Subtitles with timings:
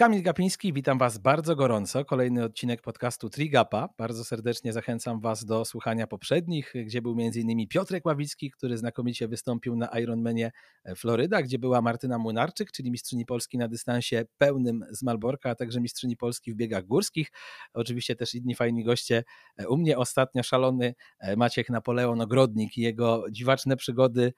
[0.00, 2.04] Kamil Gapiński, witam Was bardzo gorąco.
[2.04, 3.88] Kolejny odcinek podcastu Trigapa.
[3.98, 7.68] Bardzo serdecznie zachęcam Was do słuchania poprzednich, gdzie był m.in.
[7.68, 10.52] Piotrek Ławicki, który znakomicie wystąpił na Ironmanie
[10.96, 15.80] Floryda, gdzie była Martyna Młynarczyk, czyli mistrzyni Polski na dystansie pełnym z Malborka, a także
[15.80, 17.30] mistrzyni Polski w biegach górskich.
[17.74, 19.24] Oczywiście też inni fajni goście.
[19.68, 20.94] U mnie ostatnio szalony
[21.36, 24.32] Maciek Napoleon Ogrodnik i jego dziwaczne przygody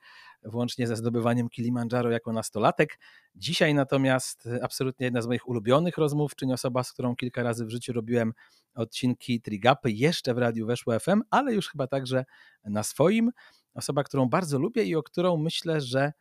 [0.45, 2.99] włącznie ze zdobywaniem Kilimandżaro jako nastolatek.
[3.35, 7.69] Dzisiaj natomiast absolutnie jedna z moich ulubionych rozmów, czyli osoba, z którą kilka razy w
[7.69, 8.33] życiu robiłem
[8.75, 12.25] odcinki Trigapy, jeszcze w Radiu Weszło FM, ale już chyba także
[12.63, 13.31] na swoim.
[13.73, 16.13] Osoba, którą bardzo lubię i o którą myślę, że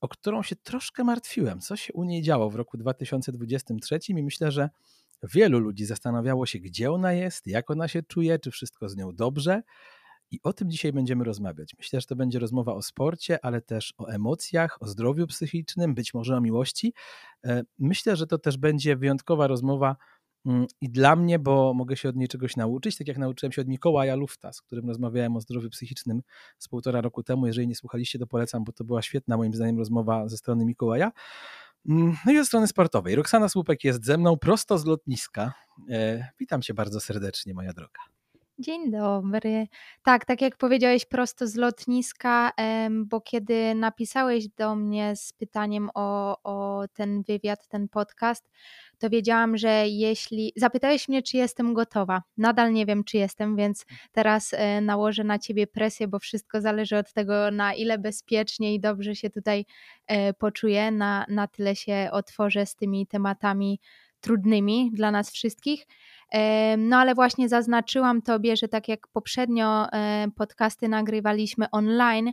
[0.00, 4.50] o którą się troszkę martwiłem, co się u niej działo w roku 2023 i myślę,
[4.50, 4.70] że
[5.22, 9.14] wielu ludzi zastanawiało się, gdzie ona jest, jak ona się czuje, czy wszystko z nią
[9.14, 9.62] dobrze.
[10.32, 11.74] I o tym dzisiaj będziemy rozmawiać.
[11.78, 16.14] Myślę, że to będzie rozmowa o sporcie, ale też o emocjach, o zdrowiu psychicznym, być
[16.14, 16.94] może o miłości.
[17.44, 19.96] E, myślę, że to też będzie wyjątkowa rozmowa
[20.46, 23.62] mm, i dla mnie, bo mogę się od niej czegoś nauczyć, tak jak nauczyłem się
[23.62, 26.22] od Mikołaja Lufta, z którym rozmawiałem o zdrowiu psychicznym
[26.58, 27.46] z półtora roku temu.
[27.46, 31.12] Jeżeli nie słuchaliście, to polecam, bo to była świetna moim zdaniem rozmowa ze strony Mikołaja.
[31.88, 33.14] Mm, no i ze strony sportowej.
[33.14, 35.52] Roxana Słupek jest ze mną prosto z lotniska.
[35.90, 38.11] E, witam cię bardzo serdecznie, moja droga.
[38.62, 39.66] Dzień dobry.
[40.02, 42.52] Tak, tak jak powiedziałeś prosto z lotniska,
[42.90, 48.50] bo kiedy napisałeś do mnie z pytaniem o, o ten wywiad, ten podcast,
[48.98, 52.22] to wiedziałam, że jeśli zapytałeś mnie, czy jestem gotowa.
[52.36, 56.96] Nadal nie wiem, czy jestem, więc teraz e, nałożę na ciebie presję, bo wszystko zależy
[56.96, 59.64] od tego, na ile bezpiecznie i dobrze się tutaj
[60.06, 63.80] e, poczuję, na, na tyle się otworzę z tymi tematami
[64.22, 65.86] trudnymi dla nas wszystkich.
[66.78, 69.86] No ale właśnie zaznaczyłam Tobie, że tak jak poprzednio
[70.36, 72.32] podcasty nagrywaliśmy online,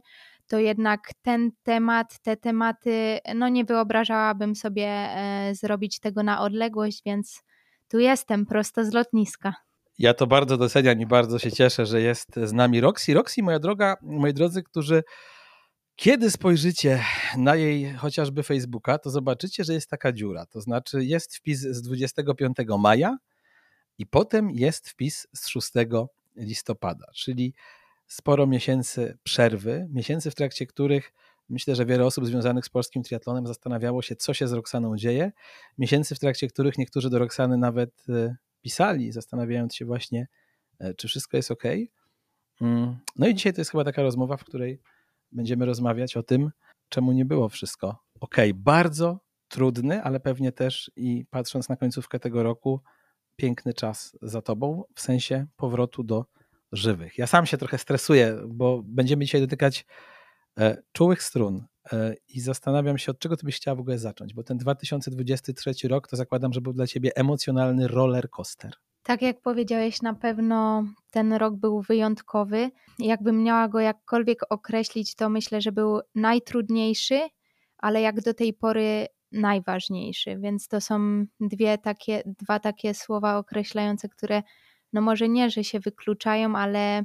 [0.49, 7.01] to jednak ten temat, te tematy, no nie wyobrażałabym sobie e, zrobić tego na odległość,
[7.05, 7.43] więc
[7.87, 9.53] tu jestem prosto z lotniska.
[9.99, 13.13] Ja to bardzo doceniam i bardzo się cieszę, że jest z nami Roxy.
[13.13, 15.03] Roxy, moja droga, moi drodzy, którzy
[15.95, 17.03] kiedy spojrzycie
[17.37, 20.45] na jej chociażby Facebooka, to zobaczycie, że jest taka dziura.
[20.45, 23.17] To znaczy jest wpis z 25 maja
[23.99, 25.71] i potem jest wpis z 6
[26.35, 27.53] listopada, czyli
[28.07, 31.13] sporo miesięcy przerwy, miesięcy, w trakcie których
[31.49, 35.31] myślę, że wiele osób związanych z polskim triatlonem zastanawiało się, co się z Roxaną dzieje.
[35.77, 40.27] Miesięcy, w trakcie których niektórzy do Roxany nawet e, pisali, zastanawiając się właśnie,
[40.79, 41.63] e, czy wszystko jest ok.
[42.61, 44.79] Mm, no i dzisiaj to jest chyba taka rozmowa, w której
[45.31, 46.51] będziemy rozmawiać o tym,
[46.89, 48.35] czemu nie było wszystko ok.
[48.55, 52.81] Bardzo trudny, ale pewnie też i patrząc na końcówkę tego roku,
[53.39, 56.25] piękny czas za tobą, w sensie powrotu do
[56.71, 57.17] żywych.
[57.17, 59.85] Ja sam się trochę stresuję, bo będziemy dzisiaj dotykać
[60.59, 64.33] e, czułych strun e, i zastanawiam się, od czego ty byś chciała w ogóle zacząć,
[64.33, 68.73] bo ten 2023 rok to zakładam, że był dla ciebie emocjonalny roller coaster.
[69.03, 72.71] Tak jak powiedziałeś, na pewno ten rok był wyjątkowy.
[72.99, 77.19] Jakbym miała go jakkolwiek określić, to myślę, że był najtrudniejszy,
[77.77, 80.37] ale jak do tej pory najważniejszy.
[80.37, 84.43] Więc to są dwie takie, dwa takie słowa określające, które
[84.93, 87.03] no może nie, że się wykluczają, ale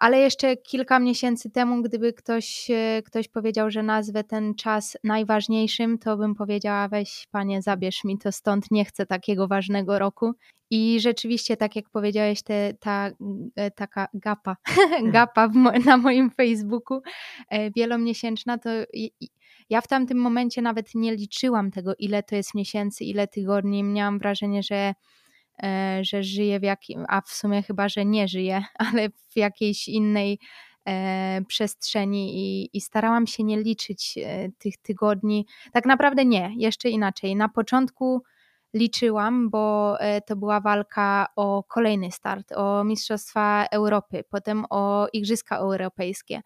[0.00, 5.98] ale jeszcze kilka miesięcy temu, gdyby ktoś, e, ktoś powiedział, że nazwę ten czas najważniejszym,
[5.98, 10.32] to bym powiedziała: weź panie, zabierz mi to stąd, nie chcę takiego ważnego roku.
[10.70, 13.10] I rzeczywiście, tak jak powiedziałeś, te, ta
[13.56, 15.10] e, taka gapa, hmm.
[15.10, 17.00] gapa mo na moim Facebooku
[17.50, 18.70] e, wielomiesięczna, to
[19.70, 23.84] ja w tamtym momencie nawet nie liczyłam tego, ile to jest miesięcy, ile tygodni.
[23.84, 24.94] Miałam wrażenie, że
[25.62, 29.88] E, że żyję w jakim, a w sumie chyba, że nie żyję, ale w jakiejś
[29.88, 30.38] innej
[30.86, 35.46] e, przestrzeni i, i, starałam się nie liczyć e, tych tygodni.
[35.72, 37.36] Tak naprawdę nie, jeszcze inaczej.
[37.36, 38.22] Na początku
[38.74, 46.40] liczyłam, bo to była walka o kolejny start, o Mistrzostwa Europy, potem o Igrzyska Europejskie,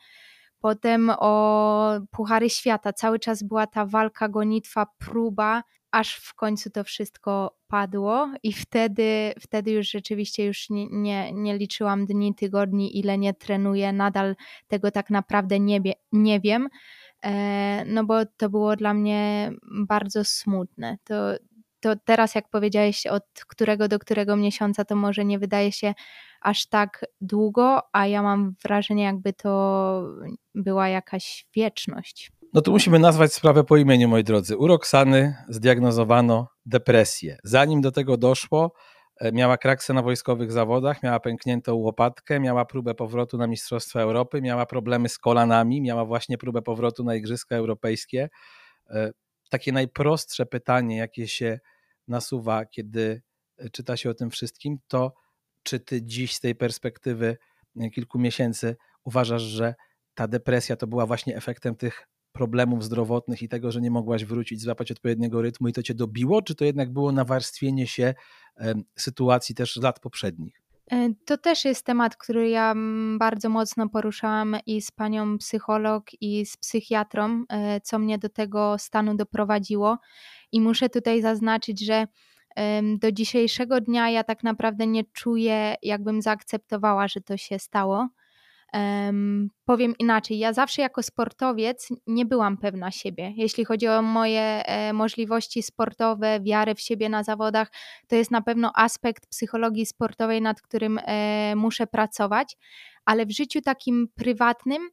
[0.65, 2.93] potem o Puchary Świata.
[2.93, 9.35] Cały czas była ta walka, gonitwa, próba aż w końcu to wszystko padło i wtedy,
[9.41, 14.37] wtedy już rzeczywiście już nie, nie, nie liczyłam dni, tygodni, ile nie trenuję, nadal
[14.69, 15.81] tego tak naprawdę nie,
[16.13, 16.69] nie wiem,
[17.25, 19.53] e, no bo to było dla mnie
[19.87, 20.99] bardzo smutne.
[21.05, 21.15] To,
[21.85, 25.95] to teraz jak powiedziałeś od którego do którego miesiąca to może nie wydaje się
[26.41, 30.03] aż tak długo, a ja mam wrażenie jakby to
[30.55, 32.33] była jakaś wieczność.
[32.55, 34.57] No tu musimy nazwać sprawę po imieniu, moi drodzy.
[34.57, 37.39] U Roxany zdiagnozowano depresję.
[37.45, 38.73] Zanim do tego doszło,
[39.21, 44.43] e, miała kraksę na wojskowych zawodach, miała pękniętą łopatkę, miała próbę powrotu na Mistrzostwa Europy,
[44.43, 48.29] miała problemy z kolanami, miała właśnie próbę powrotu na Igrzyska Europejskie.
[48.91, 49.11] E,
[49.51, 51.61] takie najprostsze pytanie, jakie się
[52.09, 53.23] nasuwa, kiedy
[53.73, 55.15] czyta się o tym wszystkim, to
[55.63, 57.37] czy ty dziś z tej perspektywy
[57.93, 59.75] kilku miesięcy uważasz, że
[60.15, 64.63] ta depresja to była właśnie efektem tych problemów zdrowotnych i tego, że nie mogłaś wrócić,
[64.63, 68.15] złapać odpowiedniego rytmu i to cię dobiło, czy to jednak było nawarstwienie się
[68.99, 70.64] sytuacji też lat poprzednich?
[70.93, 76.05] E, to też jest temat, który ja mm, bardzo mocno poruszałam i z panią psycholog,
[76.21, 79.99] i z psychiatrą, e, co mnie do tego stanu doprowadziło.
[80.53, 82.07] I muszę tutaj zaznaczyć, że
[82.99, 88.09] do dzisiejszego dnia ja tak naprawdę nie czuję, jakbym zaakceptowała, że to się stało.
[88.75, 93.33] Um, powiem inaczej, ja zawsze jako sportowiec nie byłam pewna siebie.
[93.37, 97.73] Jeśli chodzi o moje e, możliwości sportowe, wiarę w siebie na zawodach,
[98.09, 102.57] to jest na pewno aspekt psychologii sportowej, nad którym e, muszę pracować,
[103.05, 104.89] ale w życiu takim prywatnym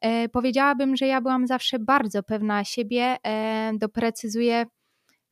[0.00, 3.16] e, powiedziałabym, że ja byłam zawsze bardzo pewna siebie.
[3.26, 4.66] E, doprecyzuję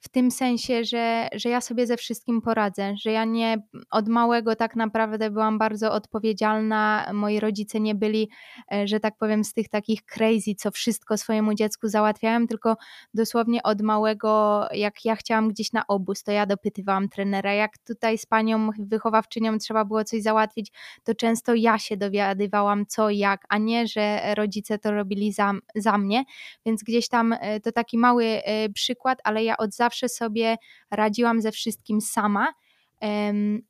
[0.02, 4.56] w tym sensie, że, że ja sobie ze wszystkim poradzę, że ja nie od małego
[4.56, 7.06] tak naprawdę byłam bardzo odpowiedzialna.
[7.12, 8.28] Moi rodzice nie byli,
[8.72, 12.76] e, że tak powiem, z tych takich crazy, co wszystko swojemu dziecku załatwiałem, tylko
[13.14, 17.52] dosłownie od małego, jak ja chciałam gdzieś na obóz, to ja dopytywałam trenera.
[17.52, 20.72] Jak tutaj z panią wychowawczynią trzeba było coś załatwić,
[21.04, 25.98] to często ja się dowiadywałam co jak, a nie, że rodzice to robili za, za
[25.98, 26.24] mnie.
[26.66, 30.56] Więc gdzieś tam e, to taki mały e, przykład, ale ja od zawsze zawsze sobie
[30.90, 32.48] radziłam ze wszystkim sama.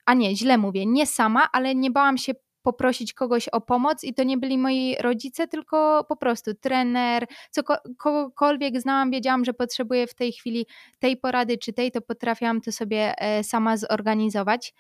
[0.07, 2.33] A nie, źle mówię, nie sama, ale nie bałam się
[2.63, 7.63] poprosić kogoś o pomoc i to nie byli moi rodzice, tylko po prostu trener, co,
[7.99, 10.67] kogokolwiek znałam, wiedziałam, że potrzebuję w tej chwili
[10.99, 14.75] tej porady czy tej, to potrafiłam to sobie e, sama zorganizować.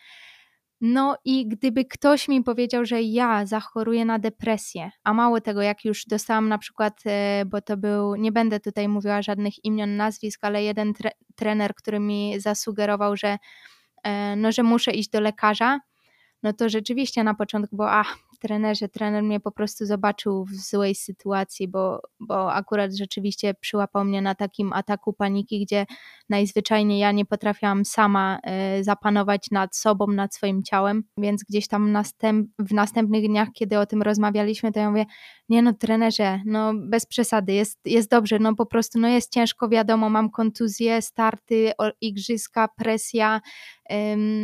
[0.84, 5.84] No i gdyby ktoś mi powiedział, że ja zachoruję na depresję, a mało tego, jak
[5.84, 10.44] już dostałam na przykład, e, bo to był, nie będę tutaj mówiła żadnych imion, nazwisk,
[10.44, 13.38] ale jeden tre trener, który mi zasugerował, że,
[14.02, 15.80] e, no, że muszę iść do lekarza,
[16.42, 18.04] no to rzeczywiście na początku było, a
[18.42, 24.22] trenerze, trener mnie po prostu zobaczył w złej sytuacji, bo, bo akurat rzeczywiście przyłapał mnie
[24.22, 25.86] na takim ataku paniki, gdzie
[26.28, 28.38] najzwyczajniej ja nie potrafiłam sama
[28.78, 33.78] y, zapanować nad sobą, nad swoim ciałem, więc gdzieś tam następ, w następnych dniach, kiedy
[33.78, 35.04] o tym rozmawialiśmy, to ja mówię,
[35.48, 39.68] nie no trenerze, no bez przesady, jest, jest dobrze, no po prostu no jest ciężko,
[39.68, 43.40] wiadomo, mam kontuzję, starty, igrzyska, presja,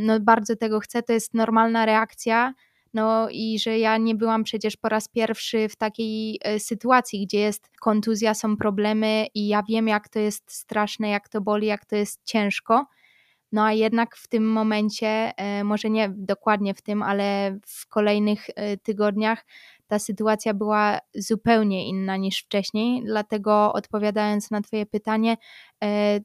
[0.06, 2.54] no bardzo tego chcę, to jest normalna reakcja,
[2.98, 7.38] no i że ja nie byłam przecież po raz pierwszy w takiej e, sytuacji, gdzie
[7.40, 11.84] jest kontuzja, są problemy i ja wiem, jak to jest straszne, jak to boli, jak
[11.84, 12.86] to jest ciężko.
[13.52, 18.46] No a jednak w tym momencie, e, może nie dokładnie w tym, ale w kolejnych
[18.56, 19.44] e, tygodniach
[19.86, 23.02] ta sytuacja była zupełnie inna niż wcześniej.
[23.04, 25.36] Dlatego odpowiadając na Twoje pytanie,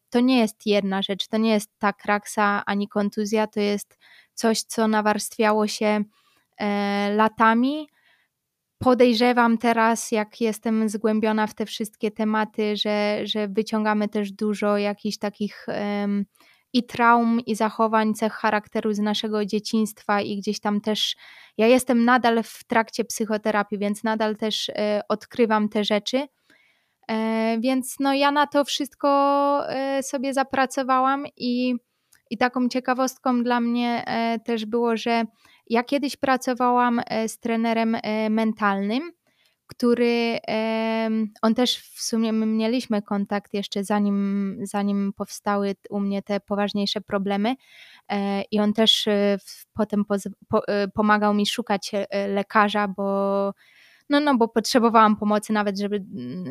[0.09, 3.97] to nie jest jedna rzecz, to nie jest ta kraksa ani kontuzja, to jest
[4.33, 6.03] coś, co nawarstwiało się
[7.15, 7.87] latami.
[8.79, 15.17] Podejrzewam teraz, jak jestem zgłębiona w te wszystkie tematy, że, że wyciągamy też dużo jakichś
[15.17, 16.25] takich um,
[16.73, 21.15] i traum, i zachowań, cech charakteru z naszego dzieciństwa, i gdzieś tam też.
[21.57, 26.27] Ja jestem nadal w trakcie psychoterapii, więc nadal też e, odkrywam te rzeczy.
[27.07, 29.09] E, więc no, ja na to wszystko
[29.69, 31.75] e, sobie zapracowałam, i,
[32.29, 35.23] i taką ciekawostką dla mnie e, też było, że
[35.67, 39.11] ja kiedyś pracowałam e, z trenerem e, mentalnym,
[39.67, 40.37] który
[41.41, 47.01] on też w sumie my mieliśmy kontakt jeszcze zanim, zanim powstały u mnie te poważniejsze
[47.01, 47.55] problemy
[48.09, 49.05] e, i on też
[49.73, 50.05] potem
[50.93, 51.91] pomagał mi szukać
[52.27, 53.53] lekarza, bo
[54.09, 56.05] no, no bo potrzebowałam pomocy nawet, żeby,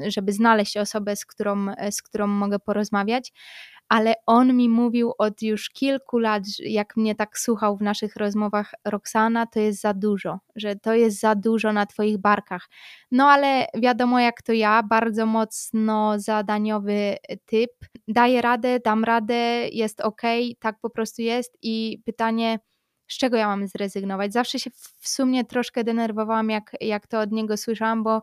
[0.08, 3.32] żeby znaleźć osobę, z którą, z którą mogę porozmawiać
[3.92, 8.74] ale on mi mówił od już kilku lat, jak mnie tak słuchał w naszych rozmowach,
[8.84, 12.68] Roxana, to jest za dużo, że to jest za dużo na Twoich barkach.
[13.10, 17.16] No ale wiadomo, jak to ja, bardzo mocno zadaniowy
[17.46, 17.70] typ.
[18.08, 20.22] Daję radę, dam radę, jest ok,
[20.58, 21.58] tak po prostu jest.
[21.62, 22.58] I pytanie,
[23.12, 24.32] z czego ja mam zrezygnować?
[24.32, 28.22] Zawsze się w sumie troszkę denerwowałam, jak, jak to od niego słyszałam, bo,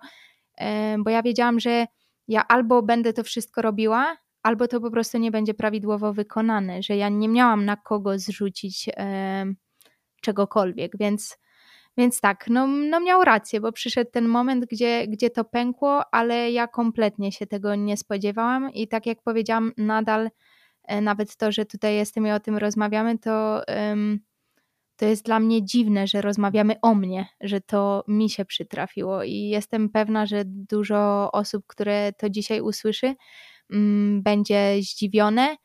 [1.00, 1.86] bo ja wiedziałam, że
[2.28, 6.98] ja albo będę to wszystko robiła, albo to po prostu nie będzie prawidłowo wykonane, że
[6.98, 8.90] ja nie miałam na kogo zrzucić
[10.22, 11.38] czegokolwiek, więc,
[11.98, 16.52] więc tak, no, no miał rację, bo przyszedł ten moment, gdzie, gdzie to pękło, ale
[16.52, 20.30] ja kompletnie się tego nie spodziewałam i tak jak powiedziałam, nadal
[20.84, 23.62] e, nawet to, że tutaj jestem i o tym rozmawiamy, to,
[25.00, 29.34] to jest dla mnie dziwne, że rozmawiamy o mnie, że to mi się przytrafiło i
[29.34, 33.16] jestem pewna, że dużo osób, które to dzisiaj usłyszy,
[33.70, 35.58] Mm, będzie zdziwione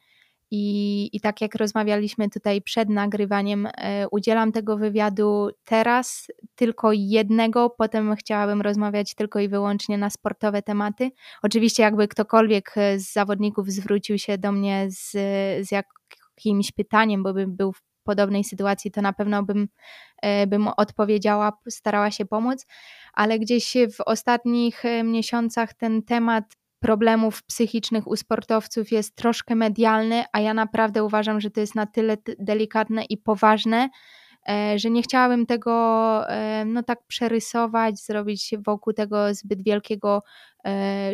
[0.50, 7.70] I, I tak jak rozmawialiśmy tutaj przed nagrywaniem, e, udzielam tego wywiadu teraz tylko jednego,
[7.70, 11.10] potem chciałabym rozmawiać tylko i wyłącznie na sportowe tematy.
[11.42, 15.10] Oczywiście, jakby ktokolwiek z zawodników zwrócił się do mnie z,
[15.68, 17.72] z jakimś pytaniem, bo bym był
[18.04, 19.68] podobnej sytuacji, to na pewno bym,
[20.22, 22.66] e, bym odpowiedziała, starała się pomóc,
[23.12, 26.44] ale gdzieś w ostatnich e, miesiącach ten temat
[26.80, 31.86] problemów psychicznych u sportowców jest troszkę medialny, a ja naprawdę uważam, że to jest na
[31.86, 33.88] tyle delikatne i poważne,
[34.48, 35.74] e, że nie chciałabym tego
[36.66, 40.22] no tak przerysować, zrobić wokół tego zbyt wielkiego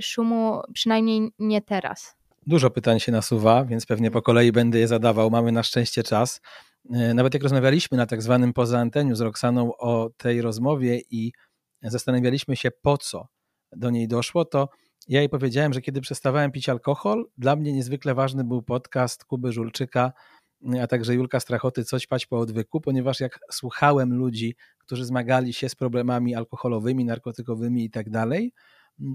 [0.01, 2.20] szumu, przynajmniej nie teraz.
[2.51, 5.31] Dużo pytań się nasuwa, więc pewnie po kolei będę je zadawał.
[5.31, 6.41] Mamy na szczęście czas.
[6.91, 11.33] E, nawet jak rozmawialiśmy na tak zwanym poza anteniu z Roxaną o tej rozmowie i
[11.83, 13.29] zastanawialiśmy się po co
[13.73, 14.69] do niej doszło, to
[15.09, 19.53] ja jej powiedziałem, że kiedy przestawałem pić alkohol, dla mnie niezwykle ważny był podcast Kuby
[19.53, 20.13] Żulczyka,
[20.83, 25.69] a także Julka Strachoty Coś pać po odwyku, ponieważ jak słuchałem ludzi, którzy zmagali się
[25.69, 28.53] z problemami alkoholowymi, narkotykowymi i tak dalej,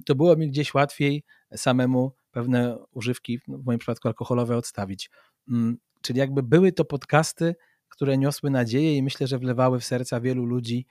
[0.06, 1.24] to było mi gdzieś łatwiej
[1.56, 5.10] samemu pewne używki, w moim przypadku alkoholowe, odstawić.
[5.50, 7.56] Mm, czyli jakby były to podcasty,
[7.90, 10.86] które niosły nadzieję i myślę, że wlewały w serca wielu ludzi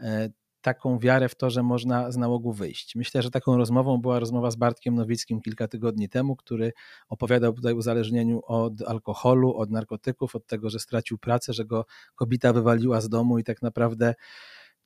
[0.00, 0.30] e,
[0.60, 2.96] taką wiarę w to, że można z nałogu wyjść.
[2.96, 6.72] Myślę, że taką rozmową była rozmowa z Bartkiem Nowickim kilka tygodni temu, który
[7.08, 11.84] opowiadał tutaj o uzależnieniu od alkoholu, od narkotyków, od tego, że stracił pracę, że go
[12.14, 14.14] kobieta wywaliła z domu i tak naprawdę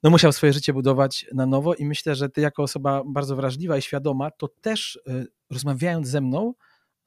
[0.05, 3.77] no musiał swoje życie budować na nowo i myślę, że ty jako osoba bardzo wrażliwa
[3.77, 6.55] i świadoma, to też y, rozmawiając ze mną,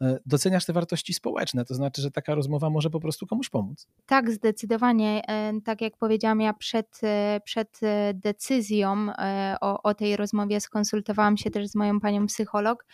[0.01, 3.87] y, doceniasz te wartości społeczne, to znaczy, że taka rozmowa może po prostu komuś pomóc.
[4.05, 5.21] Tak, zdecydowanie.
[5.27, 7.01] E, tak jak powiedziałam, ja przed,
[7.43, 7.79] przed
[8.13, 9.07] decyzją
[9.61, 12.85] o, o tej rozmowie skonsultowałam się też z moją panią psycholog.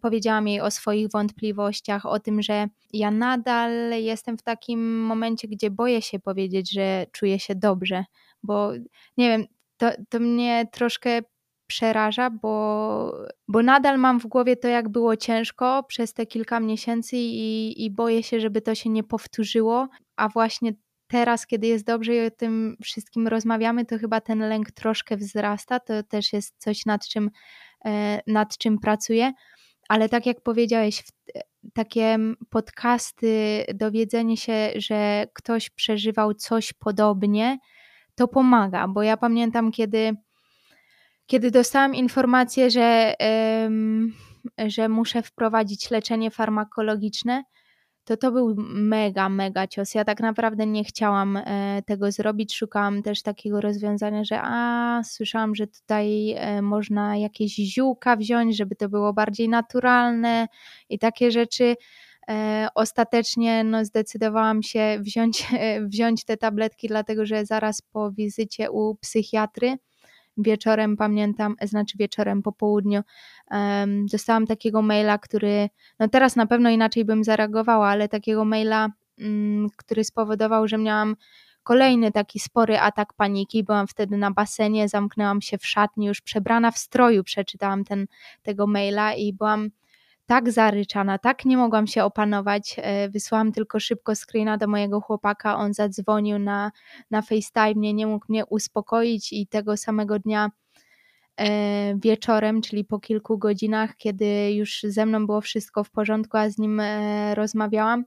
[0.00, 5.70] Powiedziałam jej o swoich wątpliwościach, o tym, że ja nadal jestem w takim momencie, gdzie
[5.70, 8.04] boję się powiedzieć, że czuję się dobrze,
[8.42, 8.72] bo
[9.16, 9.44] nie wiem,
[9.76, 11.22] to, to mnie troszkę
[11.66, 13.14] przeraża, bo,
[13.48, 17.90] bo nadal mam w głowie to, jak było ciężko przez te kilka miesięcy i, i
[17.90, 20.72] boję się, żeby to się nie powtórzyło, a właśnie
[21.10, 25.80] teraz, kiedy jest dobrze i o tym wszystkim rozmawiamy, to chyba ten lęk troszkę wzrasta.
[25.80, 27.30] To też jest coś, nad czym,
[27.84, 29.32] e, nad czym pracuję.
[29.88, 31.02] Ale tak jak powiedziałeś,
[31.74, 32.18] takie
[32.50, 37.58] podcasty, dowiedzenie się, że ktoś przeżywał coś podobnie,
[38.14, 40.12] to pomaga, bo ja pamiętam, kiedy,
[41.26, 43.14] kiedy dostałam informację, że,
[44.66, 47.44] że muszę wprowadzić leczenie farmakologiczne,
[48.04, 49.94] to to był mega, mega cios.
[49.94, 52.56] Ja tak naprawdę nie chciałam e, tego zrobić.
[52.56, 58.76] Szukałam też takiego rozwiązania, że a, słyszałam, że tutaj e, można jakieś ziółka wziąć, żeby
[58.76, 60.48] to było bardziej naturalne
[60.88, 61.76] i takie rzeczy.
[62.28, 65.46] E, ostatecznie no, zdecydowałam się wziąć,
[65.92, 69.76] wziąć te tabletki, dlatego że zaraz po wizycie u psychiatry
[70.36, 73.02] wieczorem pamiętam, znaczy wieczorem po południu
[73.50, 78.88] um, dostałam takiego maila, który, no teraz na pewno inaczej bym zareagowała, ale takiego maila,
[79.18, 81.16] um, który spowodował, że miałam
[81.62, 83.64] kolejny taki spory atak paniki.
[83.64, 88.06] Byłam wtedy na basenie, zamknęłam się w szatni, już przebrana w stroju, przeczytałam ten,
[88.42, 89.70] tego maila i byłam
[90.30, 92.76] tak zaryczana, tak nie mogłam się opanować.
[92.78, 96.72] E, wysłałam tylko szybko screena do mojego chłopaka, on zadzwonił na,
[97.10, 100.50] na FaceTime, nie mógł mnie uspokoić i tego samego dnia
[101.36, 106.50] e, wieczorem, czyli po kilku godzinach, kiedy już ze mną było wszystko w porządku, a
[106.50, 108.04] z nim e, rozmawiałam,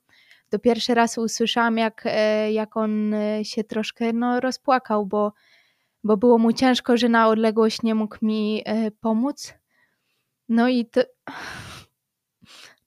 [0.50, 2.06] to pierwszy raz usłyszałam, jak,
[2.52, 5.34] jak on się troszkę no, rozpłakał, bo,
[6.04, 8.64] bo było mu ciężko, że na odległość nie mógł mi
[9.02, 9.54] pomóc.
[10.50, 11.02] No i to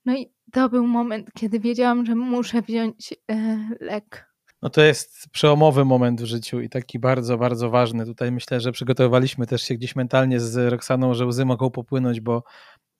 [0.07, 4.27] no i to był moment, kiedy wiedziałam, że muszę wziąć e, lek.
[4.61, 8.05] No to jest przełomowy moment w życiu i taki bardzo, bardzo ważny.
[8.05, 12.43] Tutaj myślę, że przygotowaliśmy też się gdzieś mentalnie z Roxaną, że łzy mogą popłynąć, bo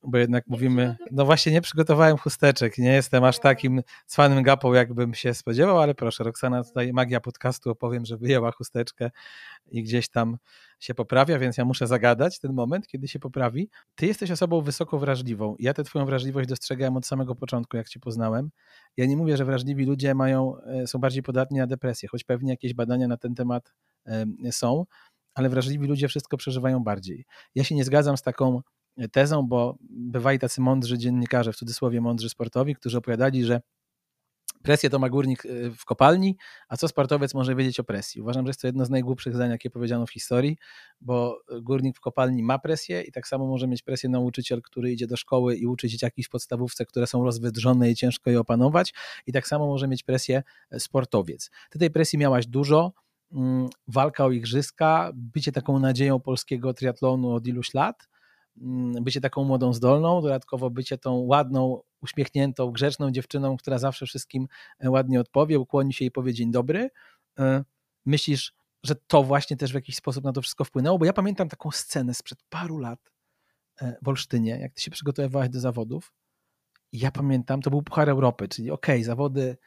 [0.08, 5.14] bo jednak mówimy, no właśnie nie przygotowałem chusteczek, nie jestem aż takim cwanym gapą, jakbym
[5.14, 9.12] się spodziewał, ale proszę, Roxana, tutaj magia podcastu, opowiem, że wyjęła chusteczkę
[9.72, 10.38] i gdzieś tam
[10.80, 13.70] się poprawia, więc ja muszę zagadać ten moment, kiedy się poprawi.
[13.96, 15.56] Ty jesteś osobą wysoko wrażliwą.
[15.60, 18.50] Ja tę twoją wrażliwość dostrzegałem od samego początku, jak cię poznałem.
[18.98, 22.52] Ja nie mówię, że wrażliwi ludzie mają, e, są bardziej podatni na depresję, choć pewnie
[22.52, 23.74] jakieś badania na ten temat
[24.52, 24.86] są,
[25.34, 27.26] ale wrażliwi ludzie wszystko przeżywają bardziej.
[27.56, 28.62] Ja się nie zgadzam z taką
[29.12, 33.62] tezą, bo bywali tacy mądrzy dziennikarze, w cudzysłowie mądrzy sportowi, którzy opowiadali, że
[34.64, 36.38] Presję to ma górnik y, w kopalni,
[36.70, 38.22] a co sportowiec może wiedzieć o presji?
[38.22, 40.58] Uważam, że jest to jedno z najgłupszych zdań, jakie powiedziano w historii,
[41.02, 45.08] bo górnik w kopalni ma presję i tak samo może mieć presję nauczyciel, który idzie
[45.08, 48.94] do szkoły i uczy dzieciaki w podstawówce, które są rozwydrzone i ciężko je opanować
[49.28, 51.52] i tak samo może mieć presję e, sportowiec.
[51.70, 52.94] Ty tej presji miałaś dużo,
[53.32, 58.08] mm, walka o igrzyska, bycie taką nadzieją polskiego triatlonu od iluś lat,
[59.02, 64.48] bycie taką młodą, zdolną, dodatkowo bycie tą ładną, uśmiechniętą, grzeczną dziewczyną, która zawsze wszystkim
[64.80, 66.90] e, ładnie odpowie, ukłoni się i powie dzień dobry.
[67.40, 67.64] E,
[68.06, 71.00] myślisz, że to właśnie też w jakiś sposób na to wszystko wpłynęło?
[71.00, 73.12] Bo ja pamiętam taką scenę sprzed paru lat
[73.82, 76.14] e, w Olsztynie, jak ty się przygotowywałaś do zawodów.
[76.92, 79.58] Ja pamiętam, to był Puchar Europy, czyli okej, okay, zawody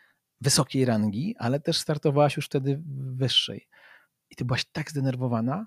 [0.41, 2.83] wysokiej rangi, ale też startowałaś już wtedy
[3.15, 3.69] wyższej.
[4.31, 5.67] I ty byłaś tak zdenerwowana,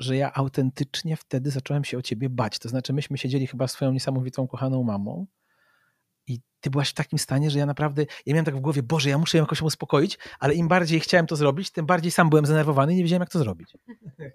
[0.00, 2.58] że ja autentycznie wtedy zacząłem się o ciebie bać.
[2.58, 5.26] To znaczy, myśmy siedzieli chyba swoją niesamowitą, kochaną mamą
[6.26, 9.10] i ty byłaś w takim stanie, że ja naprawdę, ja miałem tak w głowie, Boże,
[9.10, 12.46] ja muszę ją jakoś uspokoić, ale im bardziej chciałem to zrobić, tym bardziej sam byłem
[12.46, 13.72] zdenerwowany i nie wiedziałem, jak to zrobić.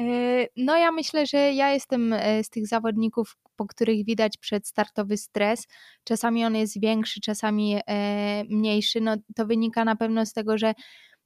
[0.00, 5.16] E, no ja myślę, że ja jestem e, z tych zawodników, po których widać przedstartowy
[5.16, 5.66] stres.
[6.04, 9.00] Czasami on jest większy, czasami e, mniejszy.
[9.00, 10.74] No to wynika na pewno z tego, że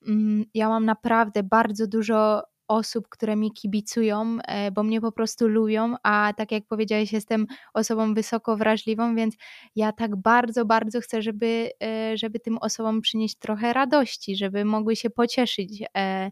[0.08, 5.48] mm, ja mam naprawdę bardzo dużo osób, które mi kibicują, e, bo mnie po prostu
[5.48, 9.36] lubią, a tak jak powiedziałeś, jestem osobą wysoko wrażliwą, więc
[9.76, 14.96] ja tak bardzo, bardzo chcę, żeby, e, żeby tym osobom przynieść trochę radości, żeby mogły
[14.96, 16.30] się pocieszyć e,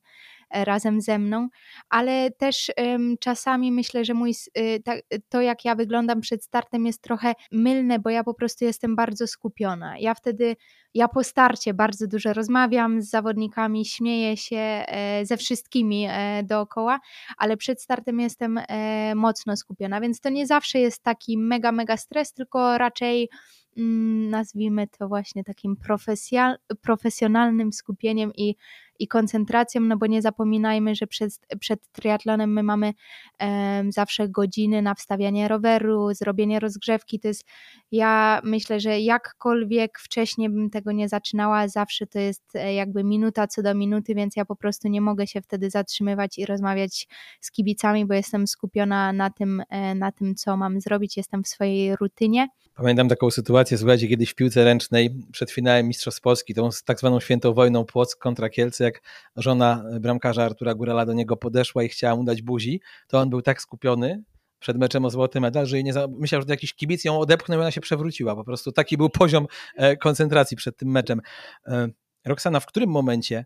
[0.50, 1.48] razem ze mną,
[1.88, 2.72] ale też
[3.20, 4.82] czasami myślę, że mój, y,
[5.28, 9.26] to jak ja wyglądam przed startem jest trochę mylne, bo ja po prostu jestem bardzo
[9.26, 9.98] skupiona.
[9.98, 10.56] Ja wtedy,
[10.94, 17.00] ja po starcie bardzo dużo rozmawiam z zawodnikami, śmieję się e, ze wszystkimi e, dookoła,
[17.38, 21.96] ale przed startem jestem e, mocno skupiona, więc to nie zawsze jest taki mega, mega
[21.96, 23.28] stres, tylko raczej
[23.76, 25.76] mm, nazwijmy to właśnie takim
[26.82, 28.54] profesjonalnym skupieniem i
[28.98, 32.92] i koncentracją, no bo nie zapominajmy, że przed, przed triatlonem my mamy
[33.88, 37.20] zawsze godziny na wstawianie roweru, zrobienie rozgrzewki.
[37.20, 37.44] To jest,
[37.92, 43.46] ja myślę, że jakkolwiek wcześniej bym tego nie zaczynała, zawsze to jest e, jakby minuta
[43.46, 47.08] co do minuty, więc ja po prostu nie mogę się wtedy zatrzymywać i rozmawiać
[47.40, 51.48] z kibicami, bo jestem skupiona na tym, e, na tym co mam zrobić, jestem w
[51.48, 52.48] swojej rutynie.
[52.76, 57.20] Pamiętam taką sytuację, słuchajcie, kiedyś w piłce ręcznej przed finałem Mistrzostw Polski, tą tak zwaną
[57.20, 59.02] świętą wojną Płock kontra Kielce, jak
[59.36, 63.42] żona bramkarza Artura Górala do niego podeszła i chciała mu dać buzi, to on był
[63.42, 64.22] tak skupiony
[64.64, 66.08] przed meczem o złoty medal, że nie za...
[66.08, 68.36] myślał, że jakiś kibic ją odepchnął i ona się przewróciła.
[68.36, 71.20] Po prostu taki był poziom e, koncentracji przed tym meczem.
[71.66, 71.88] E,
[72.24, 73.44] Roxana, w którym momencie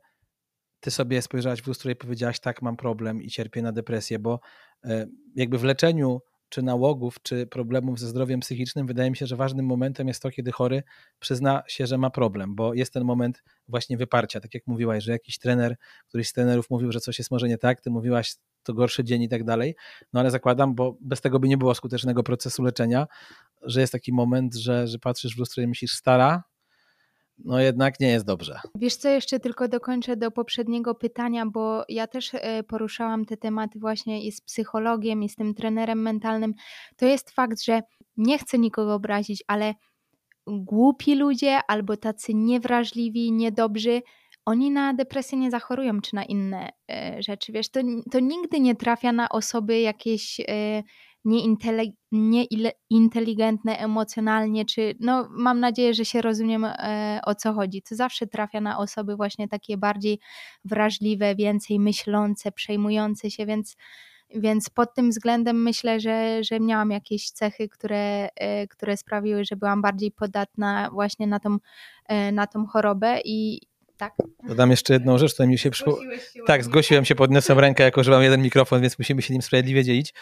[0.81, 4.41] ty sobie spojrzałaś w lustro i powiedziałaś, tak, mam problem i cierpię na depresję, bo
[4.85, 9.37] e, jakby w leczeniu czy nałogów, czy problemów ze zdrowiem psychicznym, wydaje mi się, że
[9.37, 10.83] ważnym momentem jest to, kiedy chory
[11.19, 14.41] przyzna się, że ma problem, bo jest ten moment właśnie wyparcia.
[14.41, 15.77] Tak jak mówiłaś, że jakiś trener,
[16.09, 19.23] któryś z trenerów mówił, że coś jest może nie tak, ty mówiłaś, to gorszy dzień
[19.23, 19.77] i tak dalej.
[20.13, 23.07] No ale zakładam, bo bez tego by nie było skutecznego procesu leczenia,
[23.63, 26.43] że jest taki moment, że, że patrzysz w lustro i myślisz, stara,
[27.45, 28.61] no jednak nie jest dobrze.
[28.75, 33.79] Wiesz co, jeszcze tylko dokończę do poprzedniego pytania, bo ja też e, poruszałam te tematy
[33.79, 36.55] właśnie i z psychologiem, i z tym trenerem mentalnym.
[36.97, 37.81] To jest fakt, że
[38.17, 39.75] nie chcę nikogo obrazić, ale
[40.47, 44.03] głupi ludzie albo tacy niewrażliwi, niedobrzy,
[44.45, 47.53] oni na depresję nie zachorują czy na inne e, rzeczy.
[47.53, 50.41] Wiesz, to, to nigdy nie trafia na osoby jakieś
[52.91, 57.83] nieinteligentne emocjonalnie, czy no mam nadzieję, że się rozumiem e, o co chodzi.
[57.83, 60.19] To zawsze trafia na osoby właśnie takie bardziej
[60.65, 63.77] wrażliwe, więcej myślące, przejmujące się, więc
[64.35, 69.57] więc pod tym względem myślę, że, że miałam jakieś cechy, które, e, które sprawiły, że
[69.57, 71.57] byłam bardziej podatna właśnie na tą,
[72.09, 73.61] e, na tą chorobę i,
[73.99, 74.15] tak.
[74.49, 76.17] Dodam jeszcze jedną rzecz, która mi się przypomniała.
[76.47, 79.85] Tak, zgłosiłem się, podniosłem rękę, jako że mam jeden mikrofon, więc musimy się nim sprawiedliwie
[79.85, 80.15] dzielić.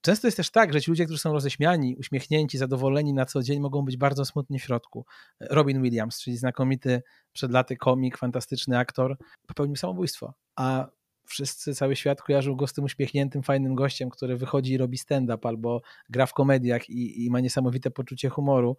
[0.00, 3.60] Często jest też tak, że ci ludzie, którzy są roześmiani, uśmiechnięci, zadowoleni na co dzień,
[3.60, 5.06] mogą być bardzo smutni w środku.
[5.40, 10.88] Robin Williams, czyli znakomity przed laty komik, fantastyczny aktor, popełnił samobójstwo, a
[11.26, 15.48] wszyscy, cały świat kojarzył go z tym uśmiechniętym, fajnym gościem, który wychodzi i robi stand-up
[15.48, 18.76] albo gra w komediach i, i ma niesamowite poczucie humoru.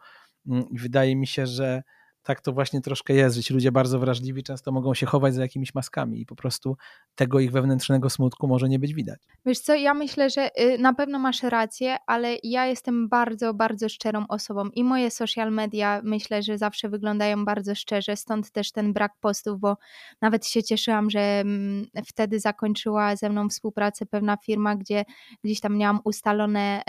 [0.47, 1.83] Mm, wydaje mi się, że
[2.23, 5.41] tak to właśnie troszkę jest, że ci ludzie bardzo wrażliwi często mogą się chować za
[5.41, 6.77] jakimiś maskami i po prostu
[7.15, 9.21] tego ich wewnętrznego smutku może nie być widać.
[9.45, 13.89] Wiesz co, ja myślę, że y, na pewno masz rację, ale ja jestem bardzo, bardzo
[13.89, 18.93] szczerą osobą i moje social media myślę, że zawsze wyglądają bardzo szczerze, stąd też ten
[18.93, 19.77] brak postów, bo
[20.21, 25.05] nawet się cieszyłam, że mm, wtedy zakończyła ze mną współpracę pewna firma, gdzie
[25.43, 26.81] gdzieś tam miałam ustalone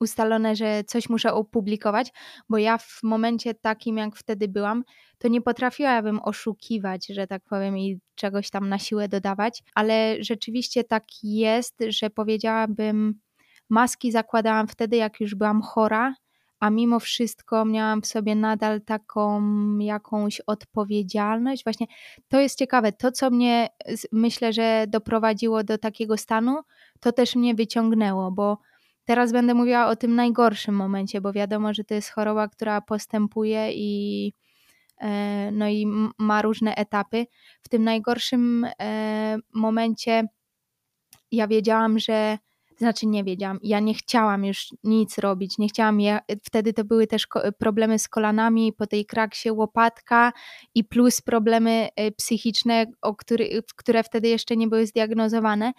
[0.00, 2.12] ustalone, że coś muszę opublikować,
[2.48, 4.84] bo ja w momencie takim, jak wtedy byłam,
[5.18, 10.84] to nie potrafiłabym oszukiwać, że tak powiem, i czegoś tam na siłę dodawać, ale rzeczywiście
[10.84, 13.20] tak jest, że powiedziałabym,
[13.68, 16.14] maski zakładałam wtedy, jak już byłam chora,
[16.60, 19.42] a mimo wszystko miałam w sobie nadal taką
[19.78, 21.64] jakąś odpowiedzialność.
[21.64, 21.86] Właśnie
[22.28, 22.92] to jest ciekawe.
[22.92, 23.68] To, co mnie
[24.12, 26.60] myślę, że doprowadziło do takiego stanu,
[27.00, 28.58] to też mnie wyciągnęło, bo
[29.08, 33.72] teraz będę mówiła o tym najgorszym momencie, bo wiadomo, że to jest choroba, która postępuje
[33.72, 34.32] i
[35.00, 35.86] e, no i
[36.18, 37.26] ma różne etapy.
[37.62, 40.24] W tym najgorszym e, momencie
[41.32, 42.38] ja wiedziałam, że
[42.78, 47.06] znaczy nie wiedziałam, ja nie chciałam już nic robić, nie chciałam, ja, wtedy to były
[47.06, 47.26] też
[47.58, 50.32] problemy z kolanami, po tej kraksie łopatka
[50.74, 55.72] i plus problemy e, psychiczne, o który, które wtedy jeszcze nie były zdiagnozowane.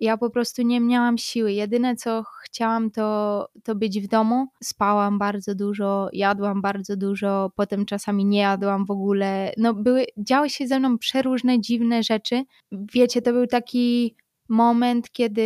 [0.00, 1.52] Ja po prostu nie miałam siły.
[1.52, 4.46] Jedyne co chciałam to, to być w domu.
[4.64, 9.52] Spałam bardzo dużo, jadłam bardzo dużo, potem czasami nie jadłam w ogóle.
[9.56, 12.44] No były, działy się ze mną przeróżne dziwne rzeczy.
[12.72, 14.16] Wiecie, to był taki
[14.48, 15.42] moment, kiedy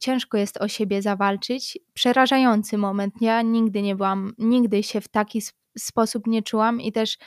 [0.00, 1.78] ciężko jest o siebie zawalczyć.
[1.94, 3.14] Przerażający moment.
[3.20, 5.42] Ja nigdy nie byłam, nigdy się w taki
[5.78, 7.18] sposób nie czułam i też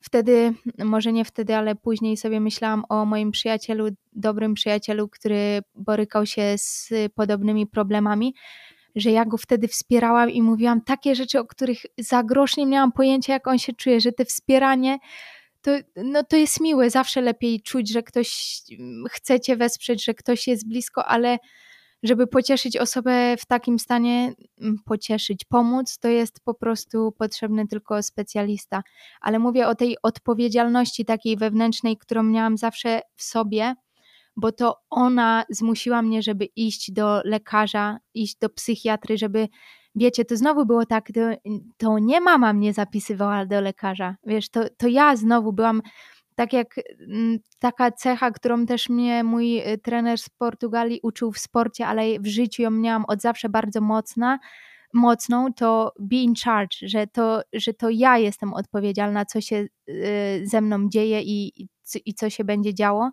[0.00, 6.26] wtedy, może nie wtedy, ale później sobie myślałam o moim przyjacielu, dobrym przyjacielu, który borykał
[6.26, 8.34] się z podobnymi problemami,
[8.96, 12.92] że ja go wtedy wspierałam i mówiłam takie rzeczy, o których za grosz nie miałam
[12.92, 14.98] pojęcia, jak on się czuje, że te wspieranie
[15.62, 20.14] to, no to jest miłe, zawsze lepiej czuć, że ktoś mm, chce cię wesprzeć, że
[20.14, 21.38] ktoś jest blisko, ale
[22.02, 28.02] żeby pocieszyć osobę w takim stanie, mm, pocieszyć, pomóc, to jest po prostu potrzebny tylko
[28.02, 28.82] specjalista.
[29.20, 33.74] Ale mówię o tej odpowiedzialności takiej wewnętrznej, którą miałam zawsze w sobie,
[34.36, 39.48] bo to ona zmusiła mnie, żeby iść do lekarza, iść do psychiatry, żeby
[39.94, 41.20] wiecie, to znowu było tak, to,
[41.76, 45.82] to nie mama mnie zapisywała do lekarza, wiesz, to, to ja znowu byłam
[46.40, 51.38] tak jak mm, taka cecha, którą też mnie mój y, trener z Portugalii uczył w
[51.38, 54.38] sporcie, ale w życiu ją miałam od zawsze bardzo mocna,
[54.94, 60.42] mocną, to be in charge, że to, że to ja jestem odpowiedzialna, co się y,
[60.44, 61.68] ze mną dzieje i,
[62.04, 63.10] i co się będzie działo.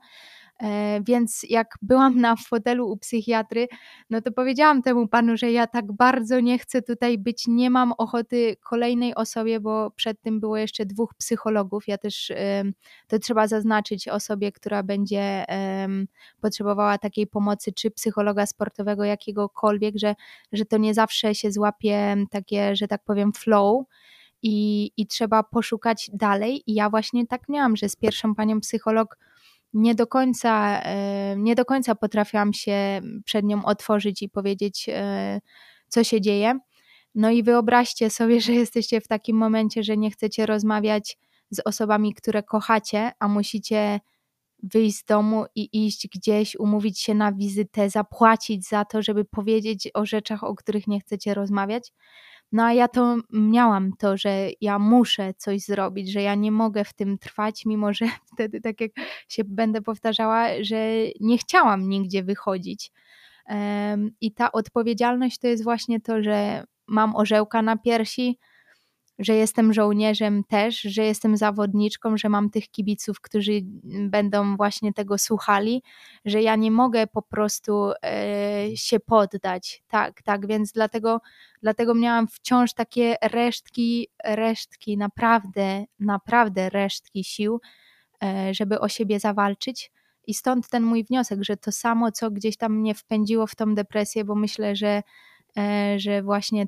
[0.63, 3.67] E, więc jak byłam na fotelu u psychiatry,
[4.09, 7.93] no to powiedziałam temu panu, że ja tak bardzo nie chcę tutaj być, nie mam
[7.97, 11.87] ochoty kolejnej osobie, bo przed tym było jeszcze dwóch psychologów.
[11.87, 12.31] Ja też
[13.07, 15.45] to trzeba zaznaczyć osobie, która będzie
[16.41, 20.15] potrzebowała takiej pomocy, czy psychologa sportowego, jakiegokolwiek, że,
[20.51, 23.85] że to nie zawsze się złapie takie, że tak powiem, flow.
[24.41, 26.63] I, I trzeba poszukać dalej.
[26.67, 29.17] I ja właśnie tak miałam, że z pierwszą panią psycholog
[29.73, 30.81] nie do końca,
[31.37, 35.39] nie do końca potrafiłam się przed nią otworzyć i powiedzieć, e,
[35.87, 36.59] co się dzieje.
[37.15, 41.17] No i wyobraźcie sobie, że jesteście w takim momencie, że nie chcecie rozmawiać
[41.51, 43.99] z osobami, które kochacie, a musicie
[44.63, 49.89] wyjść z domu i iść gdzieś, umówić się na wizytę, zapłacić za to, żeby powiedzieć
[49.93, 51.93] o rzeczach, o których nie chcecie rozmawiać.
[52.51, 56.83] No a ja to miałam to, że ja muszę coś zrobić, że ja nie mogę
[56.83, 58.91] w tym trwać, mimo że wtedy, tak jak
[59.27, 60.77] się będę powtarzała, że
[61.19, 62.91] nie chciałam nigdzie wychodzić.
[64.21, 68.37] I ta odpowiedzialność to jest właśnie to, że mam orzełka na piersi,
[69.19, 73.51] że jestem żołnierzem też, że jestem zawodniczką, że mam tych kibiców, którzy
[74.09, 75.83] będą właśnie tego słuchali,
[76.25, 79.83] że ja nie mogę po prostu e, się poddać.
[79.87, 81.21] Tak, tak, więc dlatego,
[81.61, 87.61] dlatego miałam wciąż takie resztki, resztki, naprawdę, naprawdę resztki sił,
[88.23, 89.91] e, żeby o siebie zawalczyć.
[90.27, 93.75] I stąd ten mój wniosek, że to samo, co gdzieś tam mnie wpędziło w tą
[93.75, 95.03] depresję, bo myślę, że,
[95.57, 96.67] e, że właśnie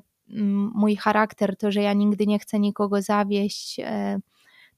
[0.74, 4.20] mój charakter, to, że ja nigdy nie chcę nikogo zawieść, e,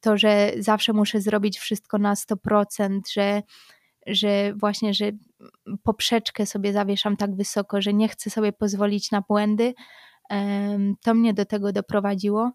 [0.01, 3.43] to, że zawsze muszę zrobić wszystko na 100%, że,
[4.07, 5.11] że właśnie, że
[5.83, 9.75] poprzeczkę sobie zawieszam tak wysoko, że nie chcę sobie pozwolić na błędy,
[11.03, 12.53] to mnie do tego doprowadziło,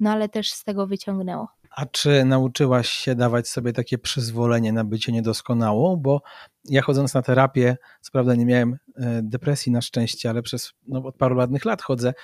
[0.00, 1.48] no ale też z tego wyciągnęło.
[1.70, 5.96] A czy nauczyłaś się dawać sobie takie przyzwolenie na bycie niedoskonałą?
[5.96, 6.22] Bo
[6.64, 8.78] ja chodząc na terapię, co prawda nie miałem e,
[9.22, 12.14] depresji na szczęście, ale przez no, od paru ładnych lat chodzę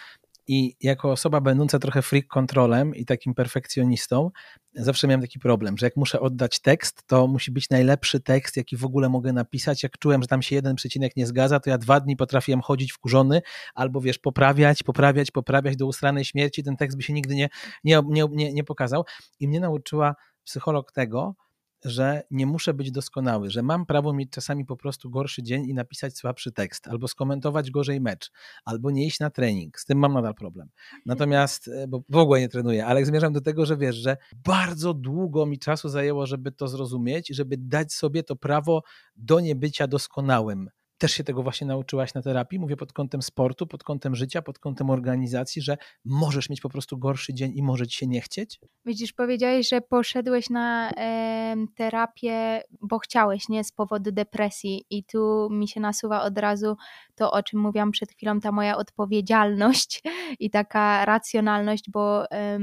[0.47, 4.31] i jako osoba będąca trochę freak kontrolem i takim perfekcjonistą,
[4.75, 8.77] zawsze miałem taki problem, że jak muszę oddać tekst, to musi być najlepszy tekst, jaki
[8.77, 9.83] w ogóle mogę napisać.
[9.83, 12.93] Jak czułem, że tam się jeden przecinek nie zgadza, to ja dwa dni potrafiłem chodzić
[12.93, 13.43] wkurzony
[13.75, 16.63] albo wiesz, poprawiać, poprawiać, poprawiać do ustranej śmierci.
[16.63, 17.49] Ten tekst by się nigdy nie,
[17.85, 19.05] nie, nie, nie, nie pokazał.
[19.41, 21.35] I mnie nauczyła psycholog tego,
[21.85, 25.75] że nie muszę być doskonały, że mam prawo mieć czasami po prostu gorszy dzień i
[25.75, 28.31] napisać słabszy tekst, albo skomentować gorzej mecz,
[28.65, 29.79] albo nie iść na trening.
[29.81, 30.69] Z tym mam nadal problem.
[31.07, 34.95] Natomiast, e, bo w ogóle nie trenuję, ale zmierzam do tego, że wiesz, że bardzo
[34.95, 38.83] długo mi czasu zajęło, żeby to zrozumieć i żeby dać sobie to prawo
[39.17, 40.69] do niebycia doskonałym
[41.05, 42.59] też się tego właśnie nauczyłaś na terapii?
[42.59, 46.99] Mówię pod kątem sportu, pod kątem życia, pod kątem organizacji, że możesz mieć po prostu
[46.99, 48.61] gorszy dzień i może ci się nie chcieć?
[48.85, 54.85] Widzisz, powiedziałeś, że poszedłeś na e, terapię, bo chciałeś, nie z powodu depresji.
[54.91, 56.77] I tu mi się nasuwa od razu
[57.15, 60.03] to, o czym mówiłam przed chwilą, ta moja odpowiedzialność
[60.39, 62.31] i taka racjonalność, bo.
[62.31, 62.59] E,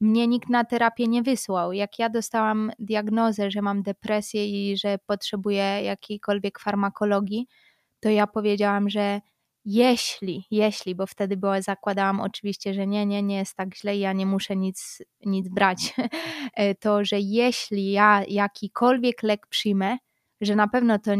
[0.00, 1.72] mnie nikt na terapię nie wysłał.
[1.72, 7.46] Jak ja dostałam diagnozę, że mam depresję i że potrzebuję jakiejkolwiek farmakologii,
[8.00, 9.20] to ja powiedziałam, że
[9.64, 14.12] jeśli, jeśli, bo wtedy było, zakładałam oczywiście, że nie, nie, nie jest tak źle, ja
[14.12, 15.94] nie muszę nic, nic brać,
[16.54, 19.96] e, to, że jeśli ja jakikolwiek lek przyjmę,
[20.40, 21.10] że na pewno to,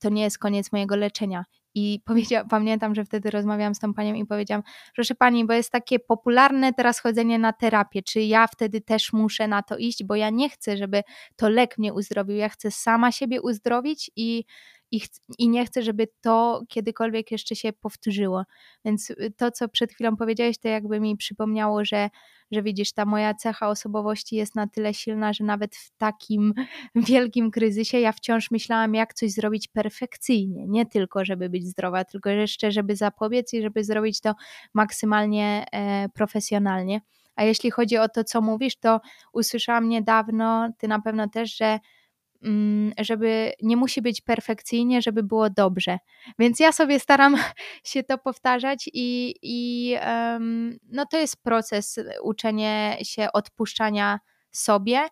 [0.00, 1.44] to nie jest koniec mojego leczenia.
[1.74, 4.62] I powiedział, pamiętam, że wtedy rozmawiałam z tą panią i powiedziałam,
[4.94, 9.48] proszę pani, bo jest takie popularne teraz chodzenie na terapię, czy ja wtedy też muszę
[9.48, 11.02] na to iść, bo ja nie chcę, żeby
[11.36, 14.44] to lek mnie uzdrowił, ja chcę sama siebie uzdrowić i
[14.90, 15.00] i,
[15.38, 18.44] i nie chcę, żeby to kiedykolwiek jeszcze się powtórzyło.
[18.84, 22.10] Więc y, to, co przed chwilą powiedziałeś, to jakby mi przypomniało, że,
[22.50, 26.54] że widzisz, ta moja cecha osobowości jest na tyle silna, że nawet w takim
[27.08, 30.66] wielkim kryzysie ja wciąż myślałam, jak coś zrobić perfekcyjnie.
[30.66, 34.34] Nie tylko, żeby być zdrowa, tylko jeszcze, żeby zapobiec i żeby zrobić to
[34.74, 37.00] maksymalnie e, profesjonalnie.
[37.36, 39.00] A jeśli chodzi o to, co mówisz, to
[39.32, 41.78] usłyszałam niedawno, ty na pewno też, że
[42.98, 45.98] żeby nie musi być perfekcyjnie, żeby było dobrze.
[46.38, 47.36] Więc ja sobie staram
[47.84, 55.08] się to powtarzać i, i um, no to jest proces uczenia się odpuszczania sobie.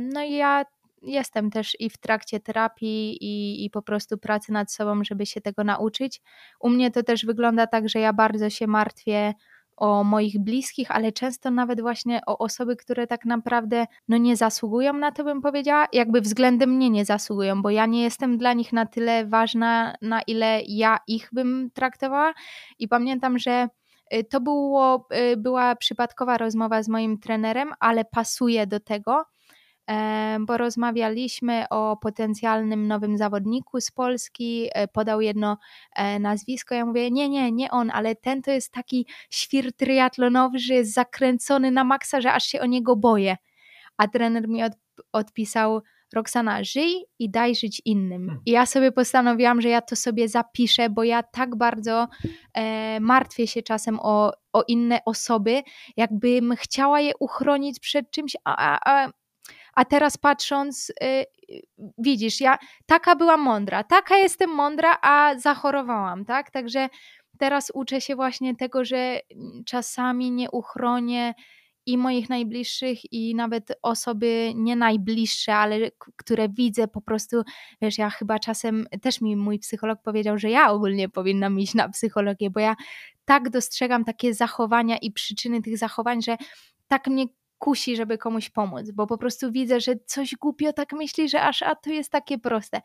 [0.00, 0.64] No i ja
[1.02, 5.40] jestem też i w trakcie terapii i, i po prostu pracy nad sobą, żeby się
[5.40, 6.20] tego nauczyć.
[6.60, 9.34] U mnie to też wygląda tak, że ja bardzo się martwię
[9.78, 14.92] o moich bliskich, ale często nawet właśnie o osoby, które tak naprawdę no nie zasługują
[14.92, 18.72] na to, bym powiedziała, jakby względem mnie nie zasługują, bo ja nie jestem dla nich
[18.72, 22.34] na tyle ważna, na ile ja ich bym traktowała.
[22.78, 23.68] I pamiętam, że
[24.14, 29.24] y, to było, y, była przypadkowa rozmowa z moim trenerem, ale pasuje do tego,
[30.40, 35.58] bo rozmawialiśmy o potencjalnym nowym zawodniku z Polski, e, podał jedno
[35.96, 40.58] e, nazwisko, ja mówię, nie, nie, nie on, ale ten to jest taki świr triatlonowy,
[40.58, 43.36] że jest zakręcony na maksa, że aż się o niego boję.
[43.96, 44.72] A trener mi od,
[45.12, 48.26] odpisał, Roxana, żyj i daj żyć innym.
[48.26, 48.42] Hmm.
[48.46, 52.08] I ja sobie postanowiłam, że ja to sobie zapiszę, bo ja tak bardzo
[52.54, 55.62] e, martwię się czasem o, o inne osoby,
[55.96, 59.10] jakbym chciała je uchronić przed czymś, a, a, a
[59.78, 61.24] a teraz patrząc, y,
[61.98, 66.50] widzisz, ja taka byłam mądra, taka jestem mądra, a zachorowałam, tak?
[66.50, 66.88] Także
[67.38, 69.20] teraz uczę się właśnie tego, że
[69.66, 71.34] czasami nie uchronię
[71.86, 77.42] i moich najbliższych, i nawet osoby nie najbliższe, ale które widzę po prostu,
[77.82, 81.88] wiesz, ja chyba czasem, też mi mój psycholog powiedział, że ja ogólnie powinnam iść na
[81.88, 82.76] psychologię, bo ja
[83.24, 86.36] tak dostrzegam takie zachowania i przyczyny tych zachowań, że
[86.88, 87.24] tak mnie
[87.58, 91.62] kusi, żeby komuś pomóc, bo po prostu widzę, że coś głupio tak myśli, że aż
[91.62, 92.80] a to jest takie proste.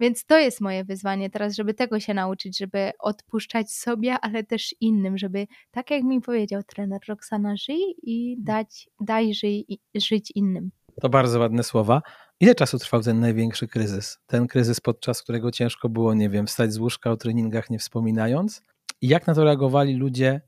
[0.00, 4.74] Więc to jest moje wyzwanie teraz, żeby tego się nauczyć, żeby odpuszczać sobie, ale też
[4.80, 8.44] innym, żeby tak jak mi powiedział trener Roxana, żyj i mm.
[8.44, 10.70] dać, daj żyj, żyć innym.
[11.00, 12.02] To bardzo ładne słowa.
[12.40, 14.18] Ile czasu trwał ten największy kryzys?
[14.26, 18.62] Ten kryzys, podczas którego ciężko było, nie wiem, wstać z łóżka o treningach nie wspominając?
[19.00, 20.40] I jak na to reagowali ludzie,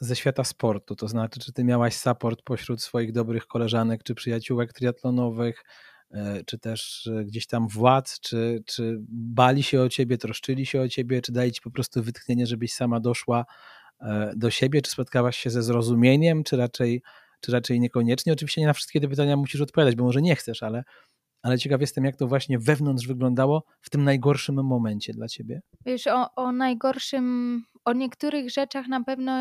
[0.00, 4.72] ze świata sportu, to znaczy, czy ty miałaś support pośród swoich dobrych koleżanek czy przyjaciółek
[4.72, 5.64] triatlonowych,
[6.10, 10.80] e, czy też e, gdzieś tam władz, czy, czy bali się o ciebie, troszczyli się
[10.80, 13.44] o ciebie, czy dali ci po prostu wytchnienie, żebyś sama doszła
[14.00, 17.02] e, do siebie, czy spotkałaś się ze zrozumieniem, czy raczej,
[17.40, 18.32] czy raczej niekoniecznie?
[18.32, 20.84] Oczywiście nie na wszystkie te pytania musisz odpowiadać, bo może nie chcesz, ale,
[21.42, 25.60] ale ciekaw jestem, jak to właśnie wewnątrz wyglądało w tym najgorszym momencie dla ciebie.
[25.86, 29.32] Wiesz, o, o najgorszym, o niektórych rzeczach na pewno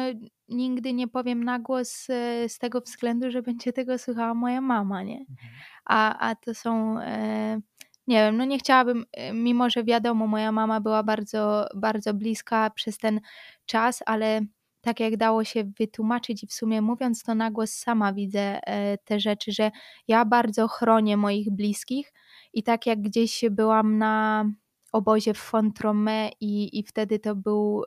[0.50, 5.04] nigdy nie powiem na głos e, z tego względu, że będzie tego słuchała moja mama,
[5.04, 5.20] nie?
[5.20, 5.54] Mhm.
[5.86, 7.60] A, a to są, e,
[8.08, 12.70] nie wiem, no nie chciałabym, e, mimo że wiadomo, moja mama była bardzo, bardzo bliska
[12.70, 13.20] przez ten
[13.66, 14.42] czas, ale
[14.82, 18.60] tak jak dało się wytłumaczyć i w sumie mówiąc to na głos sama widzę
[19.06, 19.72] te rzeczy, że
[20.08, 22.14] ja bardzo chronię moich bliskich
[22.54, 24.46] i tak jak gdzieś byłam na
[24.92, 27.84] obozie w Fontrome i, i wtedy to był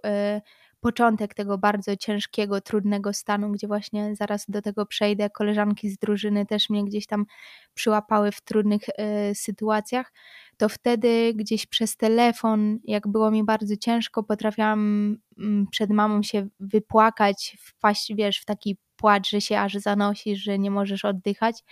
[0.81, 5.31] początek tego bardzo ciężkiego, trudnego stanu, gdzie właśnie zaraz do tego przejdę.
[5.31, 7.27] Koleżanki z drużyny też mnie gdzieś tam
[7.75, 10.13] przyłapały w trudnych y, sytuacjach.
[10.57, 16.49] To wtedy gdzieś przez telefon, jak było mi bardzo ciężko, potrafiłam mm, przed mamą się
[16.61, 21.65] wypłakać, wpaść, wiesz, w taki płacz, że się aż zanosisz, że nie możesz oddychać.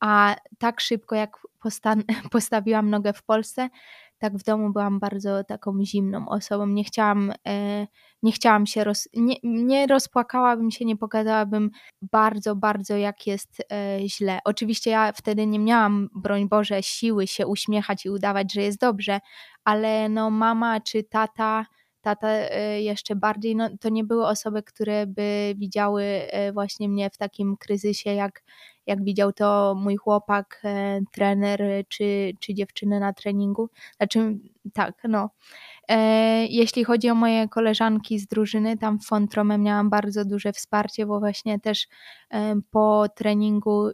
[0.00, 1.36] A tak szybko, jak
[2.32, 3.68] postawiłam nogę w Polsce,
[4.18, 6.66] tak w domu byłam bardzo taką zimną osobą.
[6.66, 7.86] Nie chciałam, e,
[8.22, 11.70] nie chciałam się, roz, nie, nie rozpłakałabym się, nie pokazałabym
[12.02, 14.38] bardzo, bardzo jak jest e, źle.
[14.44, 19.20] Oczywiście ja wtedy nie miałam, broń Boże, siły się uśmiechać i udawać, że jest dobrze,
[19.64, 21.66] ale no mama czy tata
[22.00, 26.04] tata e, jeszcze bardziej, no to nie były osoby, które by widziały
[26.52, 28.42] właśnie mnie w takim kryzysie, jak,
[28.86, 33.70] jak widział to mój chłopak, e, trener czy, czy dziewczyny na treningu.
[33.96, 34.38] Znaczy,
[34.72, 35.30] tak, no.
[35.88, 41.06] E, jeśli chodzi o moje koleżanki z drużyny, tam w Fontrome miałam bardzo duże wsparcie,
[41.06, 41.88] bo właśnie też
[42.30, 43.90] e, po treningu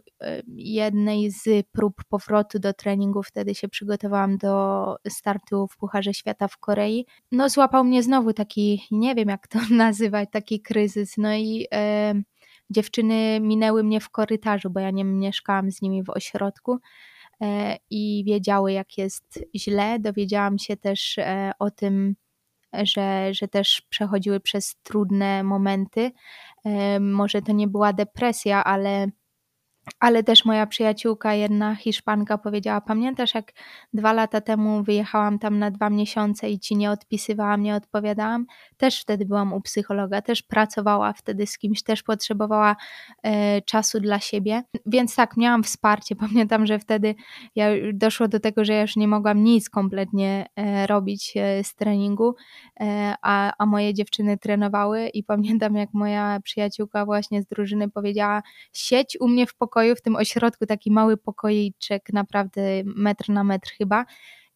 [0.55, 6.57] jednej z prób powrotu do treningu, wtedy się przygotowałam do startu w Pucharze Świata w
[6.57, 7.05] Korei.
[7.31, 11.17] No złapał mnie znowu taki, nie wiem jak to nazywać, taki kryzys.
[11.17, 11.67] No i
[12.73, 16.79] dziewczyny minęły mnie w korytarzu, bo ja nie mieszkałam z nimi w ośrodku
[17.41, 19.99] e, i wiedziały, jak jest źle.
[19.99, 22.15] Dowiedziałam się też e, o tym,
[22.83, 26.11] że, że też przechodziły przez trudne momenty.
[26.65, 29.07] E, może to nie była depresja, ale
[29.99, 33.51] ale też moja przyjaciółka, jedna Hiszpanka, powiedziała: Pamiętasz, jak
[33.93, 38.45] dwa lata temu wyjechałam tam na dwa miesiące i ci nie odpisywałam, nie odpowiadałam?
[38.77, 42.75] Też wtedy byłam u psychologa, też pracowała wtedy z kimś, też potrzebowała
[43.23, 44.63] e, czasu dla siebie.
[44.85, 46.15] Więc tak, miałam wsparcie.
[46.27, 47.15] Pamiętam, że wtedy
[47.55, 51.75] ja doszło do tego, że ja już nie mogłam nic kompletnie e, robić e, z
[51.75, 52.35] treningu,
[52.79, 55.07] e, a, a moje dziewczyny trenowały.
[55.07, 58.43] I pamiętam, jak moja przyjaciółka właśnie z drużyny powiedziała:
[58.73, 63.43] Siedź u mnie w pokoju pokoju, w tym ośrodku taki mały pokoiczek, naprawdę metr na
[63.43, 64.05] metr chyba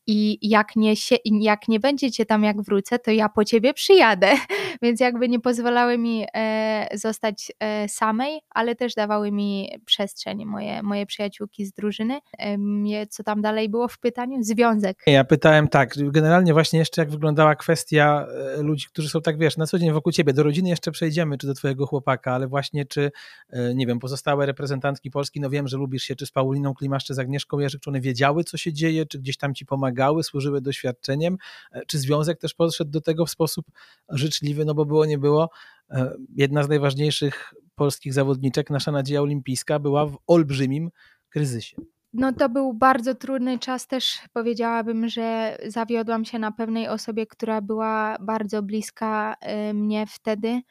[0.08, 4.28] i jak nie, się, jak nie będziecie tam jak wrócę, to ja po ciebie przyjadę.
[4.82, 10.84] Więc jakby nie pozwalały mi e, zostać e, samej, ale też dawały mi przestrzeń moje,
[10.84, 12.20] moje przyjaciółki z drużyny.
[12.40, 14.44] E, co tam dalej było w pytaniu?
[14.44, 15.04] Związek.
[15.08, 19.58] Ja pytałem tak, generalnie właśnie jeszcze jak wyglądała kwestia e, ludzi, którzy są tak, wiesz,
[19.58, 20.34] na co dzień wokół ciebie.
[20.34, 23.12] Do rodziny jeszcze przejdziemy, czy do twojego chłopaka, ale właśnie czy,
[23.50, 27.06] e, nie wiem, pozostałe reprezentantki Polski, no wiem, że lubisz się czy z Pauliną Klimasz,
[27.06, 29.97] czy z Agnieszką Jerzyk, czy one wiedziały, co się dzieje, czy gdzieś tam ci pomagały
[29.98, 31.38] pomagały, służyły doświadczeniem.
[31.72, 33.66] E, czy związek też podszedł do tego w sposób
[34.10, 35.50] życzliwy, no bo było nie było.
[35.90, 40.90] E, jedna z najważniejszych polskich zawodniczek, nasza nadzieja olimpijska, była w olbrzymim
[41.30, 41.78] kryzysie.
[42.14, 47.62] No to był bardzo trudny czas też powiedziałabym, że zawiodłam się na pewnej osobie, która
[47.62, 50.62] była bardzo bliska e, mnie wtedy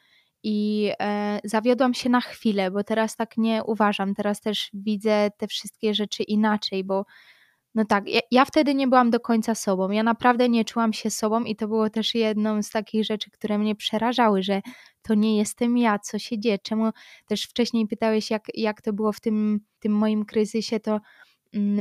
[0.43, 0.91] i
[1.43, 4.15] zawiodłam się na chwilę, bo teraz tak nie uważam.
[4.15, 7.05] Teraz też widzę te wszystkie rzeczy inaczej, bo
[7.77, 9.91] no tak, ja, ja, wtedy nie byłam do końca sobą.
[9.91, 13.57] Ja naprawdę nie czułam się sobą i to było też jedną z takich rzeczy, które
[13.57, 14.61] mnie przerażały, że
[15.01, 16.57] to nie jestem ja, co się dzieje.
[16.59, 16.89] Czemu
[17.27, 20.99] też wcześniej pytałeś, jak, jak to było w tym, tym moim kryzysie, to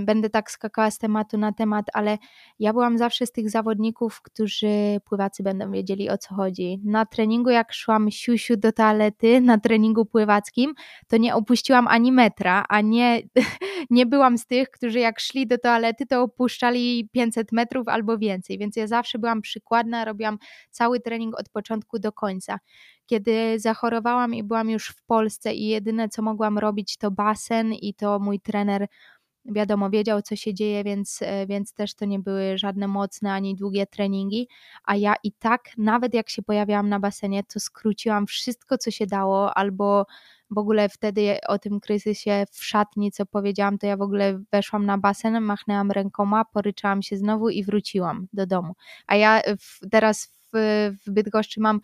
[0.04, 2.18] będę tak skakała z tematu na temat, ale
[2.58, 6.80] ja byłam zawsze z tych zawodników, którzy pływacy będą wiedzieli o co chodzi.
[6.84, 10.74] Na treningu, jak szłam siusiu do toalety, na treningu pływackim,
[11.08, 13.22] to nie opuściłam ani metra, a nie,
[13.90, 18.58] nie byłam z tych, którzy jak szli do toalety, to opuszczali 500 metrów albo więcej,
[18.58, 20.38] więc ja zawsze byłam przykładna, robiłam
[20.70, 22.58] cały trening od początku do końca
[23.06, 27.94] kiedy zachorowałam i byłam już w Polsce i jedyne co mogłam robić to basen i
[27.94, 28.86] to mój trener
[29.48, 33.54] wiadomo, wiedział co się dzieje, więc, e, więc też to nie były żadne mocne ani
[33.54, 34.48] długie treningi,
[34.84, 39.06] a ja i tak, nawet jak się pojawiałam na basenie, to skróciłam wszystko, co się
[39.06, 40.06] dało, albo
[40.50, 44.86] w ogóle wtedy o tym kryzysie w szatni, co powiedziałam, to ja w ogóle weszłam
[44.86, 48.74] na basen, machnęłam rękoma, poryczałam się znowu i wróciłam do domu.
[49.06, 49.42] A ja
[49.90, 51.80] teraz w, Bydgoszczy mam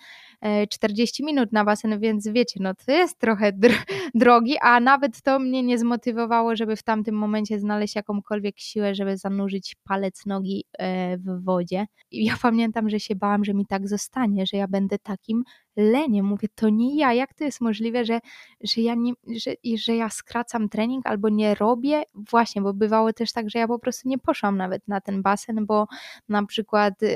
[0.71, 3.73] 40 e, minut na basen, więc wiecie, no to jest trochę dr
[4.15, 9.17] drogi, a nawet to mnie nie zmotywowało, żeby w tamtym momencie znaleźć jakąkolwiek siłę, żeby
[9.17, 11.87] zanurzyć palec nogi e, w wodzie.
[12.11, 15.45] I ja pamiętam, że się bałam, że mi tak zostanie, że ja będę takim
[15.77, 16.27] leniem.
[16.27, 18.21] Mówię, to nie ja, jak to jest możliwe, że,
[18.61, 19.13] że, ja nie,
[19.45, 22.03] że, że ja skracam trening albo nie robię?
[22.15, 25.67] Właśnie, bo bywało też tak, że ja po prostu nie poszłam nawet na ten basen,
[25.67, 25.87] bo
[26.29, 27.03] na przykład...
[27.03, 27.09] Yy,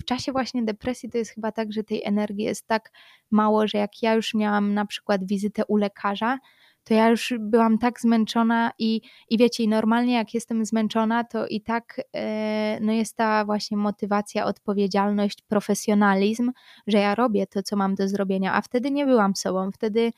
[0.00, 2.90] w czasie właśnie depresji to jest chyba tak, że tej energii jest tak
[3.30, 6.38] mało, że jak ja już miałam na przykład wizytę u lekarza,
[6.84, 11.60] to ja już byłam tak zmęczona i, i wiecie, normalnie jak jestem zmęczona, to i
[11.60, 16.52] tak e, no jest ta właśnie motywacja, odpowiedzialność, profesjonalizm,
[16.86, 20.12] że ja robię to, co mam do zrobienia, a wtedy nie byłam sobą, wtedy,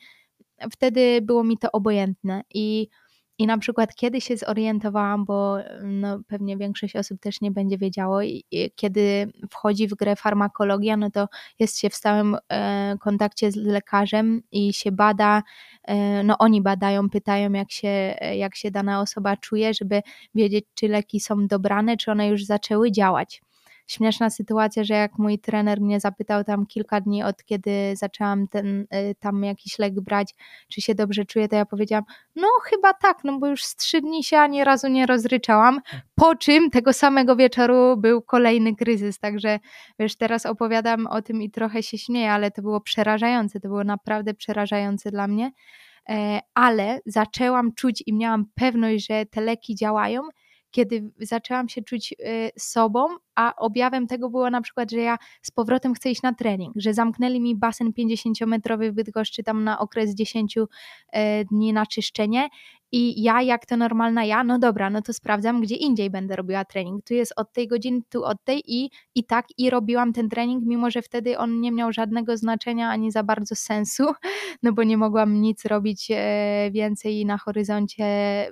[0.71, 2.87] wtedy było mi to obojętne i
[3.37, 8.19] i na przykład kiedy się zorientowałam, bo no, pewnie większość osób też nie będzie wiedziało,
[8.75, 11.27] kiedy wchodzi w grę farmakologia, no to
[11.59, 15.43] jest się w stałym e, kontakcie z lekarzem i się bada,
[15.83, 17.87] e, no oni badają, pytają jak się,
[18.35, 20.01] jak się dana osoba czuje, żeby
[20.35, 23.41] wiedzieć czy leki są dobrane, czy one już zaczęły działać
[23.87, 28.81] śmieszna sytuacja, że jak mój trener mnie zapytał tam kilka dni od kiedy zaczęłam ten
[28.81, 30.35] y, tam jakiś lek brać,
[30.69, 32.03] czy się dobrze czuję, to ja powiedziałam,
[32.35, 35.81] no chyba tak, no bo już z trzy dni się ani razu nie rozryczałam,
[36.15, 39.59] po czym tego samego wieczoru był kolejny kryzys, także
[39.99, 43.83] wiesz, teraz opowiadam o tym i trochę się śmieję, ale to było przerażające, to było
[43.83, 45.51] naprawdę przerażające dla mnie,
[46.09, 50.21] e, ale zaczęłam czuć i miałam pewność, że te leki działają,
[50.71, 53.05] kiedy zaczęłam się czuć y, sobą,
[53.35, 56.93] a objawem tego było na przykład, że ja z powrotem chcę iść na trening, że
[56.93, 60.57] zamknęli mi basen 50-metrowy w Bydgoszczy tam na okres 10
[61.11, 62.49] e, dni na czyszczenie
[62.95, 66.65] i ja jak to normalna ja, no dobra, no to sprawdzam, gdzie indziej będę robiła
[66.65, 67.03] trening.
[67.05, 70.63] Tu jest od tej godziny, tu od tej i, i tak i robiłam ten trening,
[70.65, 74.03] mimo że wtedy on nie miał żadnego znaczenia ani za bardzo sensu,
[74.63, 78.05] no bo nie mogłam nic robić e, więcej i na horyzoncie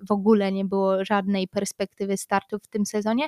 [0.08, 3.28] w ogóle nie było żadnej perspektywy startu w tym sezonie,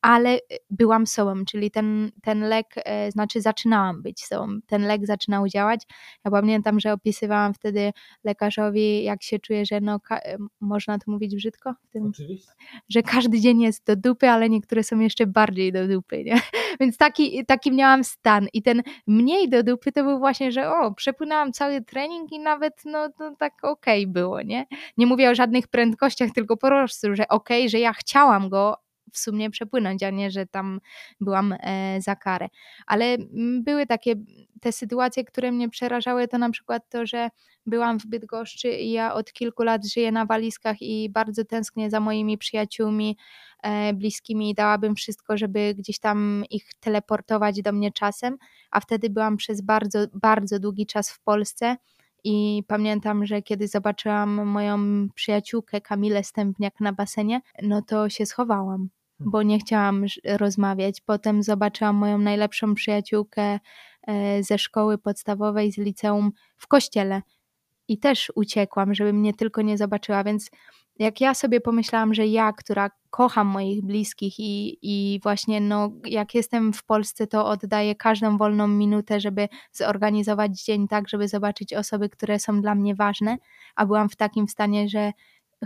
[0.00, 0.38] ale
[0.70, 5.82] byłam byłam czyli ten, ten lek, e, znaczy zaczynałam być sobą, ten lek zaczynał działać.
[6.24, 7.92] Ja pamiętam, że opisywałam wtedy
[8.24, 11.74] lekarzowi, jak się czuję, że no, e, można to mówić brzydko?
[11.92, 12.52] Tym, Oczywiście.
[12.88, 16.40] Że każdy dzień jest do dupy, ale niektóre są jeszcze bardziej do dupy, nie?
[16.80, 20.94] Więc taki, taki miałam stan i ten mniej do dupy to był właśnie, że o,
[20.94, 24.66] przepłynęłam cały trening i nawet no to tak okej okay było, nie?
[24.96, 28.83] Nie mówię o żadnych prędkościach, tylko po prostu, że okej, okay, że ja chciałam go,
[29.14, 30.80] w sumie przepłynąć, a nie, że tam
[31.20, 32.48] byłam e, za karę.
[32.86, 34.14] Ale mm, były takie
[34.60, 37.28] te sytuacje, które mnie przerażały, to na przykład to, że
[37.66, 42.00] byłam w Bydgoszczy i ja od kilku lat żyję na walizkach i bardzo tęsknię za
[42.00, 43.16] moimi przyjaciółmi
[43.62, 48.38] e, bliskimi i dałabym wszystko, żeby gdzieś tam ich teleportować do mnie czasem,
[48.70, 51.76] a wtedy byłam przez bardzo, bardzo długi czas w Polsce
[52.24, 58.88] i pamiętam, że kiedy zobaczyłam moją przyjaciółkę Kamilę Stępniak na basenie, no to się schowałam
[59.20, 61.00] bo nie chciałam rozmawiać.
[61.00, 63.60] Potem zobaczyłam moją najlepszą przyjaciółkę
[64.06, 67.22] e, ze szkoły podstawowej, z liceum w kościele.
[67.88, 70.50] I też uciekłam, żeby mnie tylko nie zobaczyła, więc
[70.98, 76.34] jak ja sobie pomyślałam, że ja, która kocham moich bliskich i, i właśnie no, jak
[76.34, 82.08] jestem w Polsce, to oddaję każdą wolną minutę, żeby zorganizować dzień tak, żeby zobaczyć osoby,
[82.08, 83.36] które są dla mnie ważne,
[83.76, 85.12] a byłam w takim stanie, że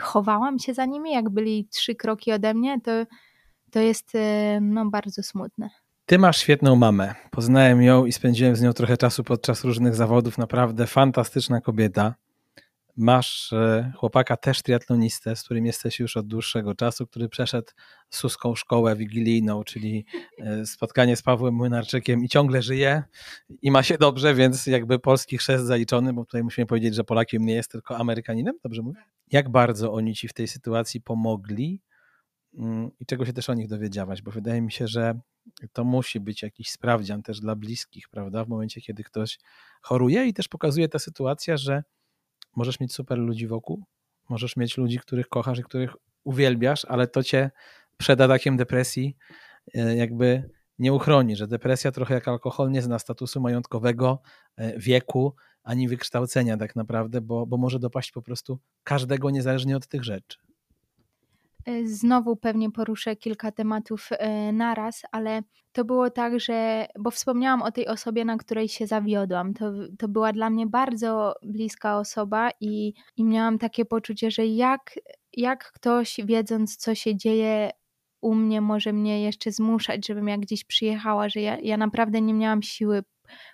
[0.00, 2.90] chowałam się za nimi, jak byli trzy kroki ode mnie, to
[3.70, 5.70] to jest e, no, bardzo smutne.
[6.06, 7.14] Ty masz świetną mamę.
[7.30, 10.38] Poznałem ją i spędziłem z nią trochę czasu podczas różnych zawodów.
[10.38, 12.14] Naprawdę fantastyczna kobieta.
[12.96, 17.68] Masz e, chłopaka też triatlonistę, z którym jesteś już od dłuższego czasu, który przeszedł
[18.10, 20.06] suską szkołę wigilijną, czyli
[20.38, 23.02] e, spotkanie z Pawłem Młynarczykiem i ciągle żyje
[23.62, 27.46] i ma się dobrze, więc jakby polski chrzest zaliczony, bo tutaj musimy powiedzieć, że Polakiem
[27.46, 29.00] nie jest, tylko Amerykaninem, dobrze mówię?
[29.30, 31.82] Jak bardzo oni ci w tej sytuacji pomogli
[33.00, 35.20] i czego się też o nich dowiedziałaś, bo wydaje mi się, że
[35.72, 38.44] to musi być jakiś sprawdzian też dla bliskich, prawda?
[38.44, 39.38] W momencie, kiedy ktoś
[39.82, 41.82] choruje i też pokazuje ta sytuacja, że
[42.56, 43.84] możesz mieć super ludzi wokół,
[44.28, 47.50] możesz mieć ludzi, których kochasz i których uwielbiasz, ale to cię
[47.96, 49.16] przed atakiem depresji
[49.74, 54.22] e, jakby nie uchroni, że depresja trochę jak alkohol nie zna statusu majątkowego,
[54.56, 59.86] e, wieku, ani wykształcenia tak naprawdę, bo, bo może dopaść po prostu każdego niezależnie od
[59.86, 60.47] tych rzeczy.
[61.68, 65.42] E, znowu pewnie poruszę kilka tematów e, naraz, ale
[65.72, 69.54] to było tak, że, bo wspomniałam o tej osobie, na której się zawiodłam.
[69.54, 74.98] To, to była dla mnie bardzo bliska osoba i, i miałam takie poczucie, że jak,
[75.32, 77.70] jak ktoś, wiedząc, co się dzieje
[78.20, 82.34] u mnie, może mnie jeszcze zmuszać, żebym jak gdzieś przyjechała, że ja, ja naprawdę nie
[82.34, 83.02] miałam siły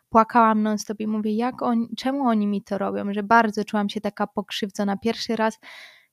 [0.08, 4.00] płakałam non-stop i mówię, jak on, czemu oni mi to robią, że bardzo czułam się
[4.00, 4.96] taka pokrzywdzona.
[4.96, 5.58] Pierwszy raz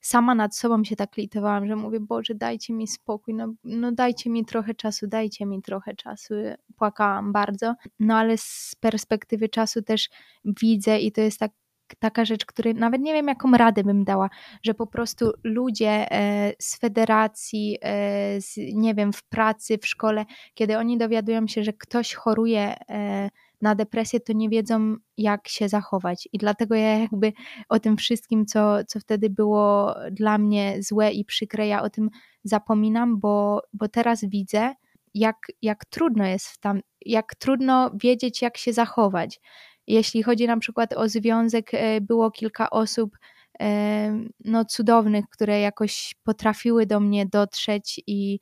[0.01, 4.29] sama nad sobą się tak litowałam, że mówię, Boże, dajcie mi spokój, no, no dajcie
[4.29, 6.33] mi trochę czasu, dajcie mi trochę czasu.
[6.77, 10.09] Płakałam bardzo, no ale z perspektywy czasu też
[10.45, 11.51] widzę i to jest tak
[11.99, 14.29] taka rzecz, której nawet nie wiem, jaką radę bym dała,
[14.63, 20.25] że po prostu ludzie e, z federacji, e, z, nie wiem, w pracy, w szkole,
[20.53, 23.29] kiedy oni dowiadują się, że ktoś choruje e,
[23.61, 26.29] na depresję, to nie wiedzą, jak się zachować.
[26.33, 27.33] I dlatego ja jakby
[27.69, 32.09] o tym wszystkim, co, co wtedy było dla mnie złe i przykre, ja o tym
[32.43, 34.73] zapominam, bo, bo teraz widzę,
[35.13, 39.39] jak, jak trudno jest tam, jak trudno wiedzieć, jak się zachować.
[39.87, 43.17] Jeśli chodzi na przykład o związek, e, było kilka osób
[43.59, 48.39] e, no, cudownych, które jakoś potrafiły do mnie dotrzeć i,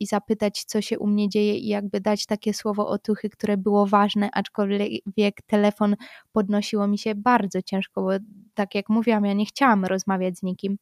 [0.00, 3.86] i zapytać, co się u mnie dzieje, i jakby dać takie słowo otuchy, które było
[3.86, 5.96] ważne, aczkolwiek telefon
[6.32, 8.10] podnosiło mi się bardzo ciężko, bo
[8.54, 10.76] tak jak mówiłam, ja nie chciałam rozmawiać z nikim.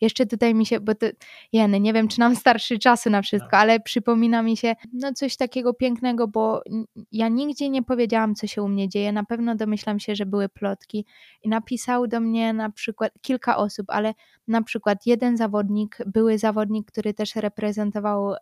[0.00, 1.06] Jeszcze tutaj mi się, bo to,
[1.52, 3.58] jeny, nie wiem, czy nam starszy czasu na wszystko, no.
[3.58, 6.62] ale przypomina mi się no coś takiego pięknego, bo
[7.12, 9.12] ja nigdzie nie powiedziałam, co się u mnie dzieje.
[9.12, 11.06] Na pewno domyślam się, że były plotki
[11.42, 14.14] i napisał do mnie na przykład kilka osób, ale
[14.48, 18.34] na przykład jeden zawodnik, były zawodnik, który też reprezentował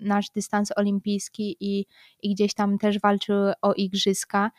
[0.00, 1.86] nasz dystans olimpijski i,
[2.22, 4.50] i gdzieś tam też walczył o igrzyska.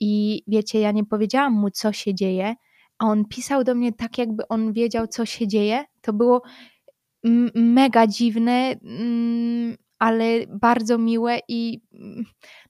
[0.00, 2.54] I wiecie, ja nie powiedziałam mu, co się dzieje,
[3.02, 5.84] a on pisał do mnie tak, jakby on wiedział, co się dzieje.
[6.00, 6.42] To było
[7.54, 11.80] mega dziwne, mm, ale bardzo miłe i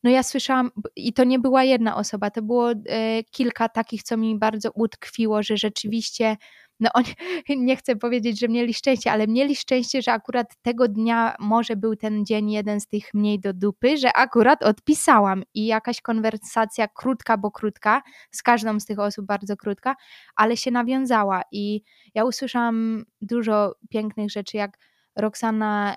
[0.03, 4.17] no ja słyszałam, i to nie była jedna osoba, to było e, kilka takich, co
[4.17, 6.37] mi bardzo utkwiło, że rzeczywiście
[6.83, 7.15] no oni,
[7.67, 11.97] nie chcę powiedzieć, że mieli szczęście, ale mieli szczęście, że akurat tego dnia może był
[11.97, 15.43] ten dzień jeden z tych mniej do dupy, że akurat odpisałam.
[15.55, 19.97] I jakaś konwersacja krótka, bo krótka, z każdą z tych osób bardzo krótka,
[20.37, 21.43] ale się nawiązała.
[21.53, 21.83] I
[22.15, 24.79] ja usłyszałam dużo pięknych rzeczy, jak
[25.17, 25.95] Roxana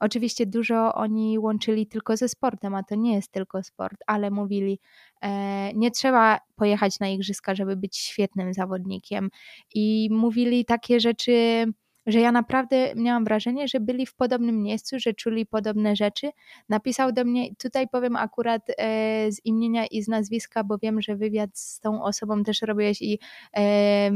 [0.00, 4.80] Oczywiście dużo oni łączyli tylko ze sportem, a to nie jest tylko sport, ale mówili,
[5.22, 9.30] e, nie trzeba pojechać na igrzyska, żeby być świetnym zawodnikiem.
[9.74, 11.64] I mówili takie rzeczy,
[12.06, 16.30] że ja naprawdę miałam wrażenie, że byli w podobnym miejscu, że czuli podobne rzeczy.
[16.68, 21.16] Napisał do mnie, tutaj powiem akurat e, z imienia i z nazwiska, bo wiem, że
[21.16, 23.18] wywiad z tą osobą też robiłeś i
[23.56, 24.10] e,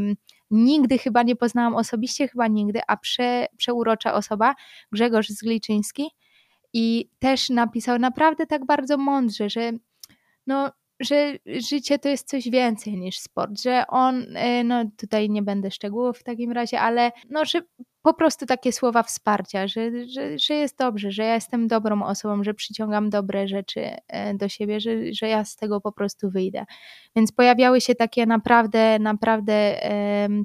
[0.50, 4.54] nigdy chyba nie poznałam osobiście, chyba nigdy, a prze, przeurocza osoba,
[4.92, 6.10] Grzegorz Zgliczyński
[6.72, 9.72] i też napisał naprawdę tak bardzo mądrze, że
[10.46, 10.70] no
[11.00, 15.70] że życie to jest coś więcej niż sport, że on, e, no tutaj nie będę
[15.70, 17.60] szczegółów w takim razie, ale no, że
[18.02, 22.44] po prostu takie słowa wsparcia, że, że, że jest dobrze, że ja jestem dobrą osobą,
[22.44, 26.64] że przyciągam dobre rzeczy e, do siebie, że, że ja z tego po prostu wyjdę.
[27.16, 29.80] Więc pojawiały się takie naprawdę, naprawdę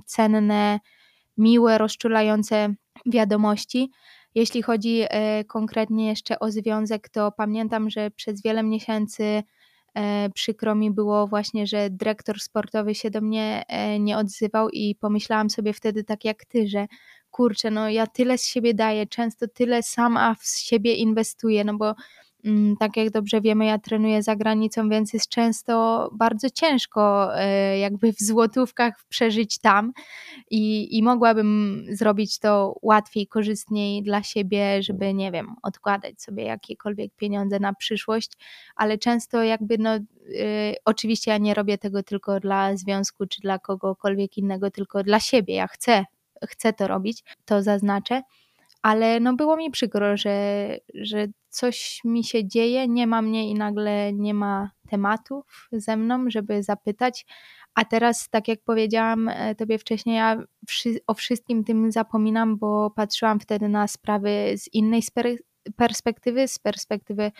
[0.06, 0.80] cenne,
[1.38, 2.74] miłe, rozczulające
[3.06, 3.92] wiadomości.
[4.36, 9.44] Jeśli chodzi e, konkretnie jeszcze o związek, to pamiętam, że przez wiele miesięcy
[9.98, 13.64] E, przykro mi było właśnie, że dyrektor sportowy się do mnie
[14.00, 16.88] nie odzywał i pomyślałam sobie wtedy tak jak ty, że
[17.34, 21.96] kurczę, no ja tyle z siebie daję, często tyle sama w siebie inwestuję, no bo
[22.46, 27.78] Mm, tak jak dobrze wiemy, ja trenuję za granicą, więc jest często bardzo ciężko e,
[27.80, 29.94] jakby w złotówkach przeżyć tam
[30.52, 37.16] i, i mogłabym zrobić to łatwiej, korzystniej dla siebie, żeby, nie wiem, odkładać sobie jakiekolwiek
[37.16, 38.32] pieniądze na przyszłość,
[38.76, 40.02] ale często jakby no, y,
[40.86, 45.56] oczywiście ja nie robię tego tylko dla związku czy dla kogokolwiek innego, tylko dla siebie,
[45.56, 46.06] ja chcę,
[46.48, 48.22] chcę to robić, to zaznaczę
[48.84, 53.54] ale no było mi przykro, że, że coś mi się dzieje, nie ma mnie i
[53.54, 57.26] nagle nie ma tematów ze mną, żeby zapytać.
[57.76, 60.44] A teraz, tak jak powiedziałam e, tobie wcześniej, ja
[61.08, 65.02] o wszystkim tym zapominam, bo patrzyłam wtedy na sprawy z innej
[65.76, 67.32] perspektywy, z perspektywy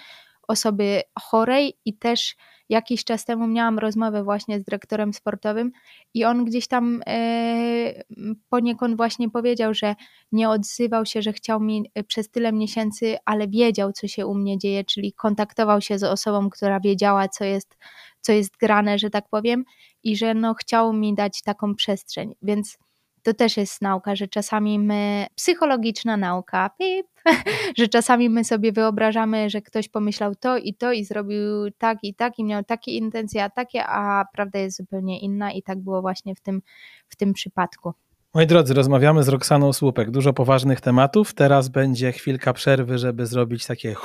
[0.48, 2.36] osoby chorej i też
[2.70, 5.72] jakiś czas temu miałam rozmowę właśnie z dyrektorem sportowym
[6.14, 8.04] i on gdzieś tam e,
[8.50, 9.96] poniekąd właśnie powiedział, że
[10.32, 14.36] nie odzywał się, że chciał mi e, przez tyle miesięcy, ale wiedział, co się u
[14.36, 17.78] mnie dzieje, czyli kontaktował się z osobą, która wiedziała, co jest,
[18.22, 19.66] co jest grane, że tak powiem,
[20.04, 22.78] i że no chciał mi dać taką przestrzeń, więc
[23.24, 27.08] to też jest nauka, że czasami my, psychologiczna nauka, pip,
[27.78, 32.16] że czasami my sobie wyobrażamy, że ktoś pomyślał to i to i zrobił tak i
[32.16, 36.02] tak i miał takie intencje, a takie, a prawda jest zupełnie inna i tak było
[36.02, 36.62] właśnie w tym,
[37.08, 37.94] w tym przypadku.
[38.34, 40.12] Moi drodzy, rozmawiamy z Roxaną Słupek.
[40.12, 41.34] Dużo poważnych tematów.
[41.34, 43.96] Teraz będzie chwilka przerwy, żeby zrobić takie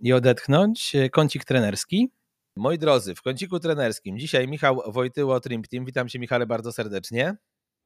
[0.00, 0.92] i odetchnąć.
[1.12, 2.10] Kącik trenerski.
[2.56, 5.84] Moi drodzy, w kąciku trenerskim dzisiaj Michał Wojtyło, Trimp Team.
[5.84, 7.36] Witam Cię Michale bardzo serdecznie.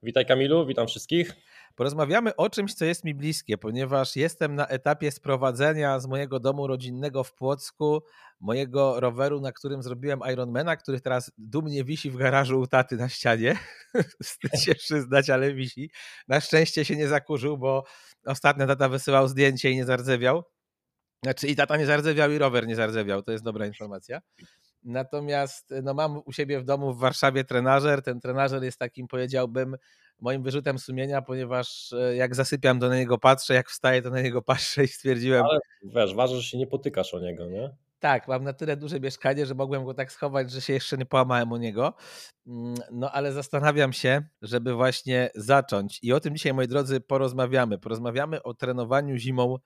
[0.05, 1.33] Witaj Kamilu, witam wszystkich.
[1.75, 6.67] Porozmawiamy o czymś, co jest mi bliskie, ponieważ jestem na etapie sprowadzenia z mojego domu
[6.67, 8.03] rodzinnego w Płocku
[8.41, 13.09] mojego roweru, na którym zrobiłem Ironmana, który teraz dumnie wisi w garażu u taty na
[13.09, 13.59] ścianie.
[14.23, 15.91] Wstyd się przyznać, ale wisi.
[16.29, 17.85] Na szczęście się nie zakurzył, bo
[18.27, 20.43] ostatnio tata wysyłał zdjęcie i nie zardzewiał.
[21.23, 24.21] Znaczy i tata nie zardzewiał i rower nie zardzewiał, to jest dobra informacja.
[24.85, 28.03] Natomiast no, mam u siebie w domu w Warszawie trenażer.
[28.03, 29.77] Ten trenażer jest takim, powiedziałbym,
[30.21, 34.21] moim wyrzutem sumienia, ponieważ e, jak zasypiam, to na niego patrzę, jak wstaję, to na
[34.21, 35.45] niego patrzę i stwierdziłem.
[35.45, 37.71] Ale wiesz, ważne, że się nie potykasz o niego, nie?
[37.99, 41.07] Tak, mam na tyle duże mieszkanie, że mogłem go tak schować, że się jeszcze nie
[41.07, 41.95] połamałem o niego.
[42.47, 45.99] Mm, no ale zastanawiam się, żeby właśnie zacząć.
[46.03, 47.79] I o tym dzisiaj, moi drodzy, porozmawiamy.
[47.79, 49.57] Porozmawiamy o trenowaniu zimą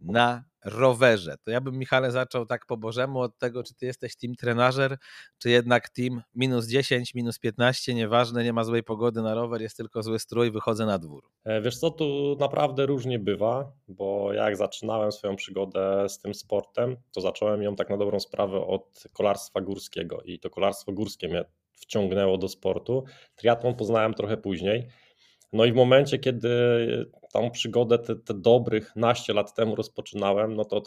[0.00, 1.36] na rowerze.
[1.44, 4.96] To ja bym, Michale, zaczął tak po Bożemu od tego, czy ty jesteś team trenażer,
[5.38, 9.76] czy jednak team minus 10, minus 15, nieważne, nie ma złej pogody na rower, jest
[9.76, 11.24] tylko zły strój, wychodzę na dwór.
[11.44, 16.96] E, wiesz co, tu naprawdę różnie bywa, bo jak zaczynałem swoją przygodę z tym sportem,
[17.12, 21.44] to zacząłem ją tak na dobrą sprawę od kolarstwa górskiego i to kolarstwo górskie mnie
[21.72, 23.04] wciągnęło do sportu.
[23.36, 24.88] Triatlon poznałem trochę później,
[25.52, 26.48] no i w momencie, kiedy
[27.32, 30.80] tą przygodę te, te dobrych naście lat temu rozpoczynałem, no to o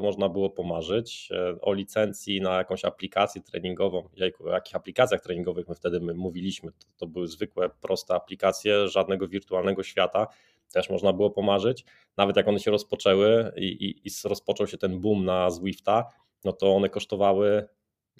[0.00, 1.28] można było pomarzyć.
[1.32, 4.08] E, o licencji na jakąś aplikację treningową,
[4.40, 9.28] o jakich aplikacjach treningowych my wtedy my mówiliśmy, to, to były zwykłe, proste aplikacje, żadnego
[9.28, 10.26] wirtualnego świata,
[10.72, 11.84] też można było pomarzyć.
[12.16, 16.04] Nawet jak one się rozpoczęły i, i, i rozpoczął się ten boom na Zwifta,
[16.44, 17.68] no to one kosztowały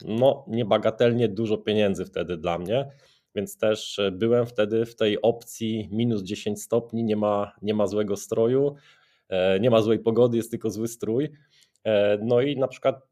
[0.04, 2.90] no, niebagatelnie dużo pieniędzy wtedy dla mnie
[3.38, 7.86] więc też e, byłem wtedy w tej opcji minus 10 stopni, nie ma, nie ma
[7.86, 8.74] złego stroju,
[9.28, 11.30] e, nie ma złej pogody, jest tylko zły strój.
[11.84, 13.08] E, no i na przykład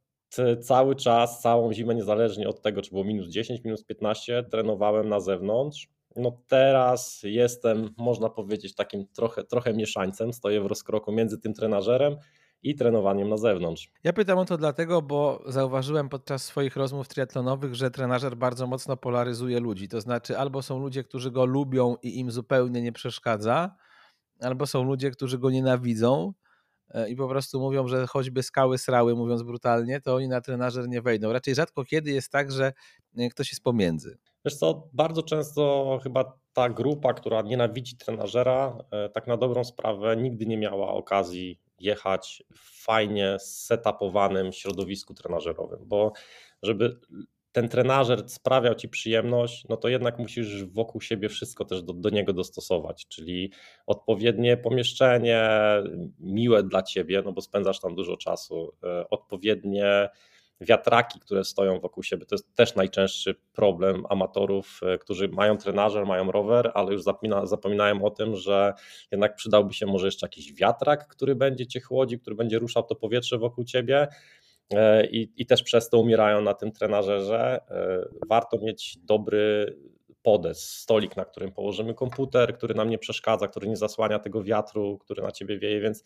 [0.61, 5.21] cały czas, całą zimę, niezależnie od tego, czy było minus 10, minus 15, trenowałem na
[5.21, 5.89] zewnątrz.
[6.17, 12.17] No teraz jestem, można powiedzieć, takim trochę, trochę mieszańcem, stoję w rozkroku między tym trenażerem
[12.67, 13.91] i trenowaniem na zewnątrz.
[14.05, 18.97] Ja pytam o to dlatego, bo zauważyłem podczas swoich rozmów triatlonowych, że trenażer bardzo mocno
[18.97, 19.89] polaryzuje ludzi.
[19.89, 23.77] To znaczy, albo są ludzie, którzy go lubią i im zupełnie nie przeszkadza,
[24.41, 26.33] albo są ludzie, którzy go nienawidzą
[26.91, 30.89] e, i po prostu mówią, że choćby skały srały, mówiąc brutalnie, to oni na trenażer
[30.89, 31.33] nie wejdą.
[31.33, 32.73] Raczej rzadko kiedy jest tak, że
[33.17, 34.19] e, ktoś jest pomiędzy.
[34.45, 40.17] Wiesz co, bardzo często chyba ta grupa, która nienawidzi trenażera, e, tak na dobrą sprawę
[40.17, 46.13] nigdy nie miała okazji jechać w fajnie setapowanym środowisku trenażerowym, bo
[46.63, 47.01] żeby
[47.57, 52.11] ten trenażer sprawiał ci przyjemność, no to jednak musisz wokół siebie wszystko też do, do,
[52.11, 53.53] niego dostosować, czyli
[53.87, 55.49] odpowiednie pomieszczenie,
[56.21, 60.09] miłe dla ciebie, no bo spędzasz tam dużo czasu, e, odpowiednie
[60.61, 62.27] wiatraki, które stoją wokół siebie.
[62.27, 67.47] To jest też najczęstszy problem amatorów, e, którzy mają trenażer, mają rower, ale już zapomina,
[67.47, 68.73] zapominają o tym, że
[69.13, 72.95] jednak przydałby się może jeszcze jakiś wiatrak, który będzie cię chłodził, który będzie ruszał to
[72.95, 74.09] powietrze wokół ciebie.
[74.73, 77.61] E, I, I też przez to umierają na tym trenażerze.
[77.71, 79.77] E, warto mieć dobry
[80.23, 84.99] podes, stolik, na którym położymy komputer, który nam nie przeszkadza, który nie zasłania tego wiatru,
[84.99, 86.05] który na ciebie wieje, więc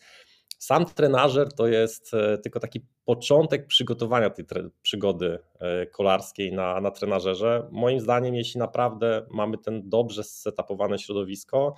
[0.61, 4.45] sam trenażer to jest e, tylko taki początek przygotowania tej
[4.81, 7.67] przygody e, kolarskiej na, na trenażerze.
[7.71, 11.75] Moim zdaniem, jeśli naprawdę mamy ten dobrze setapowane środowisko,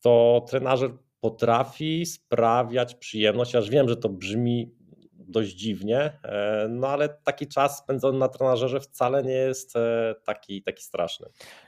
[0.00, 0.90] to trenażer
[1.20, 3.54] potrafi sprawiać przyjemność.
[3.54, 4.74] Aż wiem, że to brzmi
[5.12, 9.74] dość dziwnie, e, no ale taki czas spędzony na trenażerze wcale nie jest
[10.24, 11.26] taki, taki straszny.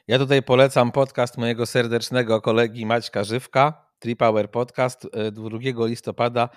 [0.08, 6.48] Ja tutaj polecam podcast mojego serdecznego kolegi Maćka Żywka, Tripower Podcast 2 e, listopada.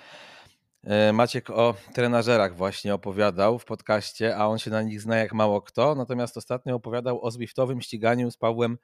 [0.83, 5.33] E, Maciek o trenażerach właśnie opowiadał w podcaście, a on się na nich zna jak
[5.33, 5.95] mało kto.
[5.95, 8.77] Natomiast ostatnio opowiadał o Zwiftowym ściganiu z Pawłem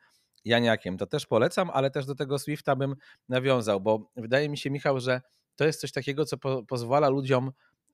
[0.46, 0.98] Janiakiem.
[0.98, 2.96] To też polecam, ale też do tego Swifta bym
[3.30, 5.22] nawiązał, bo wydaje mi się, Michał, że
[5.56, 7.52] to jest coś takiego, co po pozwala ludziom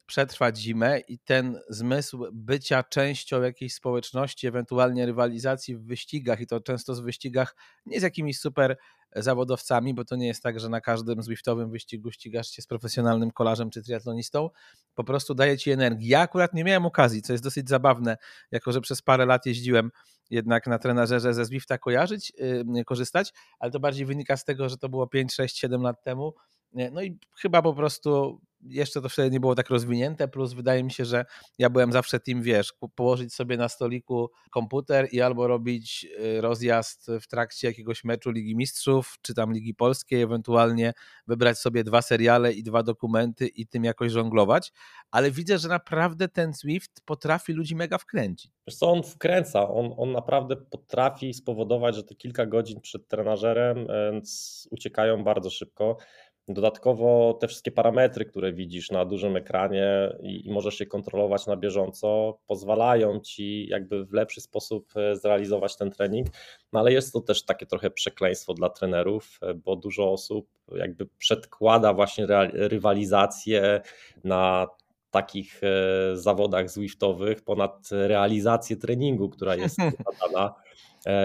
[0.09, 6.59] przetrwać zimę i ten zmysł bycia częścią jakiejś społeczności, ewentualnie rywalizacji w wyścigach i to
[6.59, 7.55] często z wyścigach
[7.85, 8.77] nie z jakimiś super
[9.15, 13.31] zawodowcami, bo to nie jest tak, że na każdym Zwiftowym wyścigu ścigasz się z profesjonalnym
[13.31, 14.49] kolarzem czy triatlonistą,
[14.95, 16.07] po prostu daje ci energię.
[16.07, 18.17] Ja akurat nie miałem okazji, co jest dosyć zabawne,
[18.51, 19.91] jako że przez parę lat jeździłem
[20.29, 22.33] jednak na trenażerze ze Zwifta kojarzyć,
[22.75, 26.03] yy, korzystać, ale to bardziej wynika z tego, że to było 5, 6, 7 lat
[26.03, 26.33] temu.
[26.91, 30.91] No i chyba po prostu jeszcze to wtedy nie było tak rozwinięte, plus wydaje mi
[30.91, 31.25] się, że
[31.57, 37.11] ja byłem zawsze tym, wiesz, położyć sobie na stoliku komputer i albo robić y, rozjazd
[37.21, 40.93] w trakcie jakiegoś meczu Ligi Mistrzów, czy tam Ligi Polskiej, ewentualnie
[41.27, 44.71] wybrać sobie dwa seriale i dwa dokumenty i tym jakoś żonglować,
[45.11, 48.51] ale widzę, że naprawdę ten Swift potrafi ludzi mega wkręcić.
[48.67, 53.87] Wiesz co, on wkręca, on, on naprawdę potrafi spowodować, że te kilka godzin przed trenażerem
[54.71, 55.97] uciekają bardzo szybko.
[56.49, 61.57] Dodatkowo te wszystkie parametry, które widzisz na dużym ekranie i, i, możesz je kontrolować na
[61.57, 66.27] bieżąco, pozwalają ci jakby w lepszy sposób e, zrealizować ten trening.
[66.73, 71.05] No ale jest to też takie trochę przekleństwo dla trenerów, e, bo dużo osób jakby
[71.17, 73.81] przedkłada właśnie rywalizację
[74.23, 74.67] na
[75.11, 80.53] takich e, zawodach Zwiftowych ponad realizację treningu, która jest badana.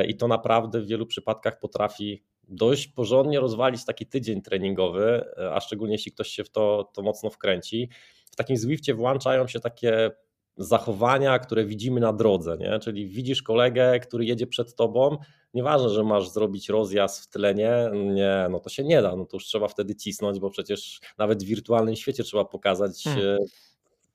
[0.09, 5.95] I to naprawdę w wielu przypadkach potrafi dość porządnie rozwalić taki tydzień treningowy, a szczególnie
[5.95, 7.89] jeśli ktoś się w to, to mocno wkręci.
[8.31, 10.11] W takim Zwifcie włączają się takie
[10.57, 12.79] zachowania, które widzimy na drodze, nie?
[12.79, 15.17] czyli widzisz kolegę, który jedzie przed tobą,
[15.55, 19.37] nieważne, że masz zrobić rozjazd w tlenie, nie, no to się nie da, no to
[19.37, 23.27] już trzeba wtedy cisnąć, bo przecież nawet w wirtualnym świecie trzeba pokazać hmm.
[23.27, 23.39] E,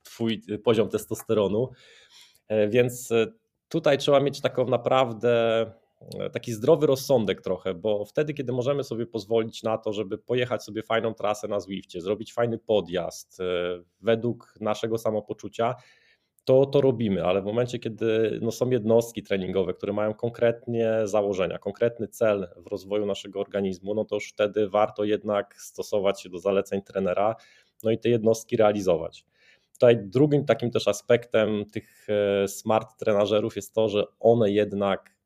[0.04, 1.70] twój poziom testosteronu,
[2.48, 3.28] e, więc e,
[3.70, 5.79] tutaj trzeba mieć taką naprawdę E,
[6.34, 10.84] taki zdrowy rozsądek trochę, bo wtedy, kiedy możemy sobie pozwolić na to, żeby pojechać sobie
[10.84, 13.44] fajną trasę na Zwifcie, zrobić fajny podjazd e,
[14.02, 15.76] według naszego samopoczucia,
[16.46, 21.58] to to robimy, ale w momencie, kiedy no, są jednostki treningowe, które mają konkretnie założenia,
[21.58, 26.40] konkretny cel w rozwoju naszego organizmu, no to już wtedy warto jednak stosować się do
[26.40, 27.36] zaleceń trenera,
[27.84, 29.26] no i te jednostki realizować.
[29.74, 35.19] Tutaj drugim takim też aspektem tych e, smart trenażerów jest to, że one jednak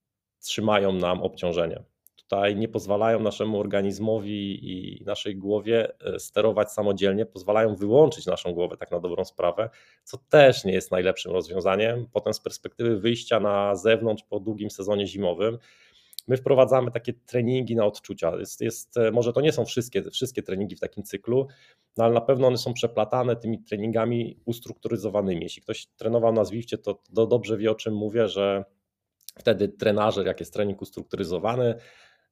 [0.43, 1.83] trzymają nam obciążenie.
[2.15, 8.77] Tutaj nie pozwalają naszemu organizmowi i naszej głowie e, sterować samodzielnie, pozwalają wyłączyć naszą głowę
[8.77, 9.69] tak na dobrą sprawę,
[10.03, 12.07] co też nie jest najlepszym rozwiązaniem.
[12.13, 15.57] Potem z perspektywy wyjścia na zewnątrz po długim sezonie zimowym,
[16.27, 18.35] my wprowadzamy takie treningi na odczucia.
[18.35, 21.47] Jest, jest, e, może to nie są wszystkie, wszystkie treningi w takim cyklu,
[21.97, 25.43] no ale na pewno one są przeplatane tymi treningami ustrukturyzowanymi.
[25.43, 28.65] Jeśli ktoś trenował na Zwifcie, to, to dobrze wie o czym mówię, że
[29.39, 31.75] Wtedy trenażer, jak jest trening ustrukturyzowany,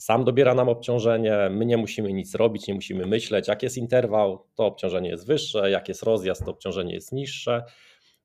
[0.01, 3.47] sam dobiera nam obciążenie, my nie musimy nic robić, nie musimy myśleć.
[3.47, 7.63] Jak jest interwał, to obciążenie jest wyższe, jak jest rozjazd, to obciążenie jest niższe.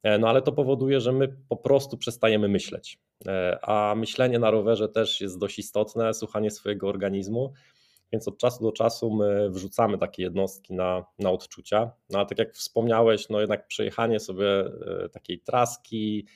[0.02, 2.98] E, no ale to powoduje, że my po prostu przestajemy myśleć.
[3.26, 7.52] E, a myślenie na rowerze też jest dość istotne, słuchanie swojego organizmu.
[8.12, 11.90] Więc od czasu do czasu my wrzucamy takie jednostki na, na odczucia.
[12.10, 16.26] No ale tak jak wspomniałeś, no jednak przejechanie sobie e, takiej traski,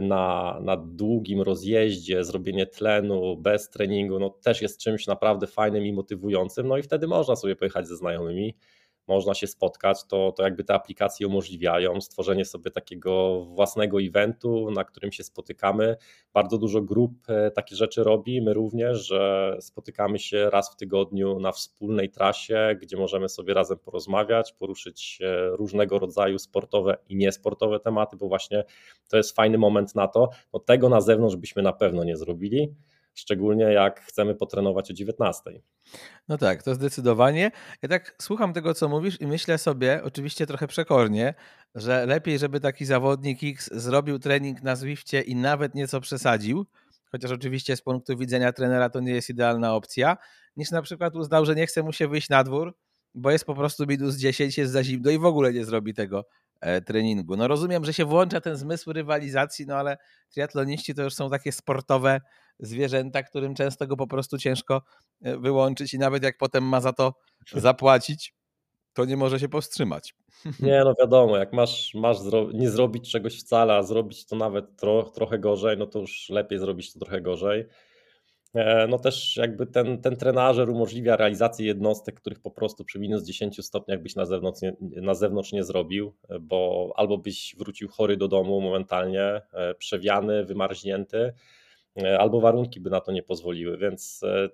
[0.00, 5.92] na, na długim rozjeździe, zrobienie tlenu bez treningu, no też jest czymś naprawdę fajnym i
[5.92, 6.68] motywującym.
[6.68, 8.54] No i wtedy można sobie pojechać ze znajomymi
[9.06, 14.84] można się spotkać, to, to jakby te aplikacje umożliwiają stworzenie sobie takiego własnego eventu, na
[14.84, 15.96] którym się spotykamy.
[16.32, 21.40] Bardzo dużo grup e, takie rzeczy robi, my również, że spotykamy się raz w tygodniu
[21.40, 25.18] na wspólnej trasie, gdzie możemy sobie razem porozmawiać, poruszyć
[25.52, 28.64] różnego rodzaju sportowe i niesportowe tematy, bo właśnie
[29.08, 30.28] to jest fajny moment na to.
[30.52, 32.74] No tego na zewnątrz byśmy na pewno nie zrobili
[33.14, 35.42] szczególnie jak chcemy potrenować o 19.
[36.28, 37.50] No tak, to zdecydowanie.
[37.82, 41.34] Ja tak słucham tego, co mówisz i myślę sobie, oczywiście trochę przekornie,
[41.74, 46.66] że lepiej, żeby taki zawodnik X zrobił trening na Zwifcie i nawet nieco przesadził,
[47.10, 50.16] chociaż oczywiście z punktu widzenia trenera to nie jest idealna opcja,
[50.56, 52.76] niż na przykład uznał, że nie chce mu się wyjść na dwór,
[53.14, 56.24] bo jest po prostu minus 10, jest za zimno i w ogóle nie zrobi tego
[56.60, 57.36] e, treningu.
[57.36, 59.96] No rozumiem, że się włącza ten zmysł rywalizacji, no ale
[60.32, 62.20] triatloniści to już są takie sportowe
[62.62, 64.82] zwierzęta, którym często go po prostu ciężko
[65.22, 67.14] e, wyłączyć i nawet jak potem ma za to
[67.52, 68.34] zapłacić,
[68.92, 70.14] to nie może się powstrzymać.
[70.60, 74.76] Nie, no wiadomo, jak masz, masz zro nie zrobić czegoś wcale, a zrobić to nawet
[74.76, 77.66] tro trochę gorzej, no to już lepiej zrobić to trochę gorzej.
[78.54, 83.24] E, no też jakby ten, ten trenażer umożliwia realizację jednostek, których po prostu przy minus
[83.24, 88.16] 10 stopniach byś na zewnątrz, nie, na zewnątrz nie zrobił, bo albo byś wrócił chory
[88.16, 91.32] do domu momentalnie, e, przewiany, wymarznięty, E,
[92.06, 94.48] albo warunki by na to nie pozwoliły, więc e,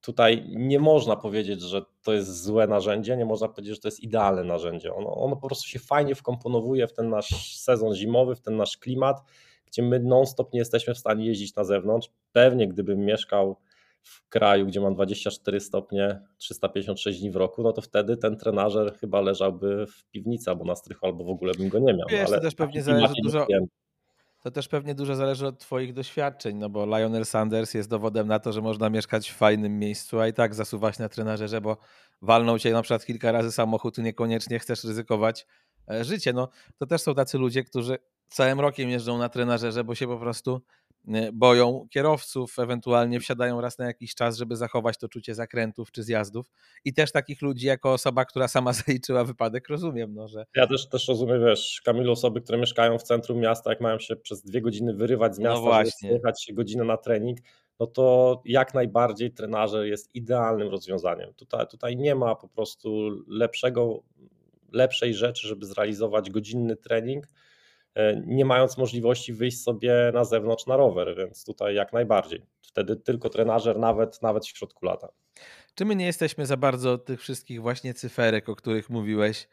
[0.00, 4.00] tutaj nie można powiedzieć, że to jest złe narzędzie, nie można powiedzieć, że to jest
[4.00, 4.94] idealne narzędzie.
[4.94, 8.76] Ono, ono po prostu się fajnie wkomponowuje w ten nasz sezon zimowy, w ten nasz
[8.76, 9.22] klimat,
[9.66, 12.10] gdzie my non-stop nie jesteśmy w stanie jeździć na zewnątrz.
[12.32, 13.56] Pewnie gdybym mieszkał
[14.02, 18.94] w kraju, gdzie mam 24 stopnie, 356 dni w roku, no to wtedy ten trenażer
[18.94, 22.06] chyba leżałby w piwnicy albo na strychu, albo w ogóle bym go nie miał.
[22.10, 23.46] Wiesz, no, ale to też pewnie zależy dużo,
[24.42, 28.38] to też pewnie dużo zależy od Twoich doświadczeń, no bo Lionel Sanders jest dowodem na
[28.38, 31.76] to, że można mieszkać w fajnym miejscu, a i tak zasuwać na trenażerze, bo
[32.22, 35.46] walną cię na przykład kilka razy samochód i niekoniecznie chcesz ryzykować
[35.90, 36.32] e, życie.
[36.32, 40.18] No, to też są tacy ludzie, którzy całym rokiem jeżdżą na trenażerze, bo się po
[40.18, 40.62] prostu
[41.32, 46.52] boją kierowców, ewentualnie wsiadają raz na jakiś czas, żeby zachować to czucie zakrętów czy zjazdów.
[46.84, 50.14] I też takich ludzi, jako osoba, która sama zaliczyła wypadek, rozumiem.
[50.14, 50.46] No, że...
[50.56, 54.16] Ja też, też rozumiem, wiesz, Kamilu, osoby, które mieszkają w centrum miasta, jak mają się
[54.16, 57.38] przez dwie godziny wyrywać z no miasta, no żeby jechać godzinę na trening,
[57.80, 61.34] no to jak najbardziej trenażer jest idealnym rozwiązaniem.
[61.34, 64.02] Tutaj, tutaj nie ma po prostu lepszego,
[64.72, 67.26] lepszej rzeczy, żeby zrealizować godzinny trening,
[68.26, 72.46] nie mając możliwości wyjść sobie na zewnątrz na rower, więc tutaj jak najbardziej.
[72.62, 75.08] Wtedy tylko trenażer, nawet, nawet w środku lata.
[75.74, 79.48] Czy my nie jesteśmy za bardzo od tych wszystkich właśnie cyferek, o których mówiłeś,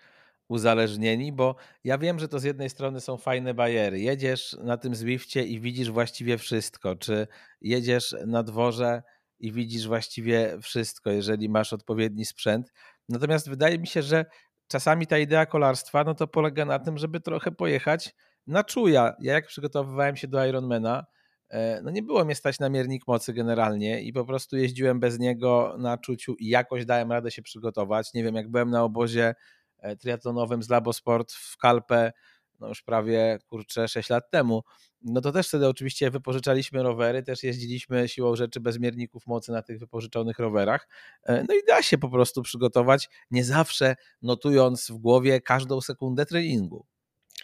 [0.47, 1.31] uzależnieni?
[1.31, 3.99] Bo ja wiem, że to z jednej strony są fajne bariery.
[3.99, 6.95] Jedziesz na tym Zwifcie i widzisz właściwie wszystko.
[6.95, 7.27] Czy
[7.61, 9.03] jedziesz na dworze
[9.39, 12.73] i widzisz właściwie wszystko, jeżeli masz odpowiedni sprzęt.
[13.09, 14.25] Natomiast wydaje mi się, że
[14.67, 18.15] czasami ta idea kolarstwa no to polega na tym, żeby trochę pojechać
[18.47, 19.15] na czuja.
[19.19, 21.05] Ja jak przygotowywałem się do Ironmana,
[21.49, 25.19] E, no nie było mnie stać na miernik mocy generalnie i po prostu jeździłem bez
[25.19, 28.13] niego na czuciu i jakoś dałem radę się przygotować.
[28.13, 29.35] Nie wiem, jak byłem na obozie
[29.79, 32.11] e, triatlonowym z Labosport w Kalpę,
[32.59, 34.63] no już prawie kurczę 6 lat temu,
[35.01, 39.61] no to też wtedy oczywiście wypożyczaliśmy rowery, też jeździliśmy siłą rzeczy bez mierników mocy na
[39.61, 40.87] tych wypożyczonych rowerach.
[41.23, 46.25] E, no i da się po prostu przygotować, nie zawsze notując w głowie każdą sekundę
[46.25, 46.85] treningu.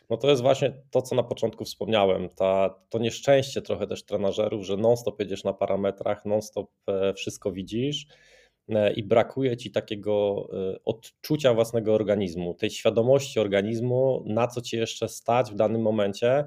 [0.09, 4.65] No to jest właśnie to, co na początku wspomniałem, ta, to nieszczęście trochę też trenażerów,
[4.65, 8.07] że non-stop jedziesz na parametrach, non-stop e, wszystko widzisz
[8.69, 14.77] e, i brakuje ci takiego e, odczucia własnego organizmu, tej świadomości organizmu, na co ci
[14.77, 16.45] jeszcze stać w danym momencie.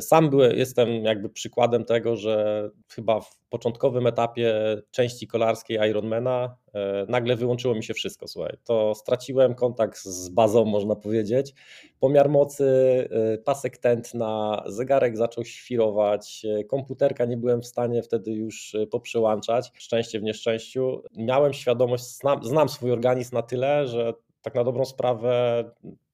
[0.00, 4.54] Sam byłem, jestem jakby przykładem tego, że chyba w początkowym etapie
[4.90, 8.56] części kolarskiej Ironmana e, nagle wyłączyło mi się wszystko, słuchaj.
[8.64, 11.54] To straciłem kontakt z bazą, można powiedzieć.
[12.00, 12.64] Pomiar mocy,
[13.10, 19.72] e, pasek tętna, zegarek zaczął świrować, e, komputerka nie byłem w stanie wtedy już poprzełączać.
[19.74, 21.02] Szczęście w nieszczęściu.
[21.16, 25.64] Miałem świadomość, znam, znam swój organizm na tyle, że tak na dobrą sprawę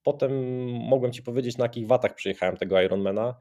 [0.03, 0.31] potem
[0.69, 3.35] mogłem Ci powiedzieć, na jakich watach przyjechałem tego Ironmana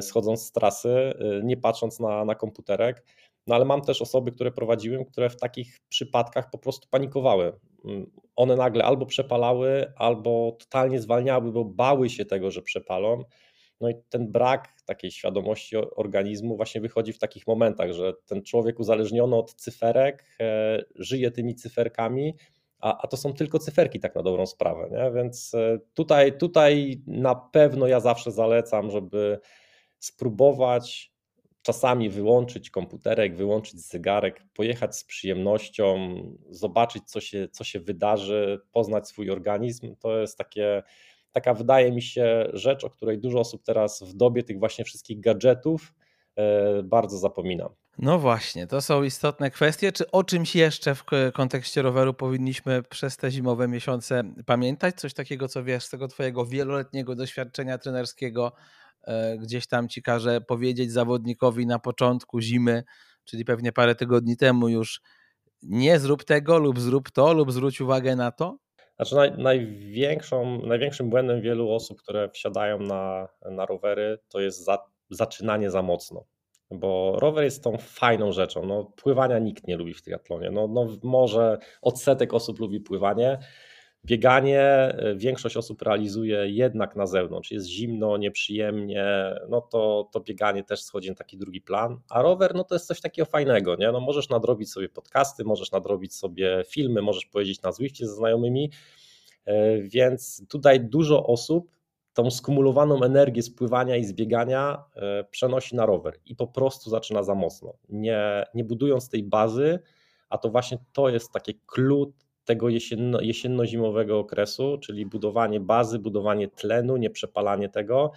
[0.00, 3.04] schodząc z trasy, e, nie patrząc na, na komputerek.
[3.46, 7.52] No ale mam też osoby, które prowadziłem, które w takich przypadkach po prostu panikowały.
[7.84, 13.22] Mm, one nagle albo przepalały, albo totalnie zwalniały, bo bały się tego, że przepalą.
[13.80, 18.80] No i ten brak takiej świadomości organizmu właśnie wychodzi w takich momentach, że ten człowiek
[18.80, 22.34] uzależniony od cyferek e, żyje tymi cyferkami,
[22.84, 25.12] a, a to są tylko cyferki tak na dobrą sprawę, nie?
[25.12, 29.40] więc e, tutaj, tutaj na pewno ja zawsze zalecam, żeby
[29.98, 31.14] spróbować
[31.62, 36.14] czasami wyłączyć komputerek, wyłączyć zegarek, pojechać z przyjemnością,
[36.50, 39.96] zobaczyć, co się, co się wydarzy, poznać swój organizm.
[39.96, 40.82] To jest takie,
[41.32, 45.20] taka, wydaje mi się, rzecz, o której dużo osób teraz w dobie tych właśnie wszystkich
[45.20, 45.94] gadżetów
[46.36, 47.70] e, bardzo zapomina.
[47.98, 49.92] No właśnie, to są istotne kwestie.
[49.92, 54.94] Czy o czymś jeszcze w kontekście roweru powinniśmy przez te zimowe miesiące pamiętać?
[54.94, 58.52] Coś takiego, co wiesz z tego twojego wieloletniego doświadczenia trenerskiego,
[59.02, 62.84] e, gdzieś tam ci każe powiedzieć zawodnikowi na początku zimy,
[63.24, 65.00] czyli pewnie parę tygodni temu już
[65.62, 68.58] nie zrób tego lub zrób to lub zwróć uwagę na to?
[68.96, 74.78] Znaczy naj, największą, największym błędem wielu osób, które wsiadają na, na rowery, to jest za,
[75.10, 76.24] zaczynanie za mocno
[76.74, 78.66] bo rower jest tą fajną rzeczą.
[78.66, 80.50] No, pływania nikt nie lubi w triatlonie.
[80.50, 83.38] No, no, może odsetek osób lubi pływanie.
[84.04, 87.50] Bieganie e, większość osób realizuje jednak na zewnątrz.
[87.50, 92.00] Jest zimno, nieprzyjemnie, no to, to bieganie też schodzi na taki drugi plan.
[92.08, 93.76] A rower no to jest coś takiego fajnego.
[93.76, 93.92] Nie?
[93.92, 98.70] No możesz nadrobić sobie podcasty, możesz nadrobić sobie filmy, możesz pojeździć na Zwiftie ze znajomymi.
[99.44, 101.73] E, więc tutaj dużo osób
[102.14, 107.34] tą skumulowaną energię spływania i zbiegania e, przenosi na rower i po prostu zaczyna za
[107.34, 109.78] mocno, nie, nie budując tej bazy,
[110.28, 116.48] a to właśnie to jest takie klucz tego jesienno, jesienno-zimowego okresu, czyli budowanie bazy, budowanie
[116.48, 118.12] tlenu, nie przepalanie tego.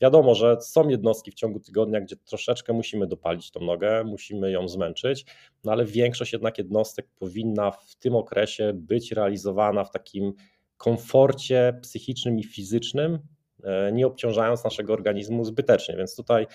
[0.00, 4.68] Wiadomo, że są jednostki w ciągu tygodnia, gdzie troszeczkę musimy dopalić tą nogę, musimy ją
[4.68, 5.24] zmęczyć,
[5.64, 10.32] no ale większość jednak jednostek powinna w tym okresie być realizowana w takim
[10.80, 13.18] komforcie psychicznym i fizycznym,
[13.64, 15.96] e, nie obciążając naszego organizmu zbytecznie.
[15.96, 16.46] Więc tutaj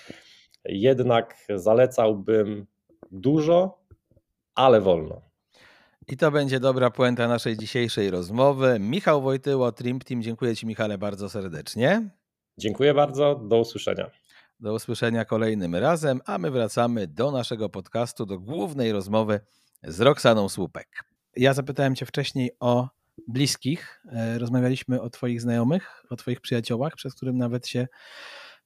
[0.66, 2.66] jednak zalecałbym
[3.12, 3.86] dużo,
[4.56, 5.22] ale wolno.
[6.08, 8.78] I to będzie dobra puenta naszej dzisiejszej rozmowy.
[8.80, 10.22] Michał Wojtyło, Trim Team.
[10.22, 12.10] Dziękuję Ci, Michale, bardzo serdecznie.
[12.58, 13.36] Dziękuję bardzo.
[13.36, 14.12] Do usłyszenia.
[14.60, 19.40] Do usłyszenia kolejnym razem, a my wracamy do naszego podcastu, do głównej rozmowy
[19.84, 20.88] z Roxaną Słupek.
[21.36, 22.96] Ja zapytałem Cię wcześniej o
[23.28, 24.02] bliskich.
[24.12, 27.88] E, rozmawialiśmy o Twoich znajomych, o Twoich przyjaciołach, przez którym nawet się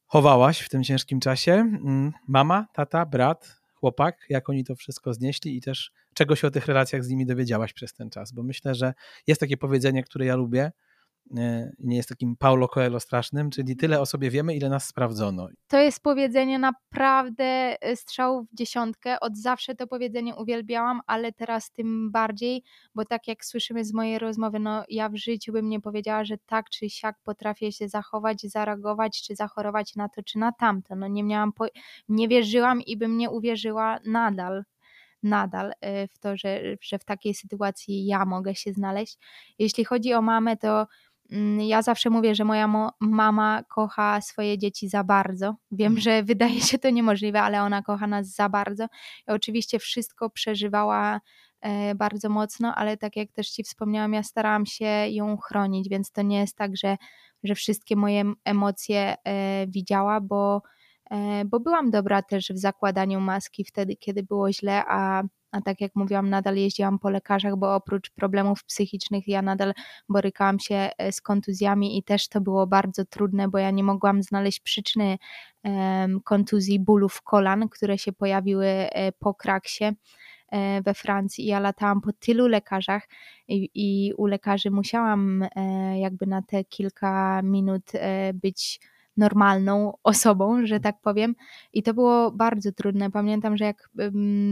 [0.05, 1.51] chowałaś w tym ciężkim czasie.
[1.53, 6.51] Mm, mama, tata, brat, chłopak, jak oni to wszystko znieśli i też czego się o
[6.51, 8.93] tych relacjach z nimi dowiedziałaś przez ten czas, bo myślę, że
[9.27, 10.71] jest takie powiedzenie, które ja lubię,
[11.79, 15.47] nie jest takim Paulo Coelho strasznym, czyli tyle o sobie wiemy, ile nas sprawdzono.
[15.67, 17.43] To jest powiedzenie naprawdę
[17.81, 19.19] e, strzał w dziesiątkę.
[19.19, 22.63] Od zawsze to powiedzenie uwielbiałam, ale teraz tym bardziej,
[22.95, 26.37] bo tak jak słyszymy z mojej rozmowy, no ja w życiu bym nie powiedziała, że
[26.45, 30.95] tak czy siak potrafię się zachować, zareagować, czy zachorować na to, czy na tamto.
[30.95, 31.65] No nie miałam, po...
[32.09, 34.63] nie wierzyłam i bym nie uwierzyła nadal
[35.23, 39.17] nadal y, w to, że, że w takiej sytuacji ja mogę się znaleźć.
[39.59, 40.87] Jeśli chodzi o mamę, to
[41.67, 45.55] ja zawsze mówię, że moja mama kocha swoje dzieci za bardzo.
[45.71, 46.01] Wiem, mhm.
[46.01, 48.85] że wydaje się to niemożliwe, ale ona kocha nas za bardzo.
[49.27, 51.21] I oczywiście wszystko przeżywała
[51.61, 56.11] e, bardzo mocno, ale tak jak też Ci wspomniałam, ja starałam się ją chronić, więc
[56.11, 56.97] to nie jest tak, że,
[57.43, 60.61] że wszystkie moje emocje e, widziała, bo
[61.09, 65.81] E, bo byłam dobra też w zakładaniu maski wtedy, kiedy było źle, a, a tak
[65.81, 69.73] jak mówiłam, nadal jeździłam po lekarzach, bo oprócz problemów psychicznych ja nadal
[70.09, 74.23] borykałam się e, z kontuzjami i też to było bardzo trudne, bo ja nie mogłam
[74.23, 75.17] znaleźć przyczyny
[76.23, 79.85] kontuzji bólów kolan, które się pojawiły e, po kraksie
[80.85, 81.45] we Francji.
[81.45, 83.07] Ja latałam po tylu lekarzach
[83.47, 85.47] i, i, u lekarzy musiałam
[85.95, 87.91] jakby na te kilka minut
[88.33, 88.79] być
[89.19, 91.35] normalną osobą, że tak powiem.
[91.73, 93.11] I to było bardzo trudne.
[93.11, 93.89] Pamiętam, że jak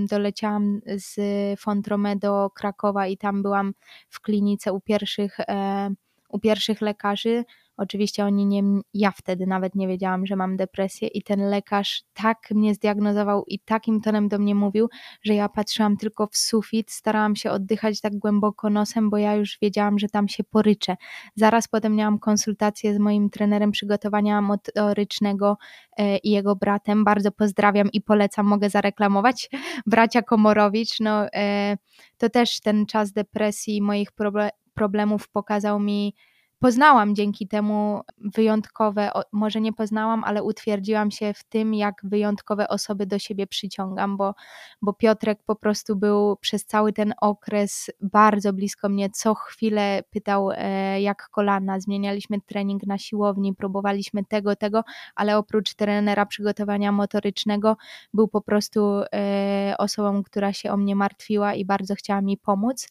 [0.09, 1.19] doleciałam z
[1.59, 3.73] Fontrome do Krakowa i tam byłam
[4.09, 5.89] w klinice u pierwszych, e,
[6.29, 7.43] u pierwszych lekarzy,
[7.77, 8.63] Oczywiście oni nie,
[8.93, 13.59] ja wtedy nawet nie wiedziałam, że mam depresję i ten lekarz tak mnie zdiagnozował i
[13.59, 14.89] takim tonem do mnie mówił,
[15.23, 19.57] że ja patrzyłam tylko w sufit, starałam się oddychać tak głęboko nosem, bo ja już
[19.61, 20.97] wiedziałam, że tam się poryczę.
[21.35, 25.57] Zaraz potem miałam konsultację z moim trenerem przygotowania motorycznego
[25.97, 27.03] e, i jego bratem.
[27.03, 29.49] Bardzo pozdrawiam i polecam, mogę zareklamować.
[29.85, 31.77] Bracia Komorowicz, no e,
[32.17, 34.09] to też ten czas depresji, moich
[34.73, 36.15] problemów pokazał mi,
[36.59, 43.05] poznałam dzięki temu wyjątkowe, może nie poznałam, ale utwierdziłam się w tym, jak wyjątkowe osoby
[43.05, 44.35] do siebie przyciągam, bo,
[44.81, 49.09] bo Piotrek po prostu był przez cały ten okres bardzo blisko mnie.
[49.09, 51.79] Co chwilę pytał, e, jak kolana.
[51.79, 54.83] Zmienialiśmy trening na siłowni, próbowaliśmy tego, tego,
[55.15, 57.77] ale oprócz trenera przygotowania motorycznego,
[58.13, 62.87] był po prostu e, osobą, która się o mnie martwiła i bardzo chciała mi pomóc.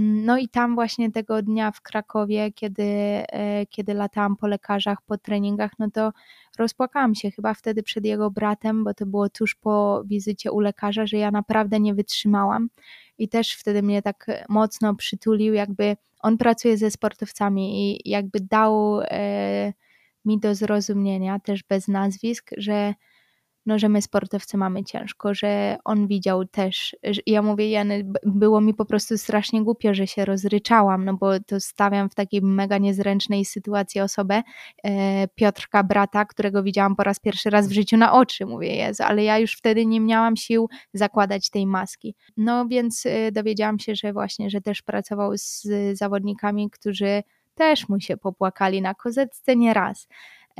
[0.00, 5.18] No i tam właśnie tego dnia w Krakowie, kiedy, e, kiedy latałam po lekarzach, po
[5.18, 6.12] treningach, no to
[6.58, 11.06] rozpłakałam się chyba wtedy przed jego bratem, bo to było tuż po wizycie u lekarza,
[11.06, 12.70] że ja naprawdę nie wytrzymałam.
[13.18, 19.00] I też wtedy mnie tak mocno przytulił, jakby on pracuje ze sportowcami i jakby dał
[19.00, 19.72] e,
[20.24, 22.94] mi do zrozumienia, też bez nazwisk, że
[23.66, 26.96] no, że my sportowcy mamy ciężko, że on widział też,
[27.26, 31.60] ja mówię, Jany, było mi po prostu strasznie głupio, że się rozryczałam, no bo to
[31.60, 34.42] stawiam w takiej mega niezręcznej sytuacji osobę,
[34.84, 39.02] e, Piotrka, brata, którego widziałam po raz pierwszy raz w życiu na oczy, mówię, Jezu,
[39.06, 42.14] ale ja już wtedy nie miałam sił zakładać tej maski.
[42.36, 47.22] No więc e, dowiedziałam się, że właśnie, że też pracował z zawodnikami, którzy
[47.54, 50.08] też mu się popłakali na kozetce nie raz.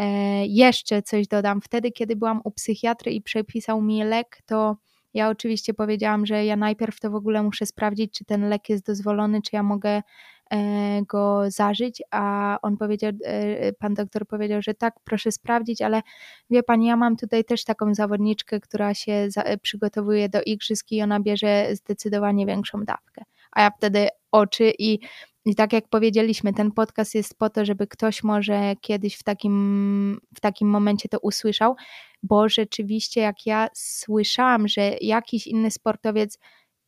[0.01, 1.61] E, jeszcze coś dodam.
[1.61, 4.77] Wtedy, kiedy byłam u psychiatry i przepisał mi lek, to
[5.15, 8.87] ja oczywiście powiedziałam, że ja najpierw to w ogóle muszę sprawdzić, czy ten lek jest
[8.87, 10.03] dozwolony, czy ja mogę
[10.51, 16.03] e, go zażyć, a on powiedział, e, pan doktor powiedział, że tak, proszę sprawdzić, ale
[16.51, 19.29] wie pani, ja mam tutaj też taką zawodniczkę, która się
[19.63, 23.23] przygotowuje do igrzysk i ona bierze zdecydowanie większą dawkę.
[23.53, 24.99] A ja wtedy oczy i
[25.45, 30.21] i tak jak powiedzieliśmy, ten podcast jest po to, żeby ktoś może kiedyś w takim,
[30.37, 31.77] w takim momencie to usłyszał,
[32.23, 36.39] bo rzeczywiście, jak ja słyszałam, że jakiś inny sportowiec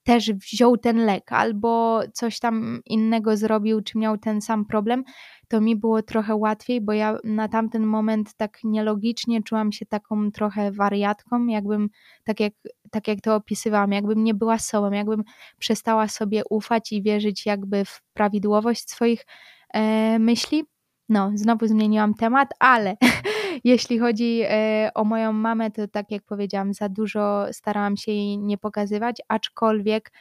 [0.03, 5.05] też wziął ten lek albo coś tam innego zrobił, czy miał ten sam problem,
[5.49, 10.31] to mi było trochę łatwiej, bo ja na tamten moment tak nielogicznie czułam się taką
[10.31, 11.89] trochę wariatką, jakbym,
[12.25, 12.53] tak jak,
[12.91, 15.25] tak jak to opisywałam, jakbym nie była sobą, jakbym
[15.59, 19.27] przestała sobie ufać i wierzyć jakby w prawidłowość swoich
[19.75, 20.65] e, myśli.
[21.09, 22.97] No, znowu zmieniłam temat, ale
[23.65, 28.39] jeśli chodzi e, o moją mamę, to tak jak powiedziałam, za dużo starałam się jej
[28.39, 30.13] nie pokazywać, aczkolwiek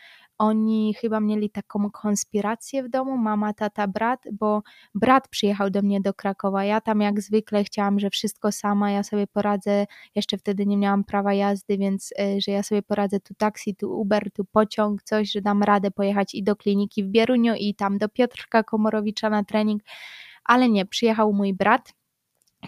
[0.41, 4.61] oni chyba mieli taką konspirację w domu, mama, tata, brat, bo
[4.95, 6.63] brat przyjechał do mnie do Krakowa.
[6.63, 9.85] Ja tam jak zwykle chciałam, że wszystko sama, ja sobie poradzę.
[10.15, 13.99] Jeszcze wtedy nie miałam prawa jazdy, więc e, że ja sobie poradzę tu taksi, tu
[13.99, 17.97] Uber, tu pociąg, coś, że dam radę pojechać i do kliniki w Bieruniu i tam
[17.97, 19.81] do Piotrka Komorowicza na trening.
[20.43, 21.93] Ale nie, przyjechał mój brat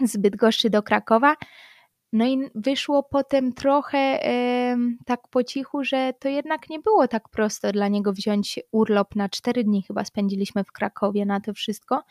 [0.02, 1.34] z Bydgoszczy do Krakowa
[2.14, 4.20] No i wyszło potem trochę
[5.06, 9.28] tak po cichu, że to jednak nie było tak prosto dla niego wziąć urlop na
[9.28, 12.02] cztery dni, chyba spędziliśmy w Krakowie na to wszystko.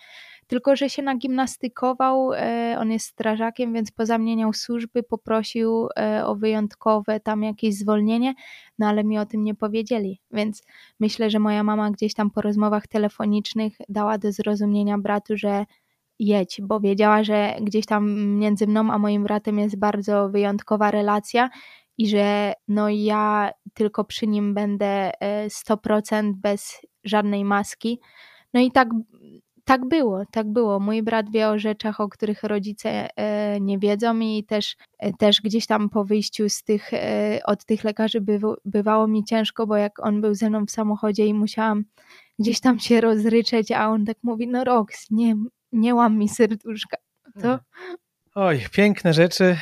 [0.47, 7.19] Tylko, że się nagimnastykował, e, on jest strażakiem, więc pozamieniał służby, poprosił e, o wyjątkowe
[7.19, 8.34] tam jakieś zwolnienie,
[8.79, 10.21] no ale mi o tym nie powiedzieli.
[10.31, 10.63] Więc
[10.99, 15.65] myślę, że moja mama gdzieś tam po rozmowach telefonicznych dała do zrozumienia bratu, że
[16.20, 21.49] jedź, bo wiedziała, że gdzieś tam między mną a moim bratem jest bardzo wyjątkowa relacja
[21.97, 25.11] i że no ja tylko przy nim będę
[25.47, 27.99] 100% e, bez żadnej maski.
[28.53, 28.89] No i tak,
[29.64, 30.80] tak było, tak było.
[30.80, 35.41] Mój brat wie o rzeczach, o których rodzice e, nie wiedzą i też, e, też
[35.41, 36.91] gdzieś tam po wyjściu z tych,
[37.45, 38.22] od tych lekarzy
[38.66, 41.84] bywało mi ciężko, bo jak on był ze mną w samochodzie i musiałam
[42.39, 45.36] gdzieś tam się rozryczeć, a on tak mówi, no Rox, nie,
[45.74, 46.97] nie łam mi serduszka.
[47.41, 47.59] To...
[48.36, 49.57] Oj, piękne rzeczy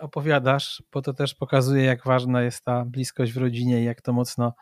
[0.00, 4.12] opowiadasz, bo to też pokazuje, jak ważna jest ta bliskość w rodzinie i jak to
[4.12, 4.54] mocno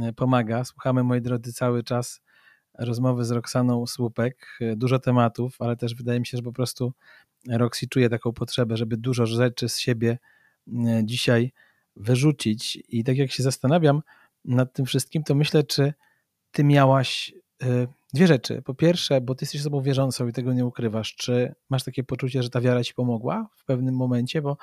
[0.00, 0.64] e, pomaga.
[0.64, 2.20] Słuchamy, moi drodzy, cały czas
[2.78, 4.58] rozmowy z Roxaną Słupek.
[4.60, 6.92] E, dużo tematów, ale też wydaje mi się, że po prostu
[7.48, 10.18] Roxy czuje taką potrzebę, żeby dużo rzeczy z siebie
[10.68, 11.52] e, dzisiaj
[11.96, 12.78] wyrzucić.
[12.88, 14.02] I tak jak się zastanawiam
[14.44, 15.94] nad tym wszystkim, to myślę, czy
[16.52, 17.34] ty miałaś
[18.14, 18.62] Dwie rzeczy.
[18.62, 22.42] Po pierwsze, bo ty jesteś osobą wierzącą i tego nie ukrywasz, czy masz takie poczucie,
[22.42, 24.42] że ta wiara ci pomogła w pewnym momencie?
[24.42, 24.56] Bo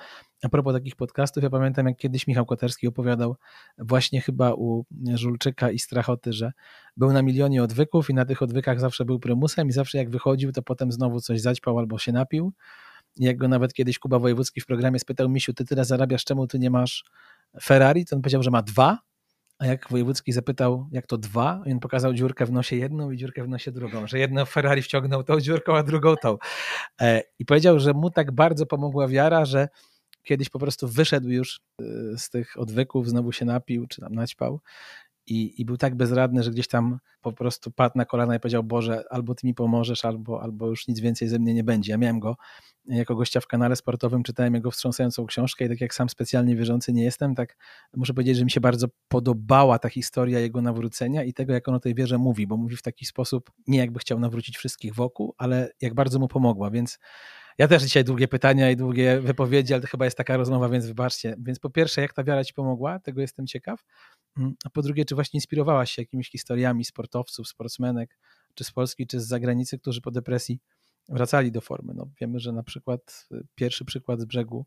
[0.44, 3.36] a propos takich podcastów, ja pamiętam, jak kiedyś Michał Koterski opowiadał
[3.78, 6.52] właśnie chyba u Żulczyka i Strachoty, że
[6.98, 10.52] był na milionie odwyków i na tych odwykach zawsze był prymusem i zawsze jak wychodził,
[10.52, 12.54] to potem znowu coś zaćpał albo się napił.
[13.18, 16.60] Jak go nawet kiedyś Kuba Wojewódzki w programie spytał, Misiu, ty tyle zarabiasz, czemu ty
[16.60, 17.06] nie masz
[17.62, 18.06] Ferrari?
[18.06, 19.00] To on powiedział, że ma dwa,
[19.62, 23.44] a jak Wojewódzki zapytał, jak to dwa, on pokazał dziurkę w nosie jedną i dziurkę
[23.44, 26.38] w nosie drugą, że jedną Ferrari wciągnął tą dziurką, a drugą tą.
[27.02, 29.68] E, I powiedział, że mu tak bardzo pomogła wiara, że
[30.24, 31.84] kiedyś po prostu wyszedł już e,
[32.18, 34.62] z tych odwyków, znowu się napił, czy tam naćpał
[35.28, 38.64] i, i był tak bezradny, że gdzieś tam po prostu padł na kolana i powiedział,
[38.64, 41.92] Boże, albo Ty mi pomożesz, albo, albo już nic więcej ze mnie nie będzie.
[41.92, 42.36] Ja miałem go
[42.86, 46.94] jako gościa w kanale sportowym, czytałem jego wstrząsającą książkę i tak jak sam specjalnie wierzący
[46.94, 47.58] nie jestem, tak
[47.96, 51.76] muszę powiedzieć, że mi się bardzo podobała ta historia jego nawrócenia i tego, jak on
[51.76, 55.36] o tej wierze mówi, bo mówi w taki sposób, nie jakby chciał nawrócić wszystkich wokół,
[55.38, 57.00] ale jak bardzo mu pomogła, więc
[57.58, 60.86] ja też dzisiaj długie pytania i długie wypowiedzi, ale to chyba jest taka rozmowa, więc
[60.86, 61.36] wybaczcie.
[61.40, 63.84] Więc po pierwsze, jak ta wiara ci pomogła, tego jestem ciekaw.
[64.38, 68.18] Mm, a po drugie, czy właśnie inspirowałaś się jakimiś historiami sportowców, sportsmenek,
[68.56, 70.60] czy z Polski, czy z zagranicy, którzy po depresji
[71.12, 71.94] wracali do formy.
[71.94, 74.66] No, wiemy, że na przykład y, pierwszy przykład z brzegu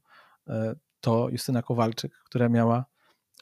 [0.49, 2.84] e, to Justyna Kowalczyk, która miała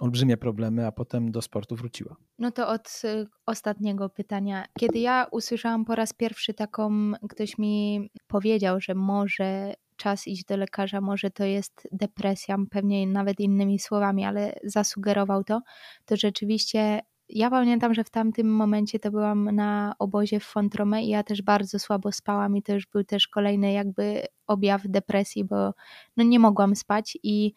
[0.01, 2.17] olbrzymie problemy, a potem do sportu wróciła.
[2.39, 4.65] No to od y, ostatniego pytania.
[4.79, 10.57] Kiedy ja usłyszałam po raz pierwszy taką, ktoś mi powiedział, że może czas iść do
[10.57, 15.61] lekarza, może to jest depresja, pewnie nawet innymi słowami, ale zasugerował to,
[16.05, 17.01] to rzeczywiście
[17.33, 21.43] ja pamiętam, że w tamtym momencie to byłam na obozie w Fontrome i ja też
[21.43, 25.75] bardzo słabo spałam i to już był też kolejny jakby objaw depresji, bo
[26.17, 27.55] no nie mogłam spać i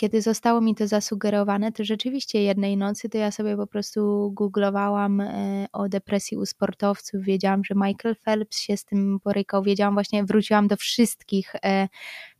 [0.00, 5.20] kiedy zostało mi to zasugerowane, to rzeczywiście jednej nocy to ja sobie po prostu googlowałam
[5.20, 10.24] e, o depresji u sportowców, wiedziałam, że Michael Phelps się z tym borykał, wiedziałam właśnie,
[10.24, 11.88] wróciłam do wszystkich e,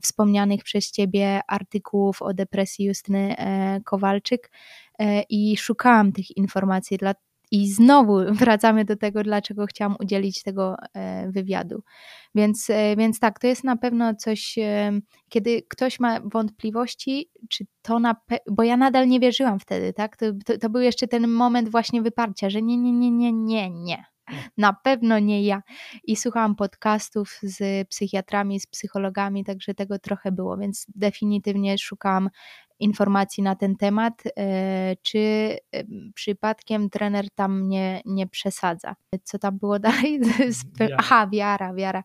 [0.02, 4.50] wspomnianych przez Ciebie artykułów o depresji Justyny e, Kowalczyk
[5.30, 7.14] i szukałam tych informacji, dla,
[7.50, 11.82] i znowu wracamy do tego, dlaczego chciałam udzielić tego e, wywiadu.
[12.34, 14.92] Więc, e, więc tak, to jest na pewno coś, e,
[15.28, 18.16] kiedy ktoś ma wątpliwości, czy to na
[18.50, 20.16] bo ja nadal nie wierzyłam wtedy, tak?
[20.16, 23.70] To, to, to był jeszcze ten moment właśnie wyparcia, że nie, nie, nie, nie, nie,
[23.70, 24.04] nie.
[24.56, 25.62] Na pewno nie ja.
[26.04, 32.30] I słuchałam podcastów z psychiatrami, z psychologami, także tego trochę było, więc definitywnie szukałam
[32.80, 35.56] informacji na ten temat, e, czy
[36.14, 38.96] przypadkiem trener tam nie, nie przesadza.
[39.24, 40.20] Co tam było dalej?
[40.98, 42.02] Aha, wiara, wiara.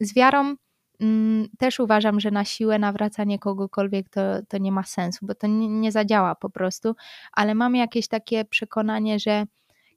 [0.00, 0.54] Z wiarą
[1.00, 5.46] mm, też uważam, że na siłę nawracanie kogokolwiek to, to nie ma sensu, bo to
[5.46, 6.94] nie, nie zadziała po prostu,
[7.32, 9.44] ale mam jakieś takie przekonanie, że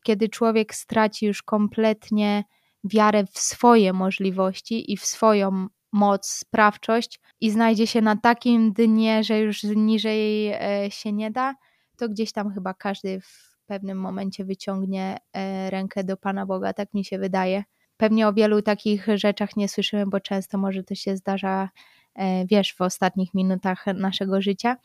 [0.03, 2.43] kiedy człowiek straci już kompletnie
[2.83, 9.23] wiarę w swoje możliwości i w swoją moc, sprawczość i znajdzie się na takim dnie,
[9.23, 11.55] że już niżej e, się nie da,
[11.97, 16.93] to gdzieś tam chyba każdy w pewnym momencie wyciągnie e, rękę do Pana Boga, tak
[16.93, 17.63] mi się wydaje.
[17.97, 21.69] Pewnie o wielu takich rzeczach nie słyszymy, bo często może to się zdarza,
[22.15, 24.77] e, wiesz, w ostatnich minutach naszego życia.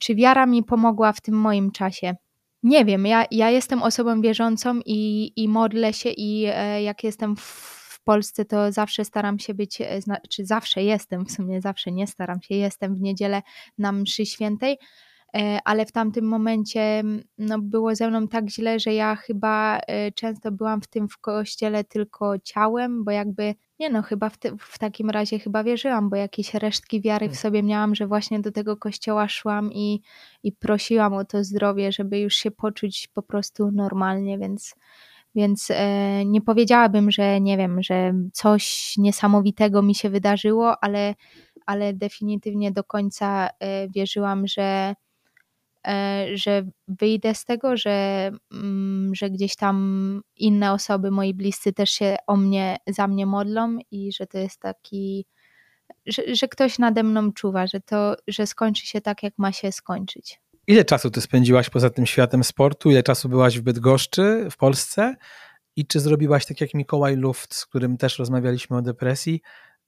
[0.00, 2.16] Czy wiara mi pomogła w tym moim czasie?
[2.62, 6.40] Nie wiem, ja, ja jestem osobą wierzącą i, i modlę się i
[6.80, 7.78] jak jestem w
[8.08, 10.00] Polsce to zawsze staram się być, e,
[10.30, 13.42] czy zawsze jestem, w sumie zawsze nie staram się, jestem w niedzielę
[13.78, 14.78] na mszy świętej,
[15.36, 17.02] e, ale w tamtym momencie
[17.38, 21.18] no, było ze mną tak źle, że ja chyba e, często byłam w tym w
[21.18, 26.10] kościele tylko ciałem, bo jakby nie no, chyba w, te, w, takim razie chyba wierzyłam,
[26.10, 27.36] bo jakieś resztki wiary w hmm.
[27.42, 30.02] sobie miałam, że właśnie do tego kościoła szłam i,
[30.42, 34.74] i prosiłam o to zdrowie, żeby już się poczuć po prostu normalnie, więc
[35.34, 41.14] więc e, nie powiedziałabym, że nie wiem, że coś niesamowitego mi się wydarzyło, ale,
[41.66, 44.94] ale definitywnie do końca e, wierzyłam, że,
[46.34, 52.16] że wyjdę z tego, że, mm, że gdzieś tam inne osoby, moi bliscy też się
[52.26, 55.26] o mnie, za mnie modlą i że to jest taki,
[56.06, 59.72] że, że ktoś nade mną czuwa, że to, że skończy się tak, jak ma się
[59.72, 60.40] skończyć.
[60.66, 62.90] Ile czasu ty spędziłaś poza tym światem sportu?
[62.90, 65.16] Ile czasu byłaś w Bydgoszczy, w Polsce?
[65.76, 69.42] I czy zrobiłaś tak jak Mikołaj Luft, z którym też rozmawialiśmy o depresji?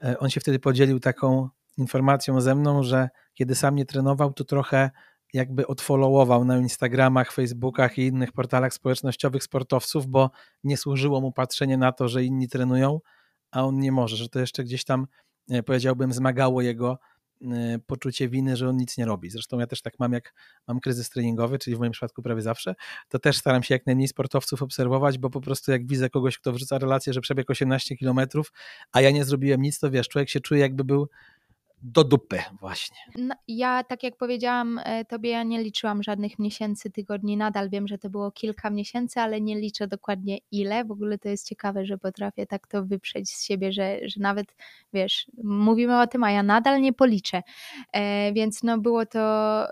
[0.05, 1.49] E, on się wtedy podzielił taką
[1.79, 4.91] informacją ze mną, że kiedy sam nie trenował, to trochę
[5.32, 10.31] jakby odfollowował na Instagramach, Facebookach i innych portalach społecznościowych sportowców, bo
[10.65, 13.01] nie służyło mu patrzenie na to, że inni trenują,
[13.51, 15.07] a on nie może, że to jeszcze gdzieś tam
[15.51, 16.98] e, powiedziałbym zmagało jego
[17.43, 19.31] Y, poczucie winy, że on nic nie robi.
[19.31, 20.35] Zresztą ja też tak mam, jak
[20.69, 22.74] mam kryzys treningowy, czyli w moim przypadku prawie zawsze,
[23.09, 26.52] to też staram się jak najmniej sportowców obserwować, bo po prostu jak widzę kogoś, kto
[26.52, 28.52] wrzuca relację, że przebiegł 18 kilometrów,
[28.93, 31.09] a ja nie zrobiłem nic, to wiesz, człowiek się czuje jakby był
[31.82, 32.97] do dupy właśnie.
[33.19, 37.89] No, ja, tak jak powiedziałam e, tobie, ja nie liczyłam żadnych miesięcy, tygodni, nadal wiem,
[37.89, 40.85] że to było kilka miesięcy, ale nie liczę dokładnie ile.
[40.85, 44.47] W ogóle to jest ciekawe, że potrafię tak to wyprzeć z siebie, że, że nawet,
[44.93, 47.43] wiesz, mówimy o tym, a ja nadal nie policzę.
[47.93, 49.20] E, więc no było to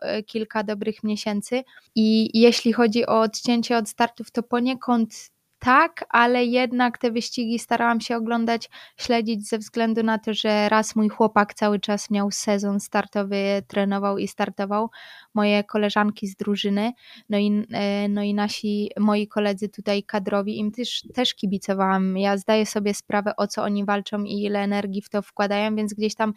[0.02, 1.64] e, kilka dobrych miesięcy
[1.94, 8.01] i jeśli chodzi o odcięcie od startów, to poniekąd tak, ale jednak te wyścigi starałam
[8.01, 12.80] się oglądać, śledzić ze względu na to, że raz mój chłopak cały czas miał sezon
[12.80, 14.90] startowy, trenował i startował,
[15.35, 16.93] moje koleżanki z drużyny,
[17.28, 22.16] no i, e, no i nasi, moi koledzy tutaj kadrowi, im też, też kibicowałam.
[22.16, 25.94] Ja zdaję sobie sprawę, o co oni walczą i ile energii w to wkładają, więc
[25.94, 26.32] gdzieś tam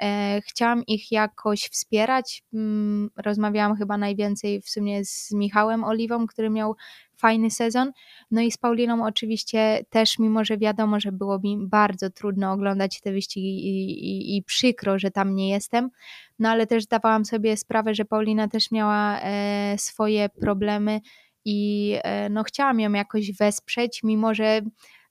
[0.00, 2.44] e, chciałam ich jakoś wspierać.
[2.54, 6.76] Mm, rozmawiałam chyba najwięcej w sumie z Michałem Oliwą, który miał
[7.24, 7.92] fajny sezon.
[8.30, 13.00] No i z Pauliną oczywiście też, mimo że wiadomo, że było mi bardzo trudno oglądać
[13.00, 15.90] te wyścigi i, i, i przykro, że tam nie jestem,
[16.38, 21.00] no ale też zdawałam sobie sprawę, że Paulina też miała e, swoje problemy
[21.44, 24.60] i e, no chciałam ją jakoś wesprzeć, mimo że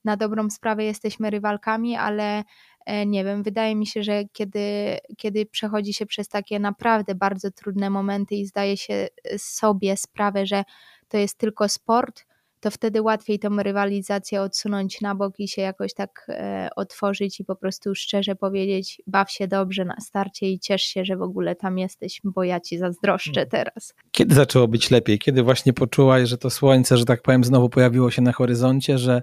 [0.04, 2.44] na dobrą sprawę jesteśmy rywalkami, ale
[2.86, 7.50] e, nie wiem, wydaje mi się, że kiedy, kiedy przechodzi się przez takie naprawdę bardzo
[7.50, 9.08] trudne momenty i zdaje się
[9.38, 10.64] sobie sprawę, że
[11.08, 12.24] to jest tylko sport,
[12.64, 17.44] to wtedy łatwiej tą rywalizację odsunąć na bok i się jakoś tak e, otworzyć i
[17.44, 21.56] po prostu szczerze powiedzieć: baw się dobrze na starcie i ciesz się, że w ogóle
[21.56, 23.50] tam jesteś, bo ja ci zazdroszczę hmm.
[23.50, 23.94] teraz.
[24.10, 25.18] Kiedy zaczęło być lepiej?
[25.18, 29.22] Kiedy właśnie poczułaś, że to słońce, że tak powiem, znowu pojawiło się na horyzoncie, że,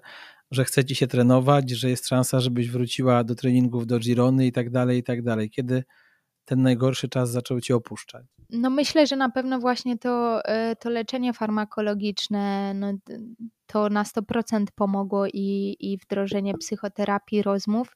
[0.52, 4.52] że chce ci się trenować, że jest szansa, żebyś wróciła do treningów, do Girony i
[4.52, 5.50] tak dalej, i tak dalej?
[5.50, 5.84] Kiedy
[6.52, 8.26] ten najgorszy czas zaczął cię opuszczać?
[8.50, 12.94] No myślę, że na pewno właśnie to, e, to leczenie farmakologiczne no,
[13.68, 17.96] to na 100% pomogło i, i wdrożenie psychoterapii, rozmów.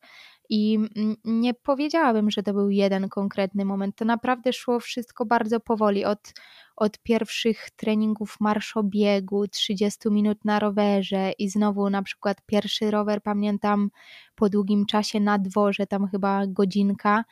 [0.49, 0.79] I
[1.25, 3.95] nie powiedziałabym, że to był jeden konkretny moment.
[3.95, 6.05] To naprawdę szło wszystko bardzo powoli.
[6.05, 6.33] Od,
[6.75, 13.89] od pierwszych treningów marszobiegu, 30 minut na rowerze i znowu na przykład pierwszy rower pamiętam
[14.35, 17.23] po długim czasie na dworze, tam chyba godzinka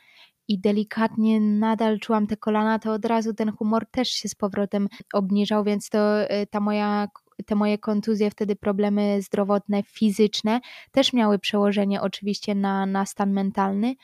[0.48, 4.88] i delikatnie nadal czułam te kolana, to od razu ten humor też się z powrotem
[5.12, 7.08] obniżał, więc to y, ta moja
[7.46, 10.60] te moje kontuzje, wtedy problemy zdrowotne, fizyczne
[10.92, 13.94] też miały przełożenie oczywiście na, na stan mentalny.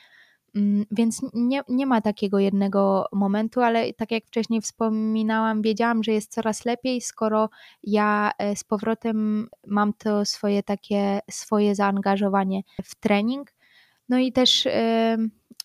[0.55, 6.11] Mm, więc nie, nie ma takiego jednego momentu, ale tak jak wcześniej wspominałam, wiedziałam, że
[6.11, 7.49] jest coraz lepiej, skoro
[7.83, 13.53] ja e, z powrotem mam to swoje takie swoje zaangażowanie w trening.
[14.09, 14.67] No i też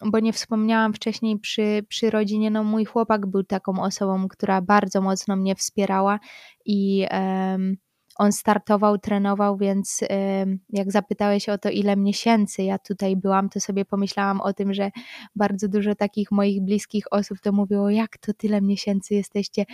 [0.05, 5.01] bo nie wspomniałam wcześniej przy, przy rodzinie, no mój chłopak był taką osobą, która bardzo
[5.01, 6.20] mocno mnie wspierała
[6.64, 7.77] i um,
[8.18, 13.60] on startował, trenował, więc um, jak zapytałeś o to, ile miesięcy ja tutaj byłam, to
[13.60, 14.90] sobie pomyślałam o tym, że
[15.36, 19.64] bardzo dużo takich moich bliskich osób to mówiło, jak to tyle miesięcy jesteście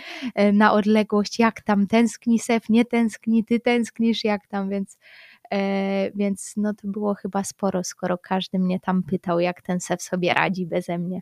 [0.53, 4.97] na odległość, jak tam tęskni Sef, nie tęskni, ty tęsknisz, jak tam, więc
[6.15, 10.33] więc no to było chyba sporo, skoro każdy mnie tam pytał, jak ten SEF sobie
[10.33, 11.21] radzi beze mnie.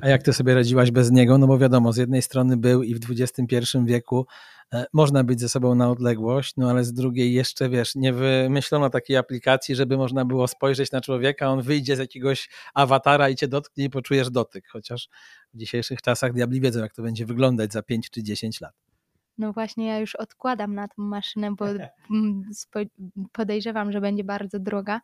[0.00, 1.38] A jak ty sobie radziłaś bez niego?
[1.38, 4.26] No bo wiadomo, z jednej strony był i w XXI wieku
[4.72, 8.90] e, można być ze sobą na odległość, no ale z drugiej jeszcze, wiesz, nie wymyślono
[8.90, 13.48] takiej aplikacji, żeby można było spojrzeć na człowieka, on wyjdzie z jakiegoś awatara i cię
[13.48, 15.08] dotknie i poczujesz dotyk, chociaż
[15.54, 18.89] w dzisiejszych czasach diabli wiedzą, jak to będzie wyglądać za 5 czy 10 lat.
[19.40, 21.66] No właśnie, ja już odkładam na tą maszynę, bo
[22.10, 22.42] mm,
[23.32, 25.00] podejrzewam, że będzie bardzo droga.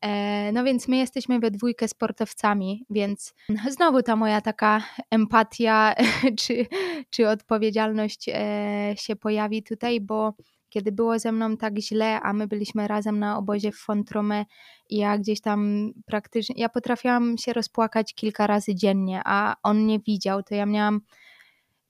[0.00, 3.34] E, no więc my jesteśmy we dwójkę sportowcami, więc
[3.70, 5.94] znowu ta moja taka empatia
[6.40, 6.66] czy,
[7.10, 10.34] czy odpowiedzialność e, się pojawi tutaj, bo
[10.68, 14.44] kiedy było ze mną tak źle, a my byliśmy razem na obozie w Fontrome
[14.90, 20.00] i ja gdzieś tam praktycznie, ja potrafiłam się rozpłakać kilka razy dziennie, a on nie
[20.00, 21.00] widział, to ja miałam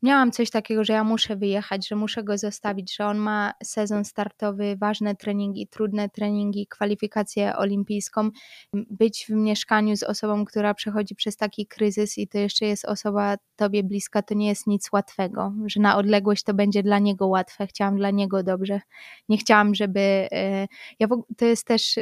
[0.02, 4.04] miałam coś takiego, że ja muszę wyjechać, że muszę go zostawić, że on ma sezon
[4.04, 8.30] startowy, ważne treningi, trudne treningi, kwalifikację olimpijską.
[8.72, 13.36] Być w mieszkaniu z osobą, która przechodzi przez taki kryzys i to jeszcze jest osoba
[13.56, 17.66] tobie bliska, to nie jest nic łatwego, że na odległość to będzie dla niego łatwe.
[17.66, 18.80] Chciałam dla niego dobrze.
[19.28, 20.00] Nie chciałam, żeby.
[20.00, 20.66] E,
[20.98, 21.98] ja to jest też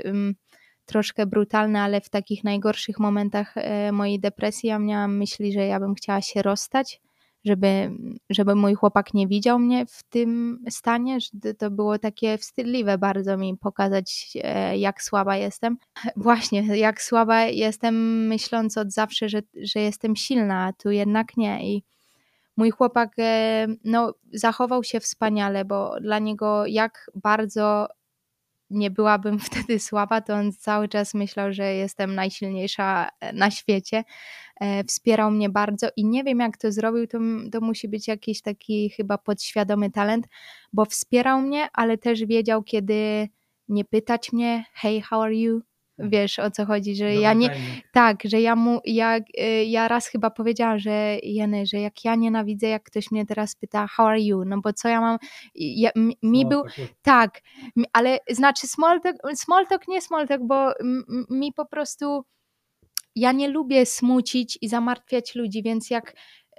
[0.87, 5.81] troszkę brutalne, ale w takich najgorszych momentach e, mojej depresji ja miałam myśli, że ja
[5.81, 7.01] bym chciała się rozstać
[7.45, 7.91] żeby,
[8.31, 13.37] żeby mój chłopak nie widział mnie w tym stanie, że to było takie wstydliwe bardzo
[13.37, 15.77] mi pokazać, e, jak słaba jestem.
[16.17, 21.75] Właśnie, jak słaba jestem, myśląc od zawsze, że, że jestem silna, a tu jednak nie.
[21.75, 21.85] I
[22.57, 27.89] mój chłopak e, no, zachował się wspaniale, bo dla niego jak bardzo
[28.71, 34.05] nie byłabym wtedy słaba, to on cały czas myślał, że jestem najsilniejsza e, na świecie.
[34.61, 37.19] E, wspierał mnie bardzo i nie wiem jak to zrobił, to,
[37.53, 40.27] to musi być jakiś taki chyba podświadomy talent,
[40.73, 43.29] bo wspierał mnie, ale też wiedział, kiedy
[43.69, 45.61] nie pytać mnie, hey, how are you?
[45.99, 47.47] Wiesz o co chodzi, że ja nie.
[47.93, 48.81] Tak, że ja mu.
[48.85, 53.27] Ja, y, ja raz chyba powiedziałam, że Jeny, że jak ja nienawidzę, jak ktoś mnie
[53.27, 54.45] teraz pyta, how are you?
[54.45, 55.19] No bo co ja mam.
[55.55, 55.91] Ja,
[56.23, 56.63] mi był.
[57.03, 57.41] Tak,
[57.93, 60.73] ale znaczy small talk, small talk nie small talk, bo
[61.31, 62.25] mi po prostu.
[63.17, 66.15] Ja nie lubię smucić i zamartwiać ludzi, więc jak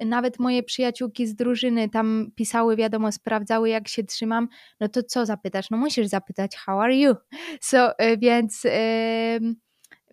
[0.05, 4.47] nawet moje przyjaciółki z drużyny tam pisały, wiadomo, sprawdzały jak się trzymam,
[4.79, 5.69] no to co zapytasz?
[5.69, 7.15] No musisz zapytać, how are you?
[7.61, 8.63] So, e, więc...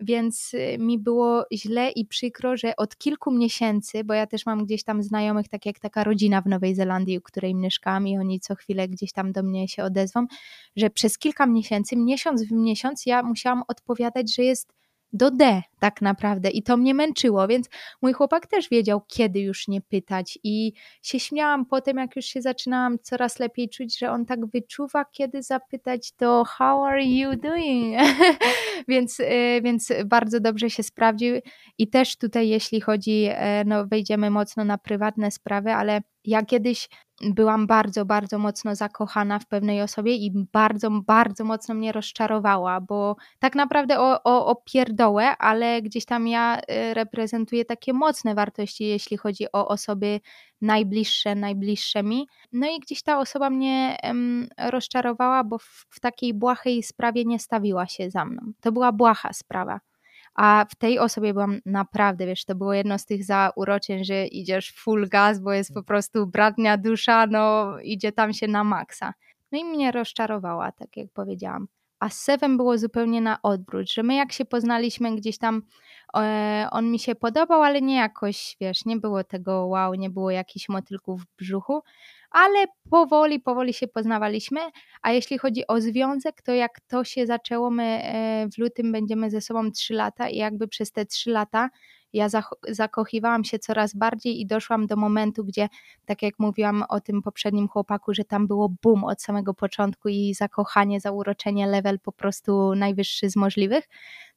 [0.01, 4.65] Więc e, mi było źle i przykro, że od kilku miesięcy, bo ja też mam
[4.65, 8.39] gdzieś tam znajomych, tak jak taka rodzina w Nowej Zelandii, u której mieszkam i oni
[8.39, 10.27] co chwilę gdzieś tam do mnie się odezwą,
[10.75, 14.73] że przez kilka miesięcy, miesiąc w miesiąc ja musiałam odpowiadać, że jest
[15.13, 16.49] do D tak naprawdę.
[16.49, 17.69] I to mnie męczyło, więc
[18.01, 20.39] mój chłopak też wiedział, kiedy już nie pytać.
[20.43, 25.05] I się śmiałam potem, jak już się zaczynałam coraz lepiej czuć, że on tak wyczuwa,
[25.05, 27.97] kiedy zapytać to how are you doing?
[28.87, 31.35] więc, y, więc bardzo dobrze się sprawdził.
[31.77, 36.89] I też tutaj jeśli chodzi, e, no wejdziemy mocno na prywatne sprawy, ale ja kiedyś
[37.21, 43.15] byłam bardzo, bardzo mocno zakochana w pewnej osobie i bardzo, bardzo mocno mnie rozczarowała, bo
[43.39, 48.83] tak naprawdę o, o, o pierdołę, ale gdzieś tam ja y, reprezentuję takie mocne wartości,
[48.83, 50.19] jeśli chodzi o osoby
[50.61, 52.27] najbliższe, najbliższe mi.
[52.53, 57.39] No i gdzieś ta osoba mnie um, rozczarowała, bo w, w takiej błahej sprawie nie
[57.39, 58.41] stawiła się za mną.
[58.61, 59.79] To była błaha sprawa.
[60.35, 64.73] A w tej osobie byłam naprawdę, wiesz, to było jedno z tych zauroczeń, że idziesz
[64.77, 69.13] full gas, bo jest po prostu bratnia dusza, no idzie tam się na maksa.
[69.51, 71.67] No i mnie rozczarowała, tak jak powiedziałam.
[71.99, 75.61] A z Sewem było zupełnie na odwrót, że my jak się poznaliśmy gdzieś tam,
[76.17, 80.31] e, on mi się podobał, ale nie jakoś, wiesz, nie było tego wow, nie było
[80.31, 81.81] jakichś motylków w brzuchu,
[82.31, 84.59] ale powoli, powoli się poznawaliśmy.
[85.01, 89.29] A jeśli chodzi o związek, to jak to się zaczęło, my e, w lutym będziemy
[89.29, 91.69] ze sobą 3 lata i jakby przez te 3 lata
[92.13, 92.27] ja
[92.67, 95.69] zakochiwałam się coraz bardziej i doszłam do momentu, gdzie,
[96.05, 100.33] tak jak mówiłam o tym poprzednim chłopaku, że tam było boom od samego początku i
[100.33, 103.83] zakochanie, zauroczenie, level po prostu najwyższy z możliwych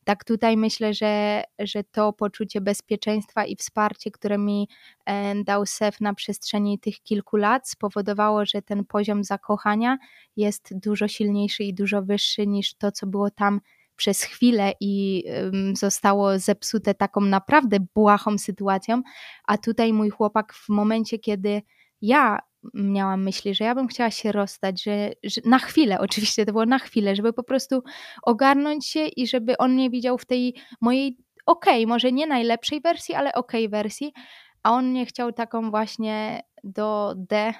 [0.04, 4.68] tak tutaj myślę, że, że to poczucie bezpieczeństwa i wsparcie, które mi
[5.06, 9.98] e, dał SEF na przestrzeni tych kilku lat, spowodowało, że ten poziom zakochania
[10.36, 13.60] jest dużo silniejszy i dużo wyższy niż to, co było tam
[13.96, 15.24] przez chwilę i
[15.74, 19.02] zostało zepsute taką naprawdę błahą sytuacją,
[19.46, 21.62] a tutaj mój chłopak w momencie, kiedy
[22.00, 22.38] ja
[22.74, 26.66] miałam myśli, że ja bym chciała się rozstać, że, że, na chwilę, oczywiście to było
[26.66, 27.82] na chwilę, żeby po prostu
[28.22, 31.16] ogarnąć się i żeby on mnie widział w tej mojej
[31.46, 34.12] okej, okay, może nie najlepszej wersji, ale okej okay wersji,
[34.62, 37.54] a on mnie chciał taką właśnie do D,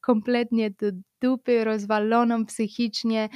[0.00, 0.86] kompletnie do
[1.20, 3.28] dupy, rozwaloną psychicznie,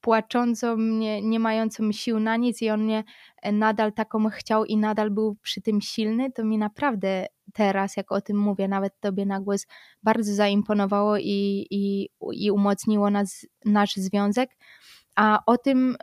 [0.00, 3.04] płaczącą, nie, nie mającą sił na nic i on mnie
[3.42, 8.12] e, nadal taką chciał i nadal był przy tym silny, to mi naprawdę teraz, jak
[8.12, 9.66] o tym mówię, nawet tobie na głos,
[10.02, 14.50] bardzo zaimponowało i, i, i umocniło nas, nasz związek.
[15.16, 15.96] A o tym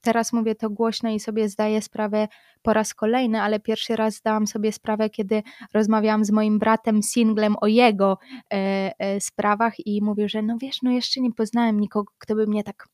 [0.00, 2.28] teraz mówię to głośno i sobie zdaję sprawę
[2.62, 5.42] po raz kolejny, ale pierwszy raz zdałam sobie sprawę, kiedy
[5.74, 8.18] rozmawiałam z moim bratem singlem o jego
[8.52, 12.46] e, e, sprawach i mówił, że no wiesz, no jeszcze nie poznałem nikogo, kto by
[12.46, 12.88] mnie tak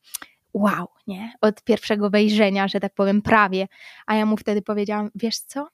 [0.53, 1.33] wow, nie?
[1.41, 3.67] Od pierwszego wejrzenia, że tak powiem, prawie.
[4.07, 5.67] A ja mu wtedy powiedziałam, wiesz co?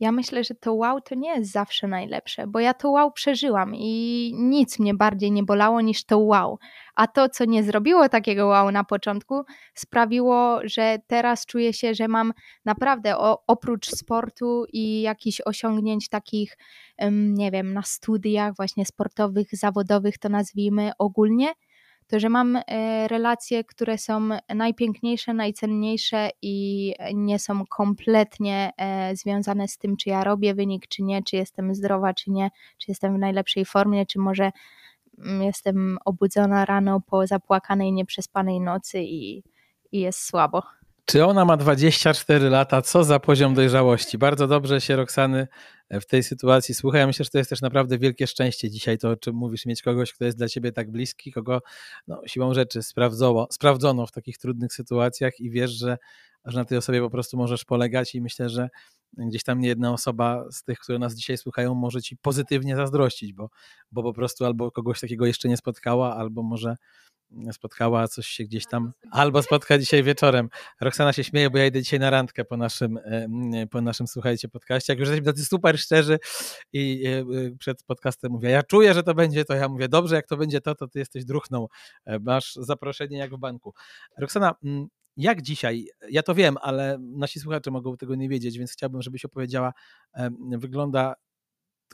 [0.00, 3.74] Ja myślę, że to wow to nie jest zawsze najlepsze, bo ja to wow przeżyłam
[3.74, 6.58] i nic mnie bardziej nie bolało niż to wow.
[6.94, 9.42] A to, co nie zrobiło takiego wow na początku,
[9.74, 12.32] sprawiło, że teraz czuję się, że mam
[12.64, 16.56] naprawdę o, oprócz sportu i jakichś osiągnięć takich,
[17.10, 21.52] nie wiem, na studiach właśnie sportowych, zawodowych, to nazwijmy ogólnie,
[22.08, 29.68] to że mam e, relacje, które są najpiękniejsze, najcenniejsze i nie są kompletnie e, związane
[29.68, 33.16] z tym, czy ja robię wynik, czy nie, czy jestem zdrowa, czy nie, czy jestem
[33.16, 34.50] w najlepszej formie, czy może
[35.18, 39.42] mm, jestem obudzona rano po zapłakanej, nieprzespanej nocy i,
[39.92, 40.62] i jest słabo.
[41.10, 42.82] Czy ona ma 24 lata?
[42.82, 44.18] Co za poziom dojrzałości?
[44.18, 45.48] Bardzo dobrze się Roxany
[45.90, 46.98] w tej sytuacji słucha.
[46.98, 49.82] Ja myślę, że to jest też naprawdę wielkie szczęście dzisiaj, to o czym mówisz, mieć
[49.82, 51.60] kogoś, kto jest dla ciebie tak bliski, kogo
[52.06, 55.98] no, siłą rzeczy sprawdzono, sprawdzono w takich trudnych sytuacjach i wiesz, że,
[56.44, 58.68] że na tej osobie po prostu możesz polegać i myślę, że
[59.16, 63.32] gdzieś tam nie jedna osoba z tych, które nas dzisiaj słuchają, może ci pozytywnie zazdrościć,
[63.32, 63.50] bo,
[63.92, 66.76] bo po prostu albo kogoś takiego jeszcze nie spotkała, albo może
[67.52, 70.48] spotkała, coś się gdzieś tam, albo spotka dzisiaj wieczorem.
[70.80, 72.98] Roxana się śmieje, bo ja idę dzisiaj na randkę po naszym,
[73.70, 74.92] po naszym słuchajcie, podcaście.
[74.92, 76.18] Jak już jesteśmy tacy super szczerzy
[76.72, 77.24] i e, e,
[77.58, 80.60] przed podcastem mówię, ja czuję, że to będzie to, ja mówię, dobrze, jak to będzie
[80.60, 81.66] to, to ty jesteś druchną,
[82.04, 83.74] e, masz zaproszenie jak w banku.
[84.18, 84.54] Roxana,
[85.16, 89.24] jak dzisiaj, ja to wiem, ale nasi słuchacze mogą tego nie wiedzieć, więc chciałbym, żebyś
[89.24, 89.72] opowiedziała,
[90.58, 91.14] wygląda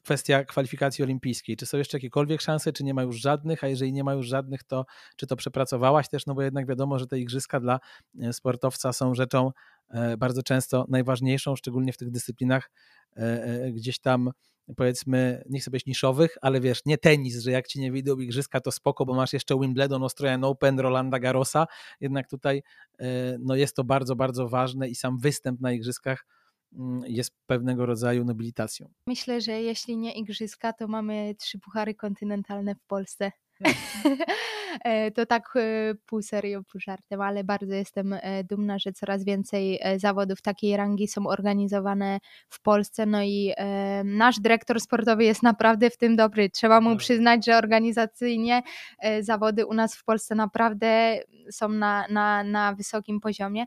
[0.02, 1.56] kwestia kwalifikacji olimpijskiej.
[1.56, 4.26] Czy są jeszcze jakiekolwiek szanse, czy nie ma już żadnych, a jeżeli nie ma już
[4.26, 7.80] żadnych, to czy to przepracowałaś też, no bo jednak wiadomo, że te igrzyska dla
[8.20, 9.50] e, sportowca są rzeczą
[9.90, 12.70] e, bardzo często najważniejszą, szczególnie w tych dyscyplinach
[13.16, 14.30] e, gdzieś tam
[14.76, 18.60] powiedzmy, nie chcę być niszowych, ale wiesz, nie tenis, że jak ci nie wyjdą igrzyska,
[18.60, 21.66] to spoko, bo masz jeszcze Wimbledon, Australian Open, Rolanda Garrosa,
[22.00, 22.62] jednak tutaj
[23.38, 26.26] no jest to bardzo, bardzo ważne i sam występ na igrzyskach
[27.06, 28.90] jest pewnego rodzaju nobilitacją.
[29.06, 33.32] Myślę, że jeśli nie igrzyska, to mamy trzy puchary kontynentalne w Polsce.
[34.84, 39.24] E, to tak e, pół serio, pół żartem, ale bardzo jestem e, dumna, że coraz
[39.24, 42.18] więcej zawodów takiej rangi są organizowane
[42.48, 43.06] w Polsce.
[43.06, 43.52] No i
[44.04, 46.50] nasz dyrektor sportowy jest naprawdę w tym dobry.
[46.50, 46.98] Trzeba mu tak.
[46.98, 48.62] przyznać, że organizacyjnie
[49.20, 51.18] zawody u nas w Polsce naprawdę
[51.50, 53.64] są na, na, na wysokim poziomie.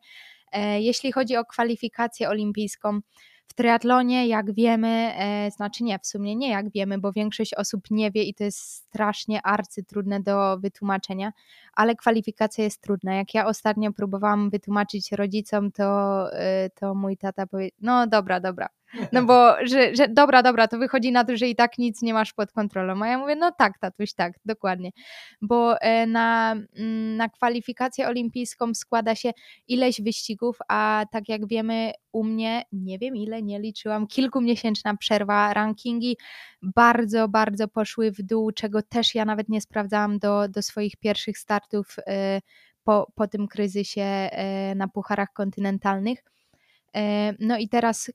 [0.52, 3.00] E, jeśli chodzi o kwalifikację olimpijską,
[3.48, 7.92] w triatlonie, jak wiemy, e, znaczy nie, w sumie nie jak wiemy, bo większość osób
[7.92, 11.32] nie wie i to jest strasznie arcytrudne do wytłumaczenia,
[11.74, 13.16] ale kwalifikacja jest trudna.
[13.16, 18.70] Jak ja ostatnio próbowałam wytłumaczyć rodzicom, to, e, to mój tata powiedział, no dobra, dobra,
[19.14, 22.14] no bo, że, że dobra, dobra, to wychodzi na to, że i tak nic nie
[22.14, 23.04] masz pod kontrolą.
[23.04, 24.92] A ja mówię, no tak, tatuś, tak, dokładnie.
[25.42, 29.32] Bo e, na, mm, na kwalifikację olimpijską składa się
[29.68, 35.54] ileś wyścigów, a tak jak wiemy, u mnie, nie wiem ile, nie liczyłam, kilkumiesięczna przerwa,
[35.54, 36.18] rankingi
[36.62, 41.38] bardzo, bardzo poszły w dół, czego też ja nawet nie sprawdzałam do, do swoich pierwszych
[41.38, 42.42] startów e,
[42.84, 46.24] po, po tym kryzysie e, na pucharach kontynentalnych.
[47.40, 48.12] No i teraz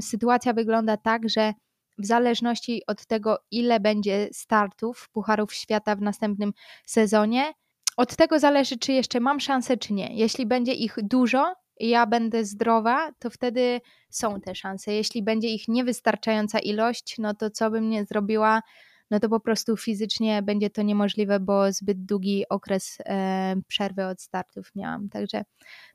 [0.00, 1.52] sytuacja wygląda tak, że
[1.98, 6.52] w zależności od tego, ile będzie startów Pucharów Świata w następnym
[6.86, 7.52] sezonie,
[7.96, 10.16] od tego zależy, czy jeszcze mam szansę, czy nie.
[10.16, 14.92] Jeśli będzie ich dużo i ja będę zdrowa, to wtedy są te szanse.
[14.92, 18.62] Jeśli będzie ich niewystarczająca ilość, no to co bym nie zrobiła,
[19.10, 24.22] no to po prostu fizycznie będzie to niemożliwe, bo zbyt długi okres e, przerwy od
[24.22, 25.08] startów miałam.
[25.08, 25.44] Także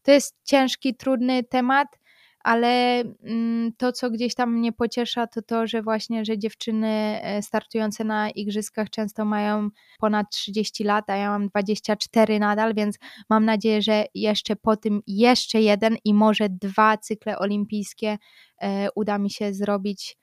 [0.03, 1.87] to jest ciężki, trudny temat,
[2.43, 6.87] ale mm, to, co gdzieś tam mnie pociesza, to to, że właśnie, że dziewczyny
[7.23, 9.69] e, startujące na igrzyskach często mają
[9.99, 12.97] ponad 30 lat, a ja mam 24 nadal, więc
[13.29, 18.17] mam nadzieję, że jeszcze po tym jeszcze jeden i może dwa cykle olimpijskie
[18.61, 20.20] e, uda mi się zrobić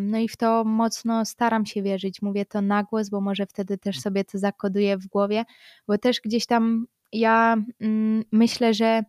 [0.00, 2.22] no i w to mocno staram się wierzyć.
[2.22, 4.02] Mówię to na głos, bo może wtedy też mm.
[4.02, 5.44] sobie to zakoduję w głowie,
[5.88, 9.02] bo też gdzieś tam ja mm, myślę, że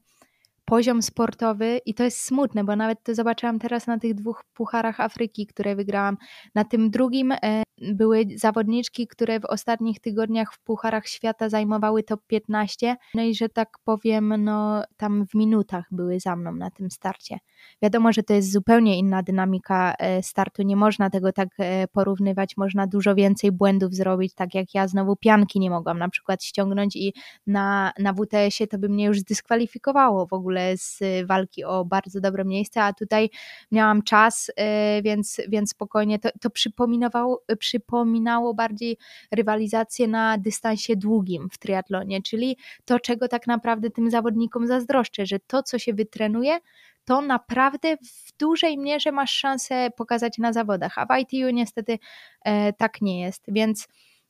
[0.65, 4.99] poziom sportowy i to jest smutne, bo nawet to zobaczyłam teraz na tych dwóch pucharach
[4.99, 6.17] Afryki, które wygrałam.
[6.55, 12.21] Na tym drugim e, były zawodniczki, które w ostatnich tygodniach w Pucharach Świata zajmowały top
[12.27, 16.91] 15, no i że tak powiem, no tam w minutach były za mną na tym
[16.91, 17.37] starcie.
[17.81, 22.57] Wiadomo, że to jest zupełnie inna dynamika e, startu, nie można tego tak e, porównywać,
[22.57, 24.87] można dużo więcej błędów zrobić, tak jak ja.
[24.87, 27.13] Znowu pianki nie mogłam na przykład ściągnąć i
[27.47, 32.45] na, na WTS-ie to by mnie już zdyskwalifikowało w ogóle z walki o bardzo dobre
[32.45, 33.29] miejsce, a tutaj
[33.71, 36.19] miałam czas, e, więc, więc spokojnie.
[36.19, 38.97] To, to przypominało, przypominało bardziej
[39.31, 45.39] rywalizację na dystansie długim w triatlonie, czyli to, czego tak naprawdę tym zawodnikom zazdroszczę, że
[45.39, 46.59] to, co się wytrenuje,
[47.05, 51.99] to naprawdę w dużej mierze masz szansę pokazać na zawodach, a w ITU niestety
[52.45, 53.87] e, tak nie jest, więc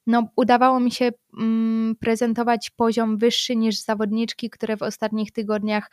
[0.07, 5.91] no, udawało mi się mm, prezentować poziom wyższy niż zawodniczki, które w ostatnich tygodniach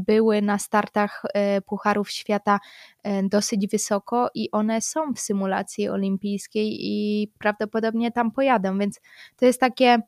[0.00, 2.60] były na startach e, Pucharów Świata
[3.02, 9.00] e, dosyć wysoko i one są w symulacji olimpijskiej i prawdopodobnie tam pojadą, więc
[9.36, 9.98] to jest takie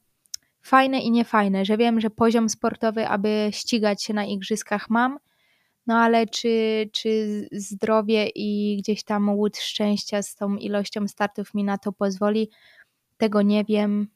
[0.63, 5.19] fajne i niefajne, że wiem, że poziom sportowy, aby ścigać się na igrzyskach mam,
[5.87, 11.65] no ale czy, czy zdrowie i gdzieś tam łód szczęścia z tą ilością startów mi
[11.65, 12.51] na to pozwoli,
[13.17, 14.09] tego nie wiem,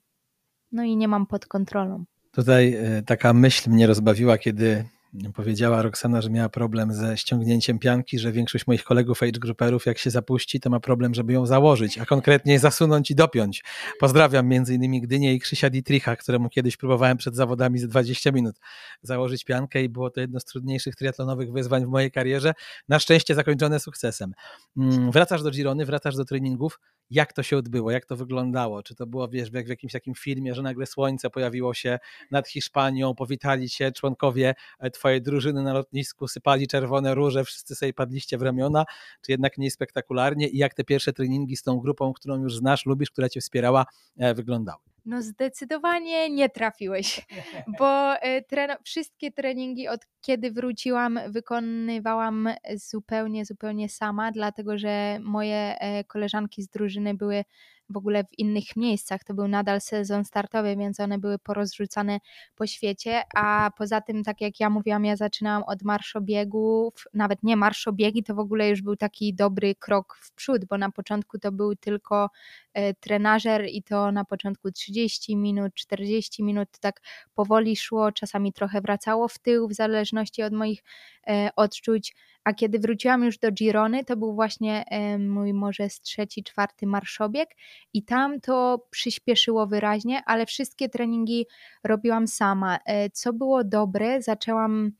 [0.72, 2.04] no i nie mam pod kontrolą.
[2.30, 4.84] Tutaj e, taka myśl mnie rozbawiła, kiedy
[5.34, 9.98] Powiedziała Roxana, że miała problem ze ściągnięciem pianki, że większość moich kolegów age grouperów jak
[9.98, 13.64] się zapuści, to ma problem, żeby ją założyć, a konkretnie zasunąć i dopiąć.
[14.00, 18.56] Pozdrawiam między innymi Gdynię i Krzysia Dietricha, któremu kiedyś próbowałem przed zawodami za 20 minut
[19.02, 22.54] założyć piankę i było to jedno z trudniejszych triatlonowych wyzwań w mojej karierze.
[22.88, 24.32] Na szczęście zakończone sukcesem.
[24.76, 26.80] Mm, wracasz do Girony, wracasz do treningów.
[27.10, 27.90] Jak to się odbyło?
[27.90, 28.82] Jak to wyglądało?
[28.82, 31.98] Czy to było, wiesz, jak w jakimś takim filmie, że nagle słońce pojawiło się
[32.30, 37.92] nad Hiszpanią, powitali się członkowie e, twojej drużyny na lotnisku, sypali czerwone róże, wszyscy sobie
[37.92, 38.84] padliście w ramiona,
[39.22, 42.86] czy jednak mniej spektakularnie i jak te pierwsze treningi z tą grupą, którą już znasz,
[42.86, 43.86] lubisz, która cię wspierała,
[44.18, 44.91] e, wyglądały?
[45.04, 47.26] No zdecydowanie nie trafiłeś,
[47.78, 55.78] bo e, treno, wszystkie treningi od kiedy wróciłam wykonywałam zupełnie, zupełnie sama, dlatego że moje
[55.80, 57.44] e, koleżanki z drużyny były
[57.92, 59.24] w ogóle w innych miejscach.
[59.24, 62.18] To był nadal sezon startowy, więc one były porozrzucane
[62.54, 67.56] po świecie, a poza tym, tak jak ja mówiłam, ja zaczynałam od marszobiegów, nawet nie
[67.56, 71.52] marszobiegi, to w ogóle już był taki dobry krok w przód, bo na początku to
[71.52, 72.30] był tylko
[72.74, 77.00] e, trenażer i to na początku 30 minut, 40 minut, tak
[77.34, 80.82] powoli szło, czasami trochę wracało w tył, w zależności od moich
[81.28, 82.14] e, odczuć,
[82.44, 84.84] a kiedy wróciłam już do Girony, to był właśnie
[85.18, 87.48] mój może z trzeci, czwarty marszobieg
[87.92, 91.46] i tam to przyspieszyło wyraźnie, ale wszystkie treningi
[91.84, 92.78] robiłam sama.
[92.86, 94.92] E, co było dobre, zaczęłam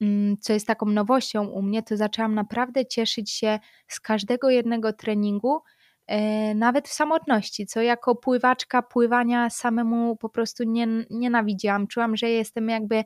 [0.00, 3.58] mm, co jest taką nowością u mnie, to zaczęłam naprawdę cieszyć się
[3.88, 5.60] z każdego jednego treningu,
[6.54, 11.86] nawet w samotności, co jako pływaczka pływania samemu po prostu nie, nienawidziłam.
[11.86, 13.04] Czułam, że jestem jakby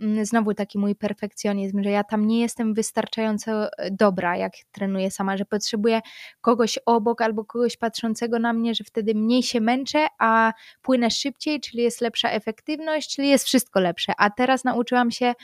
[0.00, 5.10] mm, znowu taki mój perfekcjonizm, że ja tam nie jestem wystarczająco e, dobra, jak trenuję
[5.10, 6.00] sama, że potrzebuję
[6.40, 10.52] kogoś obok albo kogoś patrzącego na mnie, że wtedy mniej się męczę, a
[10.82, 14.12] płynę szybciej, czyli jest lepsza efektywność, czyli jest wszystko lepsze.
[14.18, 15.34] A teraz nauczyłam się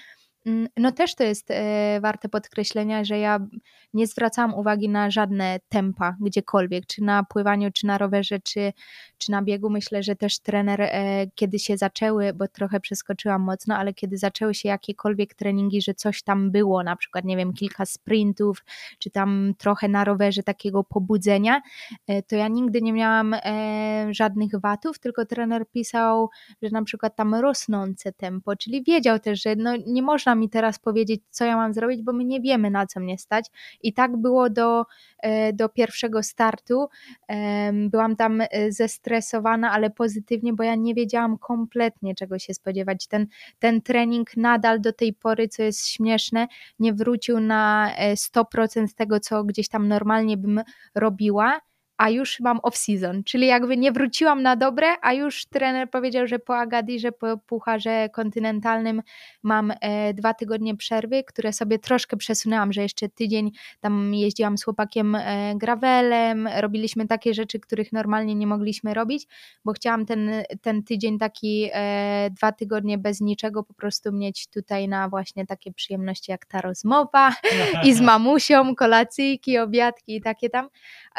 [0.77, 3.39] no też to jest e, warte podkreślenia, że ja
[3.94, 8.73] nie zwracałam uwagi na żadne tempa gdziekolwiek, czy na pływaniu, czy na rowerze, czy,
[9.19, 9.70] czy na biegu.
[9.70, 14.55] Myślę, że też trener, e, kiedy się zaczęły, bo trochę przeskoczyłam mocno, ale kiedy zaczęły
[14.55, 18.64] się jakiekolwiek treningi, że coś tam było, na przykład, nie wiem, kilka sprintów,
[18.98, 21.62] czy tam trochę na rowerze takiego pobudzenia,
[22.06, 23.36] e, to ja nigdy nie miałam
[24.10, 26.28] żadnych watów, tylko trener pisał,
[26.62, 30.79] że na przykład tam rosnące tempo, czyli wiedział też, że no nie można mi teraz
[30.79, 33.47] powiedzieć, co ja mam zrobić, bo my nie wiemy, na co mnie stać.
[33.83, 34.85] I tak było do,
[35.19, 36.89] e, do pierwszego startu.
[37.73, 43.07] Byłam tam e, zestresowana, ale pozytywnie, bo ja nie wiedziałam kompletnie, czego się spodziewać.
[43.07, 43.27] Ten,
[43.59, 46.49] ten trening nadal do tej pory, co jest śmieszne,
[46.79, 50.61] nie wrócił na 100% e, tego, co gdzieś tam normalnie bym
[50.95, 51.61] robiła
[52.03, 56.39] a już mam off-season, czyli jakby nie wróciłam na dobre, a już trener powiedział, że
[56.39, 59.03] po Agadirze, po pucharze kontynentalnym
[59.43, 63.51] mam e, dwa tygodnie przerwy, które sobie troszkę przesunęłam, że jeszcze tydzień
[63.81, 69.27] tam jeździłam z chłopakiem e, gravelem, robiliśmy takie rzeczy, których normalnie nie mogliśmy robić,
[69.65, 70.31] bo chciałam ten,
[70.62, 75.73] ten tydzień taki e, dwa tygodnie bez niczego po prostu mieć tutaj na właśnie takie
[75.73, 77.33] przyjemności jak ta rozmowa
[77.85, 80.69] i z mamusią, kolacyjki, obiadki i takie tam,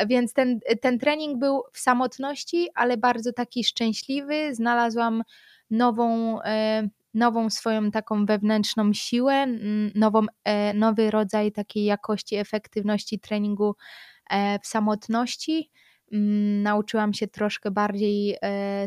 [0.08, 4.56] więc ten ten trening był w samotności, ale bardzo taki szczęśliwy.
[4.56, 5.24] Znalazłam
[5.72, 9.48] nową, e, nową swoją taką wewnętrzną siłę,
[9.96, 13.76] nową, e, nowy rodzaj takiej jakości, efektywności treningu
[14.30, 15.72] e, w samotności.
[16.12, 18.38] mm, nauczyłam się troszkę bardziej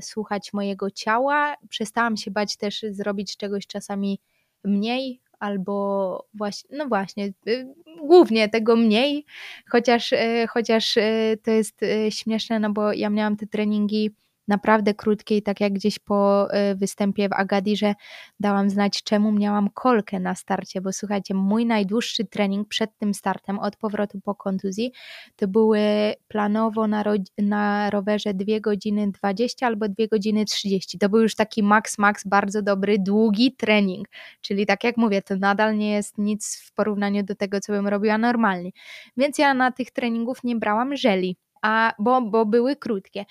[0.01, 1.57] słuchać mojego ciała.
[1.69, 4.20] Przestałam się bać też zrobić czegoś czasami
[4.65, 9.24] mniej, albo właśnie, no właśnie, y, głównie tego mniej,
[9.70, 11.80] chociaż, y, chociaż y, to jest
[12.10, 14.14] śmieszne, no bo ja miałam te treningi
[14.48, 17.94] naprawdę krótkiej, tak jak gdzieś po y, występie w Agadirze
[18.40, 23.59] dałam znać, czemu miałam kolkę na starcie, bo słuchajcie, mój najdłuższy trening przed tym startem,
[23.59, 24.93] od powrotu po kontuzji,
[25.36, 25.81] to były
[26.28, 27.05] planowo na,
[27.39, 30.98] na rowerze 2 godziny 20 albo 2 godziny 30.
[30.98, 34.09] To był już taki max, max, bardzo dobry, długi trening,
[34.40, 37.89] czyli tak jak mówię, to nadal nie jest nic w porównaniu do tego, co bym
[37.89, 38.70] robiła normalnie.
[39.16, 43.24] Więc ja na tych treningów nie brałam żeli a, bo, bo były krótkie.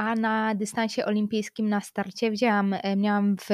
[0.00, 3.48] A na dystansie olimpijskim na starcie wzięłam, e, miałam w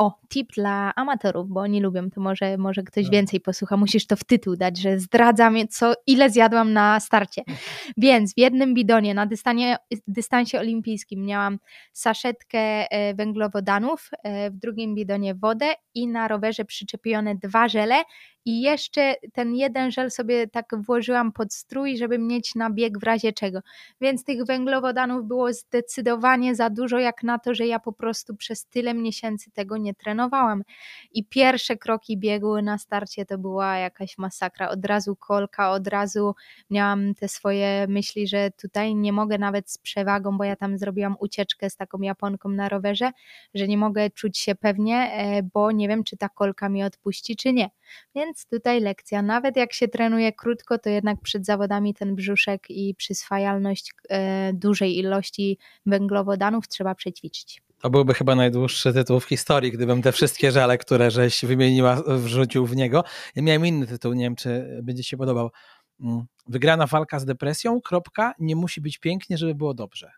[0.00, 3.12] o, tip dla amatorów, bo oni lubią, to może, może ktoś tak.
[3.12, 3.76] więcej posłucha.
[3.76, 7.42] Musisz to w tytuł dać, że zdradzam, co, ile zjadłam na starcie.
[7.96, 9.76] Więc w jednym bidonie na dystanie,
[10.08, 11.58] dystansie olimpijskim miałam
[11.92, 18.02] saszetkę e, węglowodanów, e, w drugim bidonie wodę i na rowerze przyczepione dwa żele
[18.44, 23.02] i jeszcze ten jeden żel sobie tak włożyłam pod strój, żeby mieć na bieg w
[23.02, 23.60] razie czego.
[24.00, 28.66] Więc tych węglowodanów było zdecydowanie za dużo, jak na to, że ja po prostu przez
[28.66, 30.62] tyle miesięcy tego nie trenowałam.
[31.12, 34.68] I pierwsze kroki biegu na starcie to była jakaś masakra.
[34.68, 36.34] Od razu kolka, od razu
[36.70, 41.16] miałam te swoje myśli, że tutaj nie mogę nawet z przewagą, bo ja tam zrobiłam
[41.20, 43.10] ucieczkę z taką Japonką na rowerze,
[43.54, 47.36] że nie mogę czuć się pewnie, e, bo nie wiem, czy ta kolka mi odpuści,
[47.36, 47.70] czy nie.
[48.14, 49.22] Więc tutaj lekcja.
[49.22, 54.98] Nawet jak się trenuje krótko, to jednak przed zawodami ten brzuszek i przyswajalność e, dużej
[54.98, 57.62] ilości węglowodanów trzeba przećwiczyć.
[57.80, 62.66] To byłby chyba najdłuższy tytuł w historii, gdybym te wszystkie żale, które żeś wymieniła, wrzucił
[62.66, 63.04] w niego.
[63.36, 65.50] Ja miałem inny tytuł, nie wiem, czy będzie się podobał.
[66.00, 70.10] Mm, wygrana walka z depresją, kropka, nie musi być pięknie, żeby było dobrze.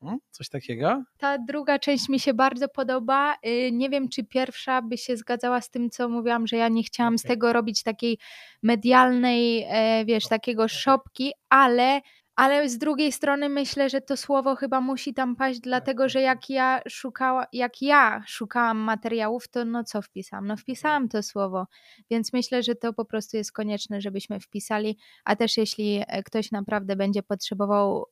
[0.00, 0.18] Hmm?
[0.30, 1.04] Coś takiego?
[1.18, 3.36] Ta druga część mi się bardzo podoba.
[3.46, 6.82] Y, nie wiem, czy pierwsza by się zgadzała z tym, co mówiłam, że ja nie
[6.82, 7.18] chciałam okay.
[7.18, 8.18] z tego robić takiej
[8.62, 12.00] medialnej, e, wiesz, takiego szopki, ale
[12.36, 16.50] ale z drugiej strony myślę, że to słowo chyba musi tam paść, dlatego że jak
[16.50, 20.46] ja szukała, jak ja szukałam materiałów, to no co wpisałam?
[20.46, 21.66] No wpisałam to słowo,
[22.10, 26.50] więc myślę, że to po prostu jest konieczne, żebyśmy wpisali, a też jeśli e, ktoś
[26.50, 28.06] naprawdę będzie potrzebował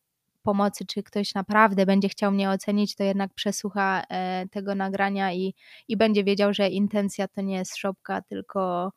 [0.44, 5.54] pomocy, czy ktoś naprawdę będzie chciał mnie ocenić, to jednak przesłucha e, tego nagrania i,
[5.88, 8.92] i będzie wiedział, że intencja to nie jest szopka, tylko,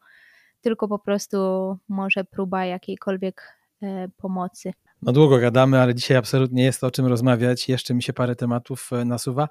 [0.62, 1.38] tylko po prostu
[1.90, 4.74] może próba jakiejkolwiek e, pomocy.
[5.02, 7.70] No długo gadamy, ale dzisiaj absolutnie jest o czym rozmawiać.
[7.70, 9.48] Jeszcze mi się parę tematów e, nasuwa.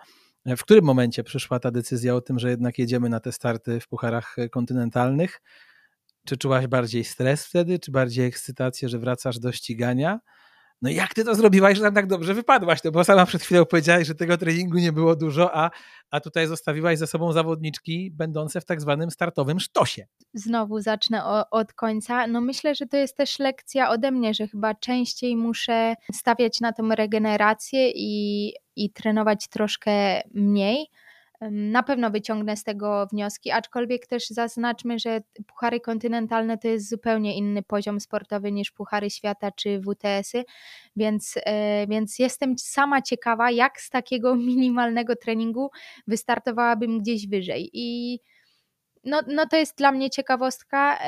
[0.47, 3.89] W którym momencie przyszła ta decyzja o tym, że jednak jedziemy na te starty w
[3.89, 5.43] pucharach kontynentalnych?
[6.25, 10.21] Czy czułaś bardziej stres wtedy, czy bardziej ekscytację, że wracasz do ścigania?
[10.83, 12.85] No jak ty to zrobiłaś, że tam tak dobrze wypadłaś?
[12.85, 15.71] No bo sama przed chwilą powiedziałaś, że tego treningu nie było dużo, a,
[16.11, 20.07] a tutaj zostawiłaś ze sobą zawodniczki będące w tak zwanym startowym sztosie.
[20.35, 22.27] Znowu zacznę o, od końca.
[22.27, 26.73] No myślę, że to jest też lekcja ode mnie, że chyba częściej muszę stawiać na
[26.73, 30.87] tą regenerację i, i trenować troszkę mniej
[31.51, 37.37] na pewno wyciągnę z tego wnioski, aczkolwiek też zaznaczmy, że puchary kontynentalne to jest zupełnie
[37.37, 40.45] inny poziom sportowy niż puchary świata czy WTS-y,
[40.97, 45.71] więc, e, więc jestem sama ciekawa, jak z takiego minimalnego treningu
[46.07, 47.71] wystartowałabym gdzieś wyżej.
[47.73, 48.19] I
[49.05, 50.99] no, no to jest dla mnie ciekawostka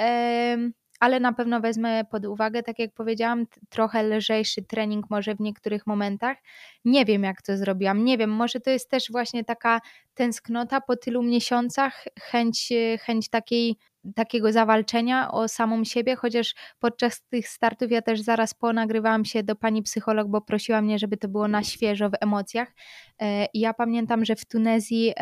[1.00, 5.86] ale na pewno wezmę pod uwagę, tak jak powiedziałam, trochę lżejszy trening może w niektórych
[5.86, 6.36] momentach.
[6.84, 9.80] Nie wiem, jak to zrobiłam, nie wiem, może to jest też właśnie taka
[10.14, 13.76] tęsknota po tylu miesiącach, chęć, chęć takiej
[14.14, 19.56] takiego zawalczenia o samą siebie, chociaż podczas tych startów ja też zaraz ponagrywałam się do
[19.56, 22.74] pani psycholog, bo prosiła mnie, żeby to było na świeżo w emocjach.
[23.20, 25.12] E, ja pamiętam, że w Tunezji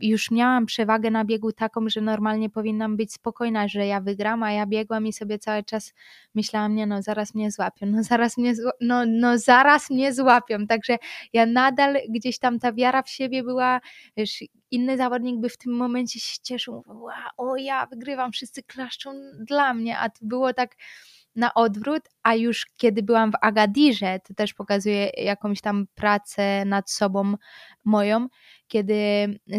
[0.00, 4.52] już miałam przewagę na biegu taką, że normalnie powinnam być spokojna, że ja wygram, a
[4.52, 5.94] ja biegłam i sobie cały czas
[6.34, 10.96] myślałam, nie no, zaraz mnie złapią, no zaraz mnie, no, no zaraz mnie złapią, także
[11.32, 13.80] ja nadal gdzieś tam ta wiara w siebie była,
[14.16, 19.12] wiesz, inny zawodnik by w tym momencie się cieszył, wow, o ja wygrywam, wszyscy klaszczą
[19.40, 20.76] dla mnie, a to było tak
[21.36, 26.90] na odwrót, a już kiedy byłam w Agadirze, to też pokazuje jakąś tam pracę nad
[26.90, 27.34] sobą
[27.84, 28.28] moją,
[28.68, 28.94] kiedy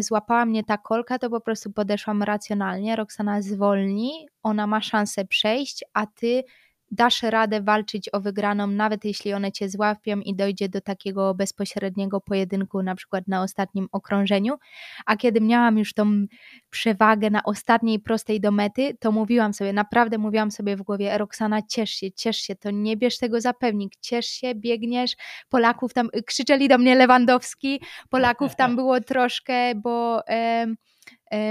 [0.00, 5.84] złapała mnie ta kolka, to po prostu podeszłam racjonalnie, Roxana zwolni, ona ma szansę przejść,
[5.92, 6.44] a ty
[6.90, 12.20] dasz radę walczyć o wygraną, nawet jeśli one cię złapią i dojdzie do takiego bezpośredniego
[12.20, 14.54] pojedynku, na przykład na ostatnim okrążeniu.
[15.06, 16.26] A kiedy miałam już tą
[16.70, 21.62] przewagę na ostatniej prostej do mety, to mówiłam sobie, naprawdę mówiłam sobie w głowie, Roxana,
[21.62, 25.16] ciesz się, ciesz się, to nie bierz tego za pewnik, ciesz się, biegniesz.
[25.48, 30.28] Polaków tam krzyczeli do mnie Lewandowski, Polaków tam było troszkę, bo.
[30.28, 30.66] E,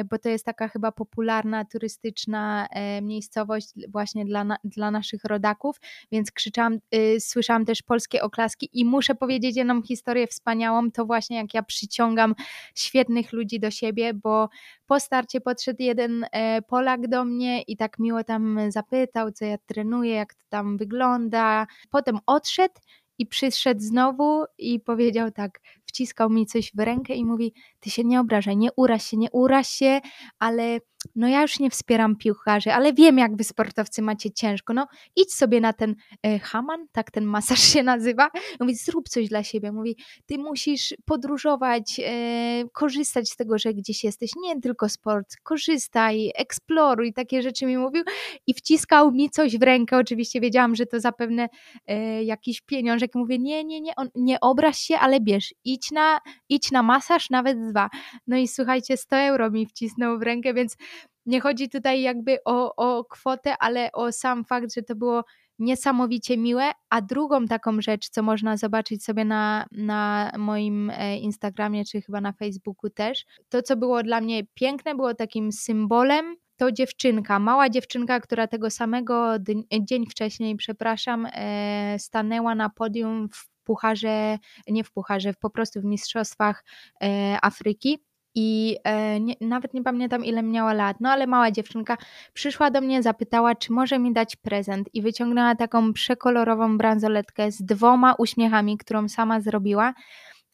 [0.09, 5.75] bo to jest taka chyba popularna turystyczna e, miejscowość właśnie dla, dla naszych rodaków,
[6.11, 11.37] więc krzyczałam, y, słyszałam też polskie oklaski i muszę powiedzieć jedną historię wspaniałą, to właśnie
[11.37, 12.35] jak ja przyciągam
[12.75, 14.49] świetnych ludzi do siebie, bo
[14.87, 19.57] po starcie podszedł jeden e, Polak do mnie i tak miło tam zapytał, co ja
[19.57, 21.67] trenuję, jak to tam wygląda.
[21.89, 22.75] Potem odszedł
[23.17, 25.59] i przyszedł znowu i powiedział tak,
[25.97, 29.31] wciskał mi coś w rękę i mówi: Ty się nie obrażaj, nie uraź się, nie
[29.31, 30.01] uraź się,
[30.39, 30.79] ale
[31.15, 34.73] no ja już nie wspieram piłkarzy, ale wiem, jak wy sportowcy macie ciężko.
[34.73, 38.29] No idź sobie na ten e, haman, tak ten masaż się nazywa.
[38.59, 39.71] Mówi: Zrób coś dla siebie.
[39.71, 44.31] Mówi: Ty musisz podróżować, e, korzystać z tego, że gdzieś jesteś.
[44.41, 48.03] Nie tylko sport, korzystaj, eksploruj, takie rzeczy mi mówił.
[48.47, 49.97] I wciskał mi coś w rękę.
[49.97, 51.49] Oczywiście wiedziałam, że to zapewne
[51.87, 53.15] e, jakiś pieniążek.
[53.15, 56.19] Mówię: Nie, nie, nie, on, nie obraź się, ale bierz, idź na,
[56.49, 57.89] idź na masaż, nawet dwa.
[58.27, 60.77] No i słuchajcie, 100 euro mi wcisnął w rękę, więc
[61.25, 65.23] nie chodzi tutaj jakby o, o kwotę, ale o sam fakt, że to było
[65.59, 66.71] niesamowicie miłe.
[66.89, 72.21] A drugą taką rzecz, co można zobaczyć sobie na, na moim e, Instagramie, czy chyba
[72.21, 77.69] na Facebooku też, to co było dla mnie piękne, było takim symbolem to dziewczynka, mała
[77.69, 79.35] dziewczynka, która tego samego
[79.81, 84.37] dzień wcześniej, przepraszam, e, stanęła na podium w pucharze,
[84.67, 86.63] nie w pucharze, po prostu w mistrzostwach
[87.03, 87.99] e, Afryki.
[88.39, 91.97] I e, nie, nawet nie pamiętam, ile miała lat, no ale mała dziewczynka
[92.33, 97.61] przyszła do mnie, zapytała, czy może mi dać prezent, i wyciągnęła taką przekolorową bransoletkę z
[97.61, 99.93] dwoma uśmiechami, którą sama zrobiła.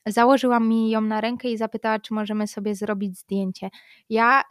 [0.07, 3.69] Założyła mi ją na rękę i zapytała, czy możemy sobie zrobić zdjęcie.
[4.09, 4.43] Ja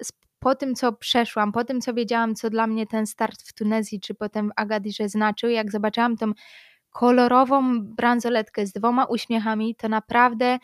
[0.43, 4.01] po tym, co przeszłam, po tym, co wiedziałam, co dla mnie ten start w Tunezji,
[4.01, 6.33] czy potem w Agadirze znaczył, jak zobaczyłam tą
[6.93, 10.59] kolorową bransoletkę z dwoma uśmiechami, to naprawdę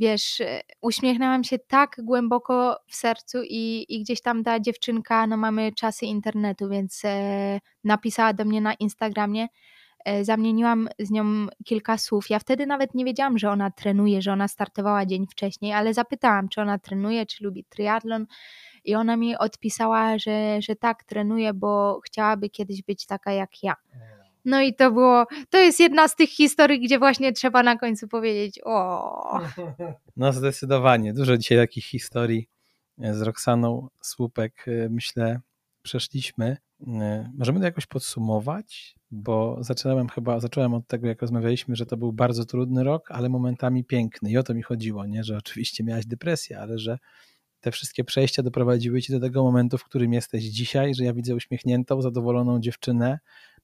[0.00, 0.42] wiesz,
[0.80, 6.06] uśmiechnęłam się tak głęboko w sercu i, i gdzieś tam ta dziewczynka, no mamy czasy
[6.06, 9.46] internetu, więc e, napisała do mnie na Instagramie,
[10.04, 12.30] e, zamieniłam z nią kilka słów.
[12.30, 16.48] Ja wtedy nawet nie wiedziałam, że ona trenuje, że ona startowała dzień wcześniej, ale zapytałam,
[16.48, 18.26] czy ona trenuje, czy lubi triatlon
[18.84, 23.74] i ona mi odpisała, że, że tak, trenuje, bo chciałaby kiedyś być taka jak ja.
[24.44, 28.08] No i to było, to jest jedna z tych historii, gdzie właśnie trzeba na końcu
[28.08, 29.40] powiedzieć o.
[30.16, 32.48] No zdecydowanie, dużo dzisiaj takich historii
[32.98, 35.40] e, z Roxaną Słupek, e, myślę,
[35.82, 36.56] przeszliśmy.
[36.86, 41.96] E, możemy to jakoś podsumować, bo zacząłem chyba, zacząłem od tego, jak rozmawialiśmy, że to
[41.96, 45.84] był bardzo trudny rok, ale momentami piękny i o to mi chodziło, nie, że oczywiście
[45.84, 46.98] miałaś depresję, ale że
[47.60, 51.34] te wszystkie przejścia doprowadziły ci do tego momentu, w którym jesteś dzisiaj, że ja widzę
[51.34, 53.18] uśmiechniętą, zadowoloną dziewczynę,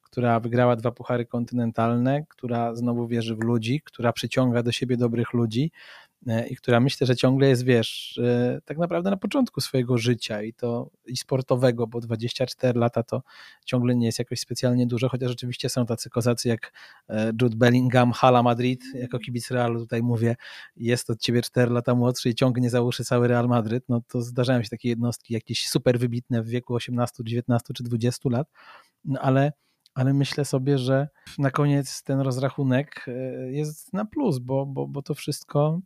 [0.07, 5.33] która wygrała dwa puchary kontynentalne, która znowu wierzy w ludzi, która przyciąga do siebie dobrych
[5.33, 5.73] ludzi
[6.27, 10.43] e, i która myślę, że ciągle jest, wiesz, e, tak naprawdę na początku swojego życia
[10.43, 13.23] i to i sportowego, bo 24 lata to
[13.65, 16.73] ciągle nie jest jakoś specjalnie dużo, chociaż rzeczywiście są tacy kozacy jak
[17.09, 20.37] e, Jude Bellingham, Hala Madrid, jako kibic Realu tutaj mówię,
[20.77, 24.23] jest od ciebie 4 lata młodszy i ciągnie za uszy cały Real Madryt, no to
[24.23, 28.49] zdarzają się takie jednostki jakieś super wybitne w wieku 18, 19 czy 20 lat,
[29.05, 29.53] no ale
[29.97, 31.09] ale myślę sobie, że
[31.39, 33.13] na koniec ten rozrachunek e,
[33.53, 35.81] jest na plus, bo, bo, bo to wszystko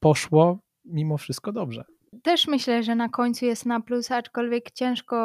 [0.00, 1.84] poszło mimo wszystko dobrze.
[2.22, 5.16] Też myślę, że na końcu jest na plus, aczkolwiek ciężko,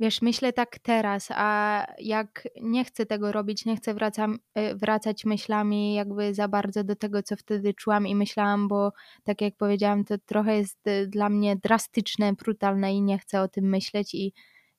[0.00, 5.24] wiesz, myślę tak teraz, a jak nie chcę tego robić, nie chcę wracam, e, wracać
[5.24, 8.92] myślami jakby za bardzo do tego, co wtedy czułam i myślałam, bo
[9.24, 13.48] tak jak powiedziałam, to trochę jest e, dla mnie drastyczne, brutalne i nie chcę o
[13.48, 14.32] tym myśleć i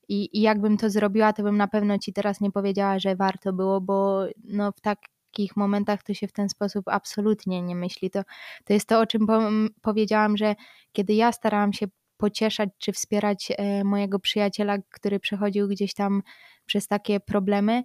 [0.10, 3.54] i, I jakbym to zrobiła, to bym na pewno ci teraz nie powiedziała, że warto
[3.54, 8.10] było, bo no w takich momentach to się w ten sposób absolutnie nie myśli.
[8.10, 8.22] To,
[8.66, 9.40] to jest to, o czym po,
[9.82, 10.56] powiedziałam, że
[10.92, 16.24] kiedy ja starałam się pocieszać czy wspierać e, mojego przyjaciela, który przechodził gdzieś tam
[16.66, 17.84] przez takie problemy,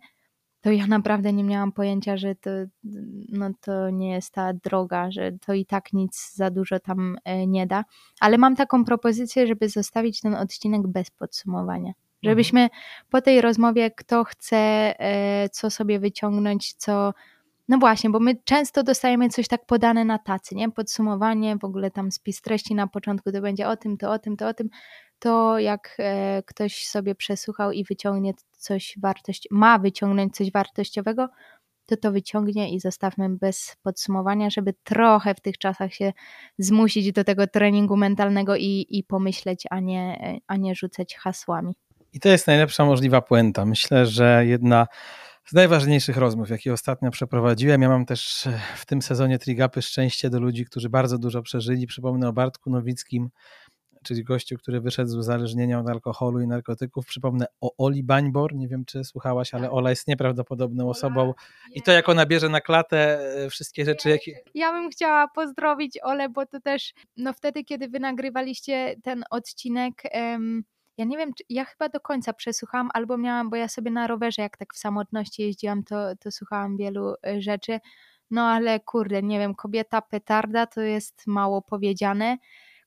[0.63, 2.51] to ja naprawdę nie miałam pojęcia, że to,
[3.29, 7.47] no to nie jest ta droga, że to i tak nic za dużo tam e,
[7.47, 7.85] nie da.
[8.21, 11.93] Ale mam taką propozycję, żeby zostawić ten odcinek bez podsumowania.
[12.23, 12.33] Mhm.
[12.33, 12.69] Żebyśmy
[13.11, 14.57] po tej rozmowie, kto chce
[15.01, 17.15] e, co sobie wyciągnąć, co.
[17.69, 20.71] No właśnie, bo my często dostajemy coś tak podane na tacy, nie?
[20.71, 24.37] Podsumowanie, w ogóle tam spis treści na początku to będzie o tym, to o tym,
[24.37, 24.69] to o tym.
[25.19, 31.29] to jak e, ktoś sobie przesłuchał i wyciągnie coś wartość, ma wyciągnąć coś wartościowego,
[31.87, 36.13] to to wyciągnie i zostawmy bez podsumowania, żeby trochę w tych czasach się
[36.59, 41.75] zmusić do tego treningu mentalnego i, i pomyśleć, a nie, a nie rzucać hasłami.
[42.13, 43.65] I to jest najlepsza możliwa puenta.
[43.65, 44.87] Myślę, że jedna
[45.45, 47.83] z najważniejszych rozmów, jakie ostatnio przeprowadziłem.
[47.83, 51.87] Ja mam też w tym sezonie Trigapy szczęście do ludzi, którzy bardzo dużo przeżyli.
[51.87, 53.31] Przypomnę o Bartku Nowickim,
[54.03, 57.07] czyli gościu, który wyszedł z uzależnienia od alkoholu i narkotyków.
[57.07, 59.71] Przypomnę o Oli Bańbor, nie wiem czy słuchałaś, ale.
[59.71, 61.35] Ola jest nieprawdopodobną osobą
[61.75, 64.41] i to jak ona bierze na klatę e, wszystkie rzeczy, jakie...
[64.55, 70.03] Ja bym chciała pozdrowić Ole, bo to też, no wtedy, kiedy wy nagrywaliście ten odcinek...
[70.15, 70.65] Um,
[70.97, 74.07] ja nie wiem, czy, ja chyba do końca przesłuchałam, albo miałam, bo ja sobie na
[74.07, 77.81] rowerze, jak tak w samotności jeździłam, to, to słuchałam wielu e, rzeczy.
[78.31, 82.39] No ale kurde, nie wiem, kobieta petarda to jest mało powiedziane.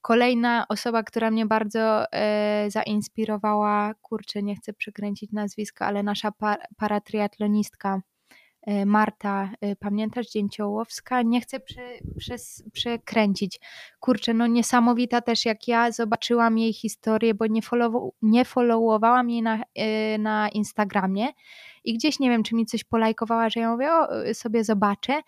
[0.01, 6.59] Kolejna osoba, która mnie bardzo e, zainspirowała, kurczę, nie chcę przekręcić nazwiska, ale nasza par,
[6.77, 8.01] paratriatlonistka
[8.85, 11.21] Marta, e, pamiętasz, Dzięciołowska?
[11.21, 12.35] Nie chcę prze,
[12.73, 13.59] przekręcić.
[13.99, 19.41] Kurczę, no niesamowita też jak ja zobaczyłam jej historię, bo nie, follow, nie followowałam jej
[19.41, 21.27] na, e, na Instagramie
[21.83, 25.21] i gdzieś nie wiem, czy mi coś polajkowała, że ja mówię, o, sobie zobaczę.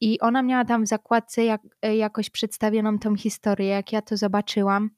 [0.00, 4.16] I ona miała tam w zakładce jak, e, jakoś przedstawioną tą historię, jak ja to
[4.16, 4.90] zobaczyłam.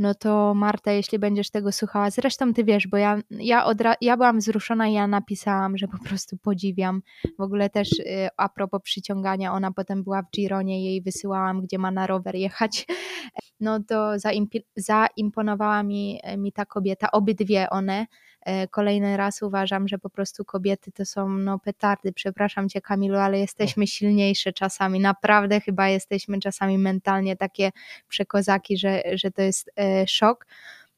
[0.00, 4.16] No to Marta, jeśli będziesz tego słuchała, zresztą ty wiesz, bo ja, ja, odra- ja
[4.16, 7.02] byłam wzruszona i ja napisałam, że po prostu podziwiam.
[7.38, 11.78] W ogóle też y, a propos przyciągania, ona potem była w Gironie, jej wysyłałam, gdzie
[11.78, 12.86] ma na rower jechać.
[13.60, 18.06] No to zaimp- zaimponowała mi, mi ta kobieta, obydwie one.
[18.40, 22.12] E, kolejny raz uważam, że po prostu kobiety to są no, petardy.
[22.12, 25.00] Przepraszam cię, Kamilu, ale jesteśmy silniejsze czasami.
[25.00, 27.70] Naprawdę chyba jesteśmy czasami mentalnie takie
[28.08, 30.46] przekozaki, że, że to jest e, szok.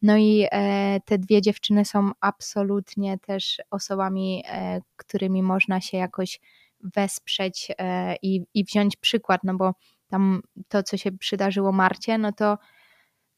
[0.02, 6.40] No i e, te dwie dziewczyny są absolutnie też osobami, e, którymi można się jakoś
[6.80, 9.74] wesprzeć e, i, i wziąć przykład, no bo
[10.12, 12.58] tam to, co się przydarzyło Marcie, no to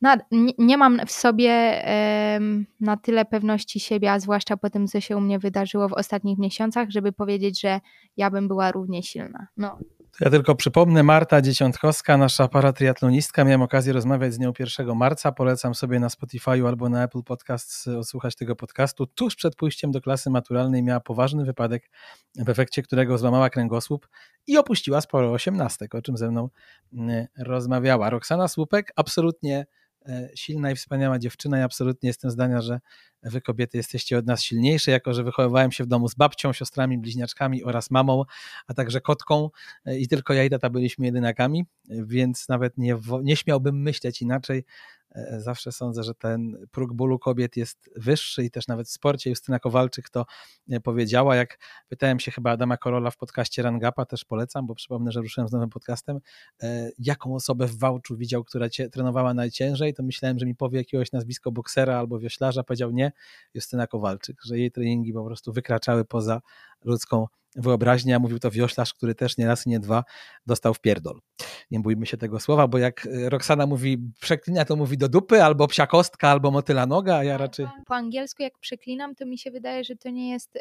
[0.01, 1.83] na, nie, nie, mam w sobie
[2.81, 6.39] na tyle pewności siebie, a zwłaszcza po tym, co się u mnie wydarzyło w ostatnich
[6.39, 7.81] miesiącach, żeby powiedzieć, że
[8.17, 9.47] ja bym była równie silna.
[9.57, 9.79] No.
[10.21, 15.75] Ja tylko przypomnę, Marta Dzieciątkowska, nasza paratriatlonistka, miałem okazję rozmawiać z nią 1 marca, polecam
[15.75, 19.07] sobie na Spotify albo na Apple Podcast odsłuchać tego podcastu.
[19.07, 21.91] Tuż przed pójściem do klasy maturalnej miała poważny wypadek,
[22.37, 24.09] w efekcie którego złamała kręgosłup
[24.47, 26.49] i opuściła sporo osiemnastek, o czym ze mną
[26.93, 28.11] mm, rozmawiała.
[28.11, 29.67] Roxana Słupek absolutnie E,
[30.35, 31.59] silna i wspaniała dziewczyna.
[31.59, 32.81] I absolutnie jestem zdania, że
[33.23, 36.99] wy kobiety jesteście od nas silniejsze, jako że wychowywałem się w domu z babcią, siostrami,
[36.99, 38.23] bliźniaczkami oraz mamą,
[38.67, 39.51] a także kotką
[39.85, 44.65] e, i tylko ja i tata byliśmy jedynakami, więc nawet nie, nie śmiałbym myśleć inaczej,
[45.04, 45.04] E,
[45.39, 49.31] zawsze sądzę, że ten próg bólu kobiet jest wyższy i też nawet w sporcie.
[49.31, 50.27] Justyna Kowalczyk to
[50.71, 51.59] e, powiedziała, jak
[51.89, 55.53] pytałem się chyba Adama Korola w podcaście Rangapa, też polecam, bo przypomnę, że ruszyłem z
[55.53, 56.21] nowym podcastem,
[56.63, 60.79] e, jaką osobę w Wałczu widział, która cię trenowała najciężej, to myślałem, że mi powie
[60.79, 63.13] jakiegoś nazwisko boksera albo wioślarza, powiedział nie,
[63.55, 66.41] Justyna Kowalczyk, że jej treningi po prostu wykraczały poza
[66.85, 70.05] ludzką wyobraźnię, a mówił to wioślarz, który też nie raz i nie dwa
[70.47, 71.21] dostał w pierdol.
[71.71, 75.43] Nie bójmy się tego słowa, bo jak e, Roxana mówi przeklina, to mówi do dupy,
[75.43, 77.67] albo psia kostka, albo motyla noga, a ja raczej...
[77.87, 80.59] Po angielsku jak przeklinam, to mi się wydaje, że to nie jest...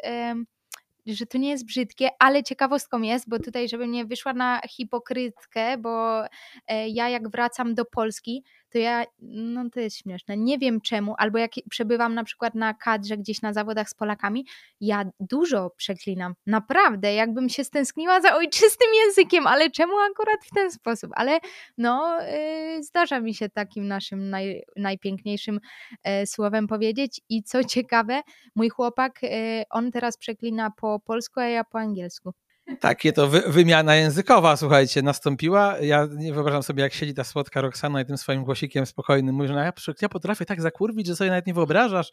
[1.06, 5.78] że to nie jest brzydkie, ale ciekawostką jest, bo tutaj, żeby nie wyszła na hipokrytkę,
[5.78, 6.24] bo
[6.66, 8.44] e, ja jak wracam do Polski,
[8.74, 12.74] to ja, no to jest śmieszne, nie wiem czemu, albo jak przebywam na przykład na
[12.74, 14.46] kadrze gdzieś na zawodach z Polakami,
[14.80, 20.70] ja dużo przeklinam, naprawdę, jakbym się stęskniła za ojczystym językiem, ale czemu akurat w ten
[20.70, 21.38] sposób, ale
[21.78, 25.60] no yy, zdarza mi się takim naszym naj, najpiękniejszym
[26.04, 27.20] yy, słowem powiedzieć.
[27.28, 28.20] I co ciekawe,
[28.56, 29.30] mój chłopak, yy,
[29.70, 32.32] on teraz przeklina po polsku, a ja po angielsku.
[32.80, 35.78] Takie to wy, wymiana językowa, słuchajcie, nastąpiła.
[35.78, 39.48] Ja nie wyobrażam sobie, jak siedzi ta słodka Roxana i tym swoim głosikiem spokojnym mówi,
[39.48, 39.72] że no ja,
[40.02, 42.10] ja potrafię tak zakurwić, że sobie nawet nie wyobrażasz.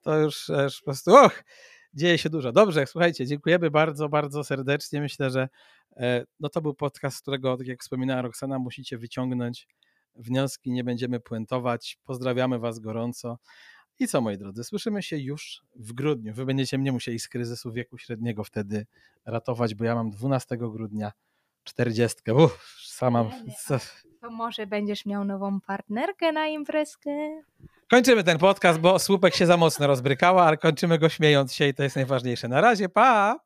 [0.00, 1.44] To już, już po prostu, och,
[1.94, 2.52] dzieje się dużo.
[2.52, 5.00] Dobrze, słuchajcie, dziękujemy bardzo, bardzo serdecznie.
[5.00, 5.48] Myślę, że
[5.96, 9.68] e, no to był podcast, z którego, tak jak wspominała Roxana, musicie wyciągnąć
[10.14, 11.98] wnioski, nie będziemy puentować.
[12.04, 13.38] Pozdrawiamy Was gorąco.
[13.98, 16.34] I co, moi drodzy, słyszymy się już w grudniu.
[16.34, 18.86] Wy będziecie mnie musieli z kryzysu wieku średniego wtedy
[19.26, 21.12] ratować, bo ja mam 12 grudnia
[21.64, 22.32] 40.
[22.32, 23.30] Uff, sama.
[24.20, 27.10] To może będziesz miał nową partnerkę na imprezkę.
[27.90, 31.74] Kończymy ten podcast, bo słupek się za mocno rozbrykała, ale kończymy go śmiejąc się i
[31.74, 32.48] to jest najważniejsze.
[32.48, 33.40] Na razie, pa!